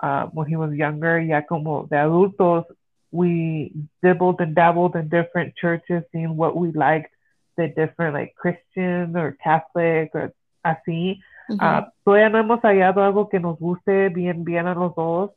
uh, 0.00 0.26
when 0.32 0.46
he 0.46 0.56
was 0.56 0.72
younger. 0.72 1.20
Ya 1.20 1.42
como 1.42 1.86
de 1.90 1.96
adultos, 1.96 2.64
we 3.10 3.72
dibbled 4.02 4.40
and 4.40 4.54
dabbled 4.54 4.94
in 4.96 5.08
different 5.08 5.54
churches, 5.56 6.04
seeing 6.12 6.36
what 6.36 6.56
we 6.56 6.72
liked, 6.72 7.10
the 7.56 7.68
different 7.68 8.14
like 8.14 8.34
Christian 8.36 9.16
or 9.16 9.36
Catholic 9.42 10.14
or 10.14 10.32
así. 10.64 11.20
Uh, 11.50 11.82
todavía 12.04 12.30
no 12.30 12.38
hemos 12.38 12.60
hallado 12.60 13.02
algo 13.02 13.28
que 13.30 13.40
nos 13.40 13.58
guste 13.58 14.10
bien, 14.10 14.44
bien 14.44 14.66
a 14.66 14.74
los 14.74 14.94
dos. 14.94 15.30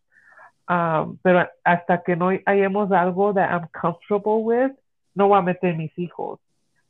Um, 0.68 1.18
pero 1.24 1.48
hasta 1.66 2.04
que 2.04 2.16
no 2.16 2.30
hayamos 2.46 2.92
algo 2.92 3.34
that 3.34 3.50
I'm 3.50 3.68
comfortable 3.74 4.44
with, 4.44 4.72
no 5.16 5.28
voy 5.28 5.39
a 5.39 5.42
meter 5.42 5.76
mis 5.76 5.92
hijos. 5.98 6.39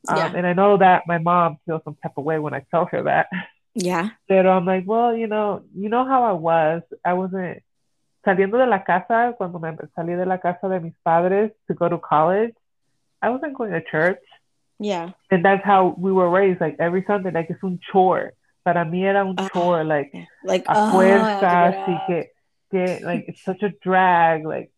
Um, 0.08 0.18
yeah. 0.18 0.34
And 0.36 0.48
I 0.48 0.54
know 0.54 0.78
that 0.78 1.04
my 1.08 1.18
mom 1.18 1.58
feels 1.66 1.82
some 1.84 1.98
type 2.02 2.14
of 2.18 2.24
way 2.24 2.40
when 2.40 2.54
I 2.54 2.66
tell 2.72 2.86
her 2.86 3.04
that. 3.04 3.28
Yeah. 3.76 4.10
Pero 4.28 4.52
I'm 4.52 4.66
like, 4.66 4.84
well, 4.86 5.16
you 5.16 5.28
know, 5.28 5.64
you 5.76 5.90
know 5.90 6.06
how 6.06 6.24
I 6.24 6.34
was. 6.34 6.82
I 7.06 7.14
wasn't 7.14 7.62
saliendo 8.26 8.58
de 8.58 8.68
la 8.68 8.84
casa 8.84 9.34
cuando 9.38 9.60
me 9.60 9.72
salí 9.98 10.18
de 10.18 10.26
la 10.26 10.38
casa 10.38 10.70
de 10.70 10.80
mis 10.80 10.94
padres 11.04 11.52
to 11.68 11.74
go 11.74 11.90
to 11.90 11.98
college. 11.98 12.54
I 13.22 13.30
wasn't 13.30 13.58
going 13.58 13.72
to 13.72 13.82
church. 13.82 14.20
Yeah. 14.80 15.12
And 15.30 15.46
that's 15.46 15.64
how 15.64 15.96
we 15.98 16.12
were 16.12 16.30
raised. 16.30 16.60
Like 16.60 16.78
every 16.80 17.04
Sunday, 17.06 17.32
like 17.32 17.50
it's 17.50 17.64
un 17.64 17.80
chore. 17.92 18.34
Para 18.66 18.86
mí 18.86 19.04
era 19.04 19.26
un 19.26 19.36
ah, 19.38 19.50
chore, 19.50 19.84
like 19.84 20.12
like 20.44 20.66
a 20.68 20.72
uh, 20.72 20.92
fuerza, 20.92 21.74
así 21.74 22.08
que, 22.08 22.30
que 22.72 23.06
like 23.06 23.26
it's 23.28 23.44
such 23.44 23.62
a 23.64 23.70
drag. 23.70 24.46
Like 24.46 24.72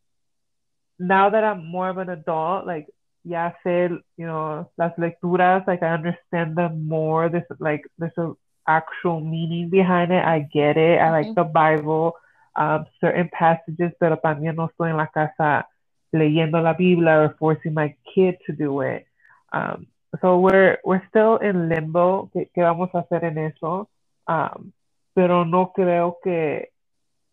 now 0.99 1.29
that 1.29 1.43
I'm 1.43 1.65
more 1.65 1.89
of 1.89 1.97
an 1.97 2.09
adult, 2.09 2.65
like 2.65 2.87
ya 3.23 3.53
sé, 3.63 3.89
you 4.17 4.25
know, 4.25 4.69
las 4.77 4.93
lecturas, 4.97 5.65
like 5.67 5.83
I 5.83 5.93
understand 5.93 6.55
them 6.55 6.87
more. 6.87 7.29
There's 7.29 7.45
like 7.59 7.81
there's 7.97 8.17
a 8.17 8.33
actual 8.67 9.21
meaning 9.21 9.69
behind 9.69 10.11
it. 10.11 10.23
I 10.23 10.39
get 10.39 10.77
it. 10.77 10.99
I 10.99 11.11
like 11.11 11.35
the 11.35 11.43
Bible, 11.43 12.15
um, 12.55 12.85
certain 12.99 13.29
passages, 13.29 13.93
pero 13.99 14.17
también 14.17 14.55
no 14.55 14.67
estoy 14.67 14.89
en 14.89 14.97
la 14.97 15.07
casa 15.07 15.67
leyendo 16.13 16.61
la 16.61 16.73
Biblia 16.73 17.19
or 17.19 17.35
forcing 17.39 17.73
my 17.73 17.95
kid 18.13 18.37
to 18.45 18.53
do 18.53 18.81
it. 18.81 19.05
Um, 19.51 19.87
so 20.21 20.39
we're 20.39 20.77
we're 20.83 21.03
still 21.09 21.37
in 21.37 21.69
limbo. 21.69 22.29
¿Qué, 22.33 22.49
qué 22.53 22.61
vamos 22.61 22.89
a 22.93 22.99
hacer 22.99 23.23
en 23.23 23.37
eso? 23.37 23.89
Um, 24.27 24.73
pero 25.15 25.43
no 25.43 25.71
creo 25.75 26.17
que 26.23 26.69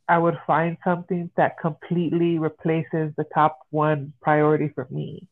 I 0.09 0.19
would 0.19 0.39
find 0.47 0.77
something 0.83 1.31
that 1.37 1.59
completely 1.61 2.39
replaces 2.39 3.15
the 3.17 3.25
top 3.33 3.59
one 3.71 4.13
priority 4.21 4.69
for 4.69 4.87
me. 4.91 5.29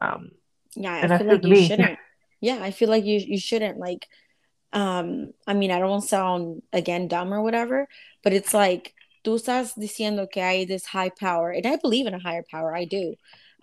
Um, 0.00 0.30
yeah, 0.76 1.08
I 1.10 1.18
feel 1.18 1.26
like 1.26 1.44
you 1.44 1.50
me. 1.50 1.68
shouldn't. 1.68 1.98
Yeah, 2.42 2.60
I 2.62 2.70
feel 2.70 2.88
like 2.88 3.04
you 3.04 3.18
you 3.18 3.38
shouldn't 3.38 3.76
like 3.76 4.08
um 4.72 5.32
i 5.46 5.54
mean 5.54 5.70
i 5.70 5.78
don't 5.78 5.90
want 5.90 6.02
to 6.02 6.08
sound 6.08 6.62
again 6.72 7.08
dumb 7.08 7.32
or 7.34 7.42
whatever 7.42 7.88
but 8.22 8.32
it's 8.32 8.54
like 8.54 8.94
tú 9.24 9.34
estás 9.34 9.76
diciendo 9.76 10.30
que 10.30 10.42
hay 10.42 10.64
this 10.64 10.86
high 10.86 11.10
power 11.10 11.50
and 11.50 11.66
i 11.66 11.76
believe 11.76 12.06
in 12.06 12.14
a 12.14 12.20
higher 12.20 12.44
power 12.50 12.74
i 12.74 12.84
do 12.84 13.14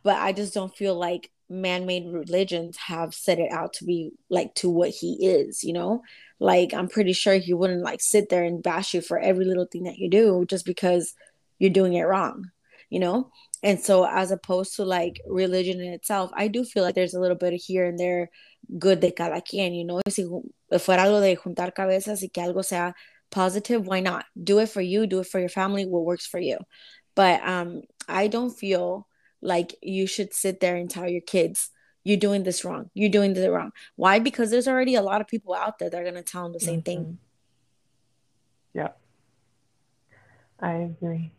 but 0.03 0.17
i 0.17 0.31
just 0.33 0.53
don't 0.53 0.75
feel 0.75 0.95
like 0.95 1.31
man-made 1.49 2.05
religions 2.11 2.75
have 2.75 3.13
set 3.13 3.39
it 3.39 3.49
out 3.53 3.71
to 3.71 3.85
be 3.85 4.11
like 4.29 4.53
to 4.53 4.69
what 4.69 4.89
he 4.89 5.13
is 5.25 5.63
you 5.63 5.71
know 5.71 6.01
like 6.39 6.73
i'm 6.73 6.89
pretty 6.89 7.13
sure 7.13 7.35
he 7.35 7.53
wouldn't 7.53 7.83
like 7.83 8.01
sit 8.01 8.27
there 8.27 8.43
and 8.43 8.61
bash 8.61 8.93
you 8.93 8.99
for 8.99 9.17
every 9.17 9.45
little 9.45 9.65
thing 9.65 9.83
that 9.83 9.97
you 9.97 10.09
do 10.09 10.45
just 10.49 10.65
because 10.65 11.13
you're 11.57 11.69
doing 11.69 11.93
it 11.93 12.03
wrong 12.03 12.51
you 12.89 12.99
know 12.99 13.31
and 13.63 13.79
so 13.79 14.05
as 14.05 14.31
opposed 14.31 14.75
to 14.75 14.83
like 14.83 15.19
religion 15.27 15.79
in 15.79 15.93
itself 15.93 16.31
i 16.35 16.47
do 16.47 16.63
feel 16.63 16.83
like 16.83 16.95
there's 16.95 17.15
a 17.15 17.19
little 17.19 17.37
bit 17.37 17.53
of 17.53 17.59
here 17.59 17.85
and 17.85 17.99
there 17.99 18.29
good 18.77 18.99
de 18.99 19.11
cada 19.11 19.41
quien, 19.41 19.73
you 19.73 19.85
know, 19.85 20.01
si 20.09 20.23
fuera 20.23 21.03
algo 21.03 21.21
de 21.21 21.35
juntar 21.35 21.73
cabezas 21.73 22.21
y 22.21 22.29
que 22.33 22.43
algo 22.43 22.63
sea 22.63 22.93
positive, 23.29 23.85
why 23.85 23.99
not? 23.99 24.25
Do 24.41 24.59
it 24.59 24.69
for 24.69 24.81
you, 24.81 25.07
do 25.07 25.19
it 25.19 25.27
for 25.27 25.39
your 25.39 25.49
family, 25.49 25.85
what 25.85 26.05
works 26.05 26.25
for 26.25 26.39
you. 26.39 26.57
But 27.15 27.41
um, 27.47 27.81
I 28.07 28.27
don't 28.27 28.51
feel 28.51 29.07
like 29.41 29.75
you 29.81 30.07
should 30.07 30.33
sit 30.33 30.59
there 30.59 30.75
and 30.75 30.89
tell 30.89 31.07
your 31.07 31.21
kids, 31.21 31.69
you're 32.03 32.17
doing 32.17 32.43
this 32.43 32.63
wrong, 32.63 32.89
you're 32.93 33.09
doing 33.09 33.33
this 33.33 33.47
wrong. 33.47 33.71
Why? 33.95 34.19
Because 34.19 34.51
there's 34.51 34.67
already 34.67 34.95
a 34.95 35.01
lot 35.01 35.21
of 35.21 35.27
people 35.27 35.53
out 35.53 35.79
there 35.79 35.89
that 35.89 35.99
are 35.99 36.03
going 36.03 36.15
to 36.15 36.23
tell 36.23 36.43
them 36.43 36.53
the 36.53 36.59
same 36.59 36.81
mm-hmm. 36.81 36.83
thing. 36.83 37.17
Yeah. 38.73 38.89
I 40.59 40.73
agree. 40.73 41.31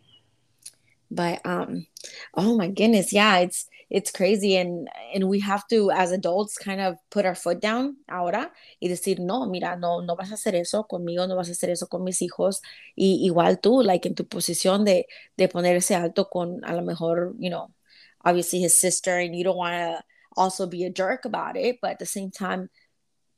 But 1.11 1.41
um, 1.45 1.87
oh 2.35 2.57
my 2.57 2.69
goodness, 2.69 3.13
yeah, 3.13 3.39
it's 3.39 3.67
it's 3.91 4.11
crazy. 4.11 4.57
And 4.57 4.89
and 5.15 5.29
we 5.29 5.41
have 5.41 5.67
to 5.69 5.91
as 5.91 6.13
adults 6.13 6.59
kind 6.59 6.81
of 6.81 6.97
put 7.11 7.25
our 7.25 7.35
foot 7.35 7.61
down 7.61 7.97
ahora 8.09 8.51
y 8.83 8.89
decir 8.89 9.19
no 9.19 9.47
mira 9.47 9.77
no 9.77 10.01
no 10.01 10.17
vas 10.17 10.31
a 10.31 10.35
hacer 10.35 10.55
eso 10.55 10.85
conmigo 10.85 11.27
no 11.27 11.37
vas 11.37 11.49
a 11.49 11.53
hacer 11.53 11.71
eso 11.71 11.87
con 11.87 12.05
mis 12.05 12.21
hijos. 12.21 12.61
Y 12.97 13.21
igual 13.25 13.61
tú 13.61 13.83
like 13.83 14.07
en 14.07 14.15
tu 14.15 14.25
posición 14.25 14.85
de 14.85 15.07
de 15.37 15.49
ponerse 15.49 15.95
alto 15.95 16.29
con 16.29 16.63
a 16.65 16.75
lo 16.75 16.83
mejor 16.83 17.35
you 17.39 17.51
know 17.51 17.73
obviously 18.25 18.61
his 18.61 18.79
sister 18.79 19.19
and 19.19 19.35
you 19.35 19.45
don't 19.45 19.57
want 19.57 19.75
to 19.75 20.05
also 20.37 20.67
be 20.67 20.85
a 20.85 20.91
jerk 20.91 21.25
about 21.25 21.57
it 21.57 21.79
but 21.81 21.93
at 21.93 21.99
the 21.99 22.07
same 22.07 22.31
time 22.31 22.69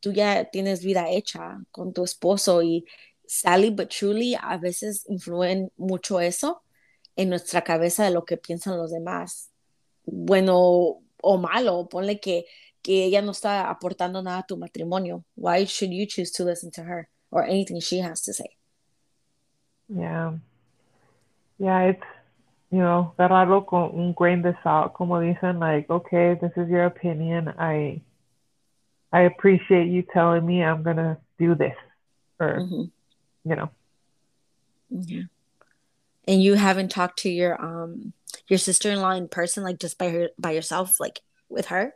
tú 0.03 0.13
ya 0.13 0.45
tienes 0.45 0.83
vida 0.83 1.07
hecha 1.09 1.65
con 1.73 1.93
tu 1.93 2.03
esposo 2.03 2.63
y 2.63 2.85
Sally 3.33 3.71
but 3.71 3.91
truly 3.91 4.35
a 4.35 4.59
veces 4.59 5.07
influyen 5.09 5.71
mucho 5.79 6.19
eso 6.19 6.63
en 7.21 7.29
nuestra 7.29 7.63
cabeza 7.63 8.05
de 8.05 8.11
lo 8.11 8.25
que 8.25 8.39
piensan 8.39 8.79
los 8.79 8.91
demás 8.91 9.51
bueno 10.07 11.03
o 11.23 11.37
malo, 11.37 11.87
ponle 11.89 12.19
que, 12.19 12.47
que 12.83 13.05
ella 13.05 13.21
no 13.21 13.33
está 13.33 13.69
aportando 13.69 14.23
nada 14.23 14.39
a 14.39 14.47
tu 14.47 14.57
matrimonio. 14.57 15.23
Why 15.37 15.67
should 15.67 15.93
you 15.93 16.07
choose 16.07 16.33
to 16.33 16.45
listen 16.45 16.71
to 16.73 16.83
her 16.83 17.09
or 17.31 17.45
anything 17.45 17.81
she 17.81 18.01
has 18.01 18.23
to 18.23 18.33
say? 18.33 18.57
Yeah. 19.89 20.39
Yeah, 21.59 21.91
it's, 21.91 22.03
you 22.71 22.79
know, 22.79 23.13
agarrarlo 23.19 23.67
con 23.67 23.91
un 23.93 24.15
grain 24.15 24.41
de 24.41 24.55
salt, 24.63 24.95
como 24.95 25.21
dicen, 25.21 25.59
like, 25.59 25.91
okay, 25.91 26.39
this 26.41 26.53
is 26.57 26.71
your 26.71 26.87
opinion. 26.87 27.53
I, 27.59 28.01
I 29.13 29.23
appreciate 29.23 29.89
you 29.89 30.03
telling 30.11 30.47
me 30.47 30.65
I'm 30.65 30.83
going 30.83 30.97
to 30.97 31.19
do 31.39 31.55
this. 31.55 31.77
Or, 32.39 32.61
mm-hmm. 32.61 32.85
you 33.45 33.57
know. 33.57 33.69
Yeah. 34.89 35.25
And 36.31 36.41
you 36.41 36.55
haven't 36.55 36.93
talked 36.93 37.19
to 37.21 37.29
your, 37.29 37.61
um, 37.61 38.13
your 38.47 38.61
sister-in-law 38.61 39.15
in 39.19 39.27
person, 39.27 39.65
like 39.65 39.81
just 39.81 39.99
by 39.99 40.11
her, 40.11 40.29
by 40.39 40.53
yourself, 40.53 41.01
like 41.01 41.19
with 41.49 41.67
her? 41.67 41.93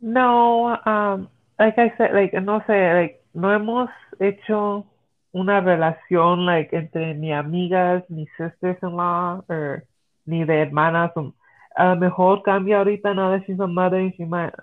No, 0.00 0.78
um, 0.86 1.28
like 1.58 1.76
I 1.76 1.92
said, 1.98 2.14
like, 2.14 2.32
no 2.32 2.60
sé, 2.66 2.94
like, 2.94 3.22
no 3.34 3.48
hemos 3.48 3.90
hecho 4.18 4.86
una 5.34 5.60
relación, 5.60 6.46
like, 6.46 6.72
entre 6.72 7.12
ni 7.12 7.28
amigas, 7.28 8.02
ni 8.08 8.26
sisters-in-law, 8.38 9.44
or 9.46 9.84
ni 10.26 10.44
de 10.44 10.64
hermanas. 10.64 11.12
Um, 11.14 11.34
a 11.76 11.88
lo 11.88 11.96
mejor 11.96 12.42
cambia 12.42 12.78
ahorita 12.78 13.14
now 13.14 13.36
that 13.36 13.44
she's 13.46 13.60
a 13.60 13.66
mother 13.66 13.98
and 13.98 14.14
she 14.16 14.24
might, 14.24 14.54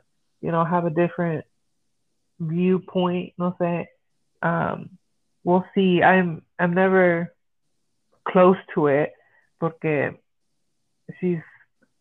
you 0.42 0.52
know, 0.52 0.66
have 0.66 0.86
a 0.86 0.90
different 0.90 1.46
viewpoint, 2.40 3.34
no 3.38 3.56
sé. 3.62 3.86
Um, 4.42 4.98
we'll 5.44 5.66
see. 5.76 6.02
I'm, 6.02 6.42
I'm 6.58 6.74
never 6.74 7.32
close 8.32 8.58
to 8.74 8.88
it 8.88 9.12
porque 9.60 10.20
she's 11.20 11.42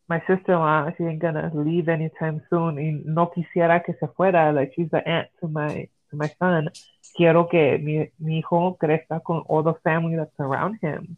my 0.09 0.21
sister-in-law, 0.27 0.91
she 0.97 1.05
ain't 1.05 1.21
gonna 1.21 1.51
leave 1.55 1.89
anytime 1.89 2.41
soon. 2.49 2.79
Y 2.79 3.03
no 3.05 3.31
quisiera 3.31 3.83
que 3.85 3.95
se 3.95 4.07
fuera. 4.09 4.53
Like 4.53 4.73
she's 4.75 4.91
the 4.91 5.07
aunt 5.07 5.29
to 5.41 5.49
my 5.49 5.89
to 6.11 6.17
my 6.17 6.29
son. 6.39 6.71
Quiero 7.17 7.49
que 7.49 7.79
mi, 7.79 8.11
mi 8.19 8.39
hijo 8.39 8.77
crezca 8.79 9.21
con 9.21 9.43
all 9.49 9.63
the 9.63 9.75
family 9.83 10.17
that's 10.17 10.39
around 10.39 10.79
him. 10.81 11.17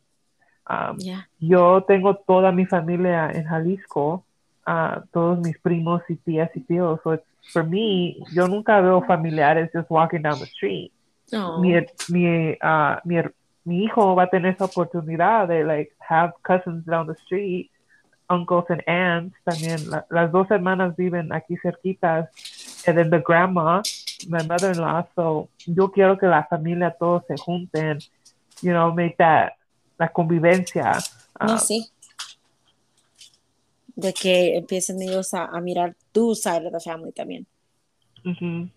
Um, 0.66 0.96
yeah. 0.98 1.22
Yo 1.38 1.82
tengo 1.82 2.14
toda 2.26 2.52
mi 2.52 2.64
familia 2.64 3.30
en 3.32 3.44
Jalisco, 3.44 4.24
uh, 4.66 5.00
todos 5.12 5.38
mis 5.40 5.58
primos 5.58 6.02
y 6.08 6.16
tías 6.16 6.50
y 6.54 6.60
tíos. 6.60 7.00
So 7.02 7.12
it's, 7.12 7.24
for 7.52 7.64
me, 7.64 8.16
yo 8.32 8.46
nunca 8.46 8.80
veo 8.80 9.02
familiares 9.02 9.70
just 9.72 9.90
walking 9.90 10.22
down 10.22 10.38
the 10.38 10.46
street. 10.46 10.92
Oh. 11.32 11.60
Mi, 11.60 11.74
mi, 12.08 12.56
uh, 12.62 12.96
mi, 13.04 13.16
mi 13.70 13.84
hijo 13.84 14.16
va 14.16 14.24
a 14.24 14.30
tener 14.30 14.54
esa 14.54 14.64
oportunidad 14.64 15.46
de 15.46 15.62
like 15.62 15.92
have 16.00 16.32
cousins 16.42 16.84
down 16.84 17.06
the 17.06 17.14
street 17.24 17.70
uncles 18.30 18.64
and 18.70 18.82
aunts 18.86 19.36
también. 19.44 19.90
La, 19.90 20.06
las 20.08 20.32
dos 20.32 20.50
hermanas 20.50 20.96
viven 20.96 21.32
aquí 21.32 21.56
cerquitas. 21.62 22.28
And 22.86 22.96
then 22.96 23.10
the 23.10 23.18
grandma, 23.18 23.82
my 24.28 24.42
mother-in-law. 24.42 25.08
So 25.14 25.48
yo 25.66 25.90
quiero 25.90 26.16
que 26.16 26.28
la 26.28 26.44
familia 26.44 26.94
todos 26.98 27.24
se 27.26 27.34
junten, 27.36 27.98
you 28.62 28.72
know, 28.72 28.92
make 28.92 29.16
that, 29.18 29.54
la 29.98 30.08
convivencia. 30.08 30.92
No, 31.40 31.54
um, 31.54 31.58
sí. 31.58 31.90
De 33.96 34.14
que 34.14 34.56
empiecen 34.56 35.02
ellos 35.02 35.34
a, 35.34 35.44
a, 35.44 35.60
mirar 35.60 35.94
tu 36.12 36.34
side 36.34 36.66
of 36.66 36.72
the 36.72 36.80
family 36.80 37.12
también. 37.12 37.46
Mm-hmm. 38.24 38.70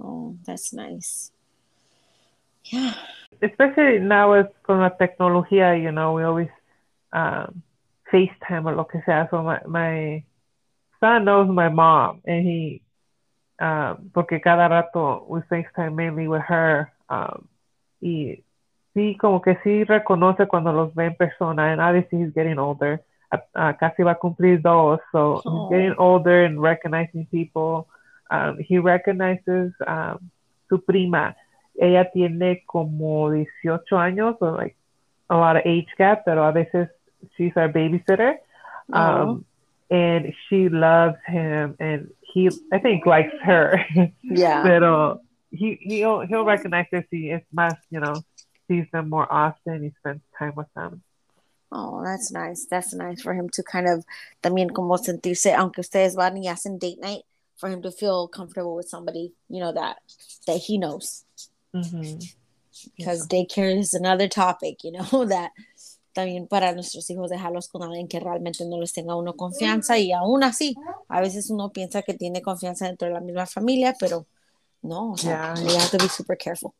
Oh, 0.00 0.36
that's 0.44 0.72
nice. 0.72 1.32
Yeah. 2.70 2.94
Especially 3.42 3.98
now 3.98 4.32
with 4.32 4.48
con 4.62 4.80
la 4.80 4.90
tecnología, 4.90 5.80
you 5.80 5.92
know, 5.92 6.12
we 6.14 6.24
always 6.24 6.48
um, 7.12 7.62
FaceTime 8.10 8.66
or 8.66 8.74
lo 8.74 8.84
que 8.84 9.02
sea. 9.04 9.28
So 9.30 9.42
my, 9.42 9.60
my 9.66 10.24
son 11.00 11.24
knows 11.24 11.48
my 11.48 11.68
mom 11.68 12.22
and 12.24 12.46
he, 12.46 12.82
um, 13.58 14.10
porque 14.14 14.40
cada 14.42 14.68
rato 14.68 15.26
we 15.28 15.40
FaceTime 15.50 15.94
mainly 15.94 16.28
with 16.28 16.42
her. 16.42 16.92
Um, 17.08 17.48
y 18.00 18.42
sí, 18.94 19.16
como 19.18 19.40
que 19.40 19.56
sí 19.62 19.84
reconoce 19.84 20.46
cuando 20.46 20.72
los 20.72 20.94
ve 20.94 21.06
en 21.06 21.14
persona 21.14 21.72
and 21.72 21.80
obviously 21.80 22.20
he's 22.20 22.34
getting 22.34 22.58
older. 22.58 23.02
Uh, 23.32 23.72
casi 23.78 24.04
va 24.04 24.12
a 24.12 24.18
cumplir 24.18 24.62
dos, 24.62 25.00
so 25.10 25.42
oh. 25.44 25.68
he's 25.68 25.76
getting 25.76 25.94
older 25.98 26.44
and 26.44 26.62
recognizing 26.62 27.26
people. 27.26 27.88
Um, 28.30 28.56
he 28.60 28.78
recognizes 28.78 29.72
um, 29.86 30.30
su 30.68 30.78
prima. 30.78 31.34
Ella 31.80 32.10
tiene 32.12 32.62
como 32.66 33.30
18 33.30 33.96
años, 33.96 34.38
so 34.38 34.52
like 34.52 34.76
a 35.28 35.36
lot 35.36 35.56
of 35.56 35.62
age 35.64 35.88
gap, 35.98 36.24
pero 36.24 36.44
a 36.44 36.52
veces 36.52 36.88
she's 37.36 37.52
our 37.56 37.68
babysitter. 37.68 38.36
Um, 38.92 39.44
and 39.90 40.32
she 40.48 40.68
loves 40.68 41.16
him 41.26 41.76
and 41.78 42.08
he 42.22 42.50
I 42.72 42.78
think 42.78 43.06
likes 43.06 43.34
her. 43.42 43.84
Yeah. 44.22 44.62
Pero 44.62 45.20
he 45.50 45.78
he'll 45.80 46.20
he'll 46.26 46.44
recognize 46.44 46.86
her 46.92 47.04
si 47.10 47.30
es 47.30 47.42
más, 47.54 47.74
you 47.90 48.00
know, 48.00 48.14
sees 48.68 48.86
them 48.92 49.08
more 49.08 49.30
often, 49.30 49.82
he 49.82 49.92
spends 49.98 50.22
time 50.38 50.52
with 50.56 50.72
them. 50.74 51.02
Oh, 51.72 52.02
that's 52.04 52.30
nice. 52.30 52.66
That's 52.70 52.94
nice 52.94 53.22
for 53.22 53.34
him 53.34 53.48
to 53.50 53.62
kind 53.62 53.88
of 53.88 54.04
también 54.42 54.72
como 54.72 54.96
sentirse, 54.96 55.52
aunque 55.52 55.80
ustedes 55.80 56.14
van 56.14 56.36
y 56.36 56.48
hacen 56.48 56.78
date 56.78 57.00
night, 57.00 57.22
for 57.56 57.68
him 57.68 57.82
to 57.82 57.90
feel 57.90 58.28
comfortable 58.28 58.76
with 58.76 58.88
somebody, 58.88 59.32
you 59.48 59.60
know, 59.60 59.72
that 59.72 59.98
that 60.46 60.58
he 60.58 60.78
knows. 60.78 61.24
Mm-hmm. 61.76 62.18
Because 62.96 63.26
daycare 63.26 63.78
is 63.78 63.94
another 63.94 64.28
topic, 64.28 64.84
you 64.84 64.92
know, 64.92 65.24
that 65.28 65.50
también 66.12 66.48
para 66.48 66.72
nuestros 66.72 67.08
hijos 67.10 67.30
dejarlos 67.30 67.68
con 67.68 67.82
alguien 67.82 68.08
que 68.08 68.18
realmente 68.18 68.64
no 68.64 68.78
les 68.78 68.92
tenga 68.92 69.14
uno 69.16 69.34
confianza 69.34 69.98
y 69.98 70.12
aún 70.12 70.42
así, 70.42 70.74
a 71.08 71.20
veces 71.20 71.50
uno 71.50 71.70
piensa 71.70 72.00
que 72.02 72.14
tiene 72.14 72.40
confianza 72.40 72.86
dentro 72.86 73.06
de 73.06 73.14
la 73.14 73.20
misma 73.20 73.44
familia, 73.44 73.94
pero 74.00 74.26
no, 74.82 75.12
o 75.12 75.16
sea, 75.16 75.54
yeah. 75.54 75.64
you 75.64 75.76
have 75.76 75.90
to 75.90 75.98
be 75.98 76.08
super 76.08 76.36
careful. 76.36 76.74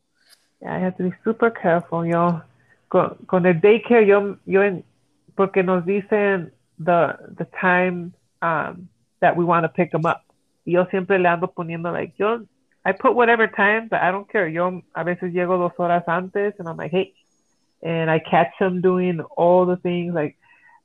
Yeah, 0.62 0.74
I 0.74 0.80
have 0.80 0.96
to 0.96 1.04
be 1.04 1.12
super 1.22 1.50
careful. 1.50 2.06
Yo, 2.06 2.42
con, 2.88 3.16
con 3.26 3.44
el 3.44 3.60
daycare, 3.60 4.06
yo, 4.06 4.38
yo 4.46 4.62
en, 4.62 4.84
porque 5.34 5.62
nos 5.62 5.84
dicen 5.84 6.52
the, 6.78 7.14
the 7.36 7.46
time 7.60 8.14
um, 8.40 8.88
that 9.20 9.36
we 9.36 9.44
want 9.44 9.64
to 9.64 9.68
pick 9.68 9.90
them 9.92 10.06
up. 10.06 10.22
Y 10.64 10.72
yo 10.72 10.86
siempre 10.86 11.18
le 11.18 11.28
ando 11.28 11.52
poniendo, 11.52 11.92
like, 11.92 12.14
yo, 12.18 12.40
I 12.86 12.92
put 12.92 13.16
whatever 13.16 13.48
time, 13.48 13.88
but 13.90 14.00
I 14.00 14.12
don't 14.12 14.30
care. 14.30 14.46
Yo 14.46 14.80
a 14.94 15.02
veces 15.02 15.34
llego 15.34 15.58
dos 15.58 15.72
horas 15.76 16.04
antes 16.06 16.54
and 16.60 16.68
I'm 16.68 16.76
like, 16.76 16.92
hey, 16.92 17.14
and 17.82 18.08
I 18.08 18.20
catch 18.20 18.52
them 18.60 18.80
doing 18.80 19.20
all 19.36 19.66
the 19.66 19.76
things 19.76 20.14
like 20.14 20.36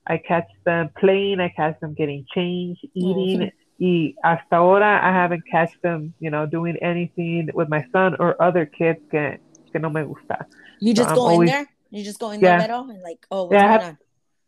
I 0.08 0.18
catch 0.18 0.50
them 0.66 0.90
playing, 0.98 1.40
I 1.40 1.50
catch 1.50 1.80
them 1.80 1.94
getting 1.94 2.26
changed, 2.34 2.84
eating. 2.96 3.42
Mm-hmm. 3.42 3.58
Y 3.80 4.16
hasta 4.24 4.56
ahora, 4.56 5.00
I 5.04 5.12
haven't 5.12 5.44
catch 5.50 5.74
them, 5.82 6.14
you 6.20 6.32
know, 6.32 6.46
doing 6.46 6.78
anything 6.82 7.50
with 7.54 7.70
my 7.70 7.86
son 7.92 8.16
or 8.20 8.40
other 8.42 8.66
kids 8.66 9.00
que, 9.12 9.38
que 9.72 9.80
no 9.80 9.90
me 9.90 10.04
gusta. 10.04 10.48
You 10.80 10.94
just 10.96 11.10
so 11.10 11.16
go 11.16 11.42
in 11.42 11.48
there? 11.48 11.68
You 11.92 12.04
just 12.04 12.20
go 12.20 12.32
in 12.32 12.40
yeah. 12.40 12.58
the 12.58 12.64
middle 12.64 12.90
and 12.90 13.02
like, 13.04 13.26
oh, 13.30 13.44
what's 13.44 13.54
yeah, 13.54 13.68
I 13.68 13.72
have, 13.72 13.84
on? 13.84 13.98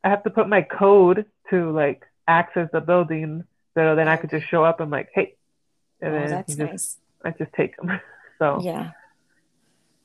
I 0.03 0.09
have 0.09 0.23
to 0.23 0.29
put 0.31 0.49
my 0.49 0.63
code 0.63 1.25
to 1.51 1.71
like 1.71 2.03
access 2.27 2.69
the 2.71 2.81
building, 2.81 3.43
so 3.75 3.95
then 3.95 4.07
I 4.07 4.17
could 4.17 4.29
just 4.31 4.47
show 4.47 4.63
up 4.63 4.79
and 4.79 4.89
like, 4.89 5.09
hey, 5.13 5.35
and 6.01 6.13
oh, 6.13 6.19
then 6.19 6.29
that's 6.29 6.55
just, 6.55 6.71
nice. 6.71 6.97
I 7.23 7.31
just 7.31 7.53
take 7.53 7.75
them. 7.77 7.99
so 8.39 8.59
yeah. 8.61 8.91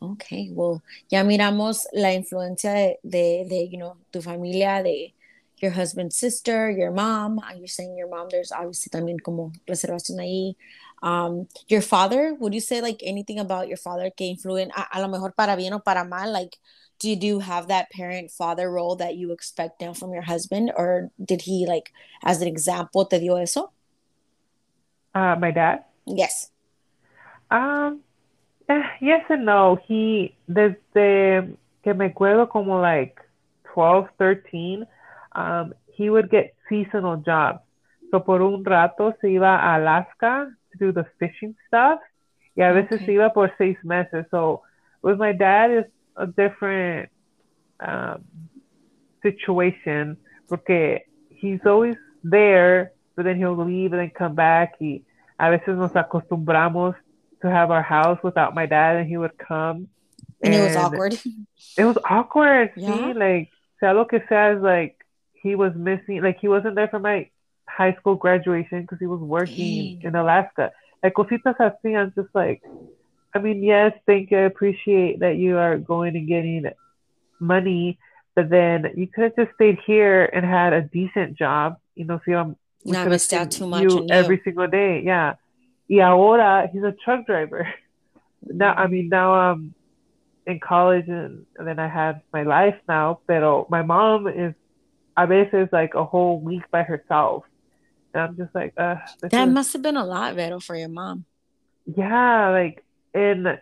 Ok, 0.00 0.50
well, 0.52 0.80
ya 1.10 1.24
miramos 1.24 1.86
la 1.92 2.14
influencia 2.14 2.72
de, 2.72 2.98
de, 3.02 3.44
de, 3.48 3.68
you 3.68 3.78
know, 3.78 3.96
tu 4.12 4.22
familia, 4.22 4.80
de 4.80 5.12
your 5.60 5.72
husband's 5.72 6.16
sister, 6.16 6.70
your 6.70 6.92
mom. 6.92 7.40
You're 7.56 7.66
saying 7.66 7.96
your 7.96 8.08
mom, 8.08 8.28
there's 8.30 8.52
obviously 8.52 8.90
también 8.90 9.20
como 9.20 9.52
reservación 9.68 10.20
ahí. 10.20 10.54
Um, 11.02 11.48
your 11.68 11.80
father, 11.80 12.34
would 12.38 12.54
you 12.54 12.60
say 12.60 12.80
like 12.80 13.02
anything 13.04 13.38
about 13.38 13.68
your 13.68 13.76
father 13.76 14.10
que 14.10 14.34
influyen, 14.34 14.70
a, 14.76 14.86
a 14.92 15.00
lo 15.00 15.08
mejor 15.08 15.32
para 15.36 15.56
bien 15.56 15.72
o 15.72 15.80
para 15.80 16.04
mal? 16.04 16.32
Like, 16.32 16.56
do 16.98 17.08
you 17.08 17.16
do 17.16 17.38
have 17.38 17.68
that 17.68 17.90
parent 17.90 18.30
father 18.30 18.70
role 18.70 18.96
that 18.96 19.16
you 19.16 19.32
expect 19.32 19.80
now 19.80 19.92
from 19.92 20.12
your 20.12 20.22
husband? 20.22 20.72
Or 20.76 21.10
did 21.24 21.42
he 21.42 21.66
like, 21.66 21.92
as 22.22 22.42
an 22.42 22.48
example, 22.48 23.04
te 23.04 23.18
dio 23.18 23.36
eso? 23.36 23.72
Uh, 25.14 25.36
my 25.38 25.50
dad? 25.50 25.84
Yes. 26.06 26.50
Um, 27.50 28.02
Eh, 28.68 28.82
yes 29.00 29.24
and 29.30 29.46
no. 29.46 29.78
He, 29.88 30.36
desde 30.46 31.56
que 31.82 31.94
me 31.94 32.06
acuerdo 32.06 32.48
como 32.48 32.80
like 32.80 33.16
12, 33.74 34.08
13, 34.18 34.86
um, 35.34 35.72
he 35.86 36.10
would 36.10 36.30
get 36.30 36.54
seasonal 36.68 37.16
jobs. 37.16 37.60
So 38.10 38.20
por 38.20 38.42
un 38.42 38.64
rato 38.64 39.14
se 39.20 39.28
iba 39.30 39.56
a 39.56 39.76
Alaska 39.76 40.50
to 40.72 40.78
do 40.78 40.92
the 40.92 41.06
fishing 41.18 41.56
stuff. 41.66 42.00
Y 42.56 42.62
a 42.62 42.72
veces 42.72 42.96
okay. 42.96 43.06
se 43.06 43.12
iba 43.12 43.32
por 43.32 43.52
seis 43.56 43.76
meses. 43.82 44.26
So 44.30 44.62
with 45.02 45.18
my 45.18 45.32
dad, 45.32 45.70
it's 45.70 45.90
a 46.16 46.26
different 46.26 47.08
um, 47.80 48.24
situation 49.22 50.16
porque 50.48 51.06
he's 51.30 51.60
always 51.64 51.96
there, 52.22 52.92
but 53.16 53.24
then 53.24 53.36
he'll 53.36 53.56
leave 53.56 53.92
and 53.92 54.00
then 54.00 54.10
come 54.10 54.34
back. 54.34 54.74
Y 54.80 55.02
a 55.38 55.50
veces 55.50 55.76
nos 55.76 55.92
acostumbramos 55.92 56.96
to 57.42 57.50
have 57.50 57.70
our 57.70 57.82
house 57.82 58.18
without 58.22 58.54
my 58.54 58.66
dad, 58.66 58.96
and 58.96 59.08
he 59.08 59.16
would 59.16 59.36
come. 59.38 59.88
And, 60.42 60.54
and 60.54 60.54
it 60.54 60.62
was 60.62 60.76
awkward. 60.76 61.20
It 61.76 61.84
was 61.84 61.98
awkward. 62.04 62.72
Yeah. 62.76 63.12
See, 63.12 63.18
like 63.18 63.50
sea 63.80 63.92
lo 63.92 64.04
que 64.04 64.20
sea 64.28 64.56
is 64.56 64.62
like 64.62 64.96
he 65.42 65.54
was 65.54 65.72
missing. 65.74 66.22
Like 66.22 66.38
he 66.40 66.48
wasn't 66.48 66.74
there 66.74 66.88
for 66.88 66.98
my 66.98 67.30
high 67.66 67.94
school 67.94 68.16
graduation 68.16 68.82
because 68.82 68.98
he 68.98 69.06
was 69.06 69.20
working 69.20 70.00
Dang. 70.00 70.08
in 70.08 70.14
Alaska. 70.14 70.72
Like 71.02 71.14
cositas 71.14 71.56
así, 71.58 71.96
I'm 71.96 72.12
just 72.14 72.34
like, 72.34 72.62
I 73.34 73.38
mean, 73.38 73.62
yes, 73.62 73.92
thank 74.06 74.30
you. 74.30 74.38
I 74.38 74.42
appreciate 74.42 75.20
that 75.20 75.36
you 75.36 75.56
are 75.58 75.78
going 75.78 76.16
and 76.16 76.26
getting 76.26 76.66
money, 77.38 77.98
but 78.34 78.48
then 78.48 78.92
you 78.96 79.06
could 79.06 79.24
have 79.24 79.36
just 79.36 79.54
stayed 79.54 79.78
here 79.86 80.24
and 80.24 80.44
had 80.44 80.72
a 80.72 80.82
decent 80.82 81.38
job. 81.38 81.76
You 81.94 82.04
know, 82.06 82.20
so 82.24 82.32
I'm 82.32 82.56
not 82.84 83.08
missed 83.08 83.32
out 83.32 83.50
too 83.50 83.66
much 83.66 83.82
you 83.82 84.06
every 84.10 84.40
single 84.44 84.66
day. 84.66 85.02
Yeah. 85.04 85.34
Y 85.88 86.00
ahora 86.00 86.68
he's 86.72 86.82
a 86.82 86.92
truck 87.04 87.26
driver. 87.26 87.68
Now, 88.42 88.74
I 88.74 88.86
mean, 88.86 89.08
now 89.08 89.32
I'm 89.32 89.74
in 90.46 90.60
college 90.60 91.08
and, 91.08 91.46
and 91.56 91.66
then 91.66 91.78
I 91.78 91.88
have 91.88 92.20
my 92.32 92.42
life 92.42 92.76
now. 92.88 93.20
Pero 93.26 93.66
my 93.70 93.82
mom 93.82 94.28
is 94.28 94.54
a 95.16 95.26
veces 95.26 95.68
like 95.72 95.94
a 95.94 96.04
whole 96.04 96.40
week 96.40 96.62
by 96.70 96.82
herself. 96.82 97.44
And 98.14 98.22
I'm 98.22 98.36
just 98.36 98.54
like, 98.54 98.74
uh. 98.76 98.96
That 99.22 99.48
is... 99.48 99.54
must 99.54 99.72
have 99.72 99.82
been 99.82 99.96
a 99.96 100.04
lot, 100.04 100.34
Vero, 100.34 100.60
for 100.60 100.76
your 100.76 100.88
mom. 100.88 101.24
Yeah, 101.96 102.50
like, 102.50 102.84
and 103.14 103.58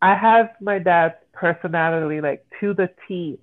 I 0.00 0.14
have 0.14 0.50
my 0.60 0.78
dad's 0.78 1.16
personality 1.32 2.20
like 2.20 2.46
to 2.60 2.72
the 2.74 2.88
T. 3.06 3.38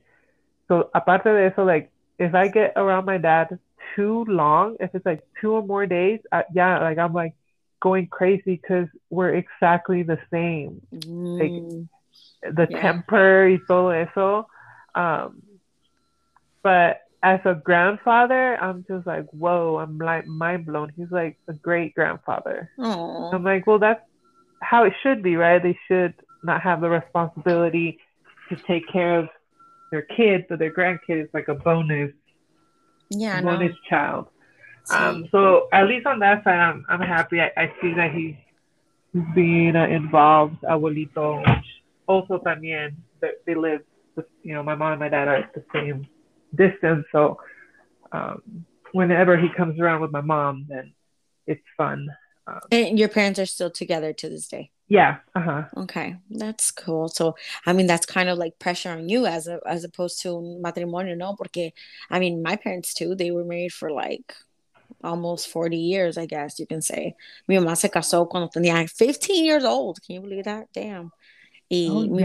So 0.67 0.89
aparte 0.93 1.25
de 1.25 1.51
eso, 1.51 1.63
like, 1.63 1.91
if 2.17 2.33
I 2.33 2.47
get 2.47 2.73
around 2.75 3.05
my 3.05 3.17
dad 3.17 3.59
too 3.95 4.25
long, 4.27 4.77
if 4.79 4.93
it's 4.95 5.05
like 5.05 5.21
two 5.39 5.51
or 5.51 5.65
more 5.65 5.85
days, 5.85 6.19
uh, 6.31 6.43
yeah, 6.53 6.79
like 6.79 6.97
I'm 6.97 7.13
like 7.13 7.33
going 7.79 8.07
crazy 8.07 8.59
because 8.61 8.87
we're 9.09 9.35
exactly 9.35 10.03
the 10.03 10.19
same. 10.31 10.81
Mm. 10.91 11.39
Like 11.39 12.55
the 12.55 12.67
yeah. 12.69 12.81
temper 12.81 13.49
y 13.49 13.59
todo 13.67 13.89
eso. 13.89 14.47
Um, 14.95 15.41
but 16.63 17.01
as 17.23 17.39
a 17.45 17.55
grandfather, 17.55 18.57
I'm 18.61 18.85
just 18.87 19.07
like, 19.07 19.25
whoa, 19.31 19.77
I'm 19.77 19.97
like 19.97 20.27
mind 20.27 20.65
blown. 20.65 20.91
He's 20.95 21.11
like 21.11 21.37
a 21.47 21.53
great 21.53 21.95
grandfather. 21.95 22.69
Aww. 22.79 23.33
I'm 23.33 23.43
like, 23.43 23.65
well, 23.67 23.79
that's 23.79 24.01
how 24.61 24.83
it 24.83 24.93
should 25.01 25.23
be, 25.23 25.35
right? 25.35 25.61
They 25.61 25.77
should 25.87 26.13
not 26.43 26.61
have 26.61 26.81
the 26.81 26.89
responsibility 26.89 27.99
to 28.49 28.55
take 28.55 28.87
care 28.91 29.19
of 29.19 29.29
their 29.91 30.03
kids, 30.03 30.45
but 30.49 30.59
their 30.59 30.73
grandkid 30.73 31.23
is 31.23 31.29
like 31.33 31.47
a 31.47 31.55
bonus. 31.55 32.11
Yeah, 33.09 33.41
bonus 33.41 33.71
no. 33.71 33.89
child. 33.89 34.27
Um, 34.89 35.27
so 35.31 35.67
at 35.71 35.87
least 35.87 36.05
on 36.05 36.19
that 36.19 36.43
side, 36.43 36.59
I'm 36.59 36.85
I'm 36.89 37.01
happy. 37.01 37.41
I, 37.41 37.51
I 37.57 37.73
see 37.81 37.93
that 37.93 38.11
he's 38.13 38.35
being 39.35 39.75
uh, 39.75 39.87
involved, 39.87 40.61
abuelito. 40.63 41.43
Also, 42.07 42.39
también 42.39 42.95
they, 43.21 43.31
they 43.45 43.55
live. 43.55 43.81
You 44.43 44.53
know, 44.55 44.63
my 44.63 44.75
mom 44.75 44.93
and 44.93 44.99
my 44.99 45.09
dad 45.09 45.27
are 45.27 45.35
at 45.35 45.53
the 45.53 45.63
same 45.73 46.07
distance. 46.55 47.05
So 47.11 47.39
um, 48.11 48.65
whenever 48.91 49.37
he 49.37 49.49
comes 49.49 49.79
around 49.79 50.01
with 50.01 50.11
my 50.11 50.21
mom, 50.21 50.65
then 50.69 50.93
it's 51.45 51.61
fun. 51.75 52.07
Um, 52.47 52.59
and 52.71 52.97
your 52.97 53.09
parents 53.09 53.39
are 53.39 53.45
still 53.45 53.69
together 53.69 54.13
to 54.13 54.29
this 54.29 54.47
day. 54.47 54.71
Yeah. 54.87 55.17
Uh 55.35 55.41
huh. 55.41 55.63
Okay, 55.75 56.15
that's 56.29 56.71
cool. 56.71 57.09
So 57.09 57.35
I 57.65 57.73
mean, 57.73 57.87
that's 57.87 58.05
kind 58.05 58.29
of 58.29 58.37
like 58.37 58.57
pressure 58.57 58.91
on 58.91 59.09
you 59.09 59.25
as 59.25 59.47
a 59.47 59.59
as 59.67 59.83
opposed 59.83 60.21
to 60.21 60.29
matrimonio, 60.63 61.17
no? 61.17 61.35
Porque 61.35 61.73
I 62.09 62.19
mean, 62.19 62.41
my 62.41 62.55
parents 62.55 62.93
too. 62.93 63.13
They 63.13 63.31
were 63.31 63.43
married 63.43 63.73
for 63.73 63.91
like 63.91 64.33
almost 65.03 65.49
40 65.49 65.77
years, 65.77 66.17
I 66.17 66.25
guess 66.25 66.59
you 66.59 66.65
can 66.65 66.81
say. 66.81 67.15
Mi 67.47 67.55
mamá 67.57 67.75
se 67.77 67.89
casó 67.89 68.27
cuando 68.29 68.49
tenía 68.49 68.87
15 68.89 69.45
years 69.45 69.63
old. 69.63 69.99
Can 70.05 70.15
you 70.15 70.21
believe 70.21 70.45
that? 70.45 70.67
Damn. 70.73 71.11
Y 71.69 71.89
oh, 71.91 72.07
mi, 72.07 72.23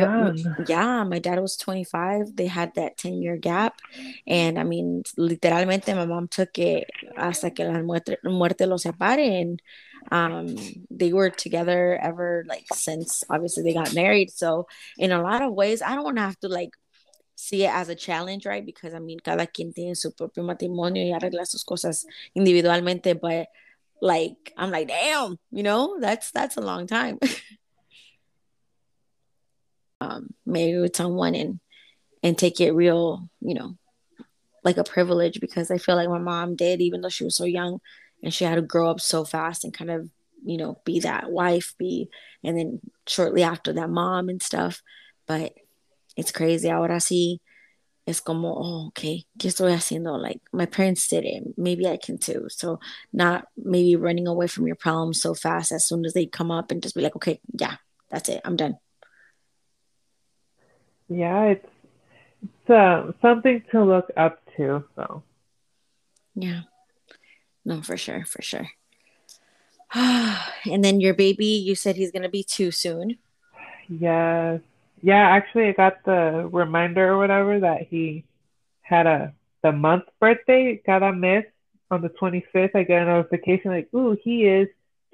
yeah, 0.69 1.03
my 1.03 1.19
dad 1.19 1.41
was 1.41 1.57
25. 1.57 2.37
They 2.37 2.47
had 2.47 2.75
that 2.75 2.97
10 2.97 3.15
year 3.15 3.37
gap. 3.37 3.81
And 4.27 4.57
I 4.59 4.63
mean, 4.63 5.03
literalmente, 5.19 5.97
my 5.97 6.07
mom 6.07 6.29
took 6.29 6.59
it 6.59 6.89
hasta 7.17 7.51
que 7.51 7.65
la 7.65 7.83
muerte, 7.83 8.19
muerte 8.23 8.67
los 8.67 8.85
separe. 8.85 9.41
And 9.41 9.61
um, 10.13 10.57
they 10.91 11.13
were 11.13 11.31
together 11.31 11.99
ever, 12.01 12.45
like, 12.47 12.67
since 12.73 13.25
obviously 13.29 13.65
they 13.65 13.75
got 13.75 13.95
married. 13.95 14.31
So, 14.31 14.69
in 14.97 15.11
a 15.11 15.23
lot 15.23 15.43
of 15.43 15.55
ways, 15.55 15.83
I 15.83 15.97
don't 15.97 16.05
want 16.05 16.19
to 16.19 16.23
have 16.23 16.39
to, 16.41 16.49
like, 16.49 16.77
see 17.53 17.65
it 17.65 17.73
as 17.73 17.89
a 17.89 17.95
challenge, 17.95 18.47
right? 18.47 18.65
Because 18.65 18.95
I 18.95 18.99
mean, 18.99 19.21
cada 19.21 19.47
quien 19.47 19.73
tiene 19.73 19.95
su 19.95 20.13
propio 20.13 20.43
matrimonio 20.43 21.05
y 21.05 21.13
arregla 21.13 21.47
sus 21.47 21.65
cosas 21.65 22.07
individualmente. 22.37 23.21
But, 23.21 23.49
like, 24.01 24.53
I'm 24.57 24.71
like, 24.71 24.89
damn, 24.89 25.39
you 25.51 25.63
know, 25.63 25.99
that's 26.01 26.31
that's 26.31 26.57
a 26.57 26.63
long 26.63 26.87
time. 26.87 27.19
um, 30.01 30.35
marry 30.47 30.81
with 30.81 30.97
someone 30.97 31.35
and 31.35 31.61
and 32.23 32.39
take 32.39 32.61
it 32.61 32.73
real, 32.73 33.29
you 33.41 33.55
know, 33.55 33.77
like 34.65 34.79
a 34.79 34.85
privilege 34.85 35.41
because 35.41 35.71
I 35.71 35.79
feel 35.79 35.97
like 35.97 36.09
my 36.09 36.19
mom 36.19 36.57
did, 36.57 36.81
even 36.81 37.01
though 37.01 37.09
she 37.09 37.25
was 37.25 37.37
so 37.37 37.45
young 37.45 37.81
and 38.23 38.33
she 38.33 38.45
had 38.45 38.55
to 38.55 38.63
grow 38.63 38.91
up 38.91 39.01
so 39.01 39.25
fast 39.25 39.65
and 39.65 39.75
kind 39.75 39.91
of, 39.91 40.09
you 40.45 40.57
know, 40.57 40.81
be 40.85 41.01
that 41.01 41.31
wife, 41.31 41.75
be, 41.79 42.09
and 42.45 42.57
then 42.57 42.81
shortly 43.07 43.43
after 43.43 43.73
that, 43.75 43.91
mom 43.91 44.29
and 44.29 44.43
stuff. 44.43 44.83
But 45.27 45.53
it's 46.17 46.33
crazy. 46.33 46.69
Ahora 46.69 47.01
sí, 47.01 47.41
es 48.07 48.21
como, 48.21 48.55
oh, 48.57 48.87
okay, 48.89 49.27
¿qué 49.39 49.49
estoy 49.49 49.73
haciendo? 49.73 50.21
Like 50.21 50.41
my 50.53 50.67
parents 50.67 51.09
did 51.09 51.25
it. 51.25 51.57
Maybe 51.57 51.87
I 51.89 51.97
can 51.97 52.19
too. 52.19 52.47
So 52.49 52.81
not 53.13 53.47
maybe 53.57 53.97
running 53.97 54.27
away 54.27 54.49
from 54.49 54.67
your 54.67 54.77
problems 54.77 55.21
so 55.21 55.35
fast 55.35 55.73
as 55.73 55.87
soon 55.87 56.05
as 56.05 56.13
they 56.13 56.27
come 56.27 56.51
up 56.51 56.71
and 56.71 56.83
just 56.83 56.95
be 56.95 57.03
like, 57.03 57.17
okay, 57.17 57.41
yeah, 57.53 57.77
that's 58.11 58.29
it. 58.29 58.41
I'm 58.45 58.57
done 58.57 58.79
yeah, 61.13 61.45
it's 61.45 61.67
it's 62.43 62.71
uh, 62.71 63.13
something 63.21 63.63
to 63.71 63.85
look 63.85 64.11
up 64.17 64.41
to. 64.57 64.85
So 64.97 65.23
yeah, 66.35 66.63
no, 67.65 67.83
for 67.83 67.97
sure, 67.97 68.25
for 68.25 68.43
sure. 68.43 68.69
and 69.95 70.83
then 70.83 71.01
your 71.01 71.15
baby, 71.15 71.47
you 71.47 71.75
said 71.75 71.97
he's 71.97 72.11
gonna 72.11 72.29
be 72.29 72.43
two 72.43 72.71
soon. 72.71 73.19
Yes. 73.89 74.61
Yeah, 75.03 75.29
actually, 75.29 75.69
I 75.69 75.73
got 75.73 76.05
the 76.05 76.49
reminder 76.51 77.13
or 77.13 77.19
whatever 77.19 77.59
that 77.61 77.83
he 77.91 78.25
had 78.83 79.07
a 79.07 79.35
the 79.63 79.73
month 79.73 80.05
birthday. 80.21 80.81
Cada 80.87 81.13
mes 81.13 81.45
on 81.91 82.03
the 82.03 82.09
25th, 82.09 82.75
I 82.75 82.85
get 82.85 83.03
a 83.03 83.07
notification 83.07 83.73
like, 83.73 83.93
"Ooh, 83.95 84.17
he 84.23 84.47
is 84.47 84.69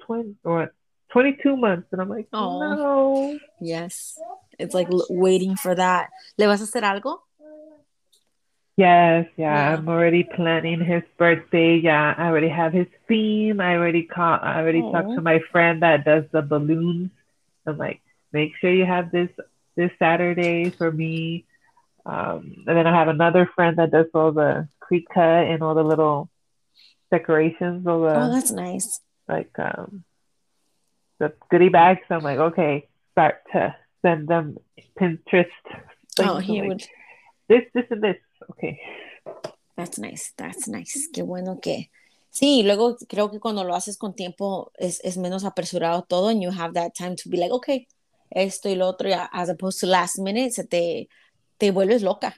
20 0.05 0.35
or 0.43 0.71
22 1.09 1.57
months," 1.57 1.87
and 1.91 1.99
I'm 2.01 2.09
like, 2.09 2.27
"Oh 2.31 2.59
no." 2.59 3.39
Yes. 3.59 4.19
It's 4.59 4.75
like 4.75 4.89
waiting 5.09 5.55
for 5.55 5.73
that. 5.73 6.09
¿Le 6.37 6.45
vas 6.47 6.61
a 6.61 6.65
hacer 6.65 6.83
algo? 6.83 7.21
Yes, 8.77 9.27
yeah, 9.35 9.71
yeah, 9.71 9.73
I'm 9.73 9.89
already 9.89 10.23
planning 10.23 10.79
his 10.79 11.03
birthday. 11.17 11.77
Yeah, 11.77 12.13
I 12.17 12.27
already 12.27 12.47
have 12.49 12.71
his 12.71 12.87
theme. 13.07 13.59
I 13.59 13.75
already 13.75 14.03
call, 14.03 14.39
I 14.41 14.59
already 14.61 14.81
Aww. 14.81 14.91
talked 14.91 15.15
to 15.15 15.21
my 15.21 15.39
friend 15.51 15.81
that 15.81 16.05
does 16.05 16.23
the 16.31 16.41
balloons. 16.41 17.09
I'm 17.65 17.77
like, 17.77 18.01
make 18.31 18.53
sure 18.61 18.71
you 18.71 18.85
have 18.85 19.11
this 19.11 19.29
this 19.75 19.91
Saturday 19.99 20.69
for 20.69 20.91
me. 20.91 21.45
Um, 22.05 22.63
and 22.65 22.77
then 22.77 22.87
I 22.87 22.97
have 22.97 23.07
another 23.07 23.49
friend 23.55 23.77
that 23.77 23.91
does 23.91 24.07
all 24.13 24.31
the 24.31 24.67
Cricut 24.81 25.53
and 25.53 25.61
all 25.61 25.75
the 25.75 25.83
little 25.83 26.29
decorations. 27.11 27.85
All 27.85 28.01
the, 28.01 28.15
oh, 28.15 28.31
that's 28.31 28.51
nice. 28.51 28.99
Like 29.27 29.51
um, 29.59 30.03
the 31.19 31.33
goodie 31.49 31.69
bags. 31.69 32.01
I'm 32.09 32.23
like, 32.23 32.39
okay, 32.39 32.87
start 33.11 33.41
to 33.53 33.75
send 34.01 34.27
them 34.27 34.57
Pinterest. 34.99 35.45
Oh, 36.19 36.37
he 36.37 36.59
like, 36.59 36.69
would. 36.69 36.83
This, 37.47 37.63
this, 37.73 37.85
and 37.91 38.03
this. 38.03 38.17
Okay. 38.51 38.79
That's 39.77 39.97
nice. 39.97 40.33
That's 40.37 40.67
nice. 40.67 41.09
Qué 41.13 41.23
bueno 41.23 41.59
que. 41.61 41.89
Sí, 42.31 42.63
luego 42.63 42.95
creo 43.07 43.31
que 43.31 43.39
cuando 43.39 43.63
lo 43.63 43.73
haces 43.73 43.97
con 43.97 44.13
tiempo 44.13 44.71
es, 44.77 44.99
es 45.03 45.17
menos 45.17 45.43
apresurado 45.45 46.03
todo 46.03 46.27
and 46.29 46.43
you 46.43 46.51
have 46.51 46.73
that 46.73 46.93
time 46.93 47.15
to 47.15 47.27
be 47.27 47.37
like, 47.37 47.51
okay, 47.51 47.87
esto 48.31 48.69
y 48.69 48.75
lo 48.75 48.87
otro, 48.89 49.09
as 49.31 49.49
opposed 49.49 49.79
to 49.79 49.87
last 49.87 50.19
minute, 50.19 50.53
se 50.53 50.63
te, 50.63 51.07
te 51.59 51.71
vuelves 51.71 52.03
loca. 52.03 52.33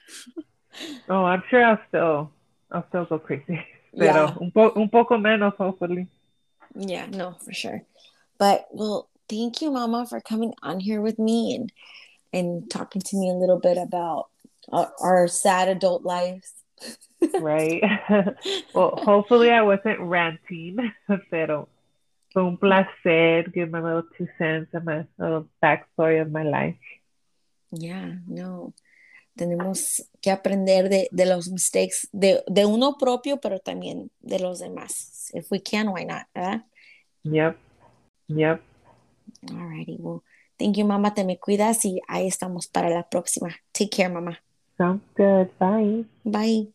Oh, 1.08 1.24
I'm 1.24 1.42
sure 1.50 1.64
I'll 1.64 1.78
still, 1.88 2.30
I'll 2.70 2.86
still 2.88 3.04
go 3.04 3.18
crazy. 3.18 3.60
Pero 3.98 4.26
yeah. 4.26 4.36
un, 4.40 4.50
po 4.50 4.72
un 4.74 4.88
poco 4.88 5.18
menos, 5.18 5.54
hopefully. 5.56 6.06
Yeah, 6.74 7.06
no, 7.06 7.32
for 7.44 7.52
sure. 7.52 7.82
But, 8.38 8.66
well, 8.70 9.10
thank 9.28 9.60
you, 9.60 9.70
Mama, 9.70 10.06
for 10.06 10.20
coming 10.20 10.54
on 10.62 10.80
here 10.80 11.02
with 11.02 11.18
me 11.18 11.54
and 11.54 11.70
and 12.32 12.70
talking 12.70 13.02
to 13.02 13.16
me 13.16 13.30
a 13.30 13.34
little 13.34 13.58
bit 13.58 13.76
about 13.76 14.28
our, 14.70 14.92
our 15.00 15.28
sad 15.28 15.68
adult 15.68 16.02
lives. 16.02 16.52
right. 17.40 17.82
well, 18.74 18.98
hopefully 19.02 19.50
I 19.50 19.62
wasn't 19.62 20.00
ranting, 20.00 20.78
pero 21.30 21.68
fue 22.32 22.42
un 22.42 22.58
placer 22.58 23.50
give 23.52 23.70
my 23.70 23.80
little 23.80 24.04
two 24.16 24.26
cents 24.38 24.72
and 24.74 24.84
my 24.84 25.06
little 25.18 25.48
backstory 25.60 26.20
of 26.20 26.30
my 26.30 26.44
life. 26.44 26.78
Yeah, 27.70 28.20
no. 28.26 28.74
Tenemos 29.34 30.06
que 30.20 30.30
aprender 30.30 30.90
de, 30.90 31.08
de 31.10 31.26
los 31.26 31.48
mistakes 31.48 32.08
de, 32.12 32.42
de 32.46 32.66
uno 32.66 32.98
propio, 32.98 33.40
pero 33.40 33.60
también 33.60 34.10
de 34.20 34.38
los 34.38 34.58
demás. 34.58 35.30
If 35.32 35.50
we 35.50 35.62
can, 35.62 35.88
why 35.88 36.04
not? 36.04 36.26
¿verdad? 36.34 36.66
Yep. 37.24 37.56
Yep. 38.28 38.62
Alrighty, 39.50 39.96
well, 39.98 40.22
thank 40.58 40.76
you, 40.76 40.84
mamá. 40.84 41.14
Te 41.14 41.24
me 41.24 41.38
cuidas 41.38 41.84
y 41.84 42.00
ahí 42.08 42.26
estamos 42.26 42.68
para 42.68 42.90
la 42.90 43.08
próxima. 43.08 43.48
Take 43.72 43.90
care, 43.90 44.08
mamá. 44.08 44.42
Sounds 44.76 45.02
good. 45.16 45.48
Bye. 45.58 46.04
Bye. 46.24 46.72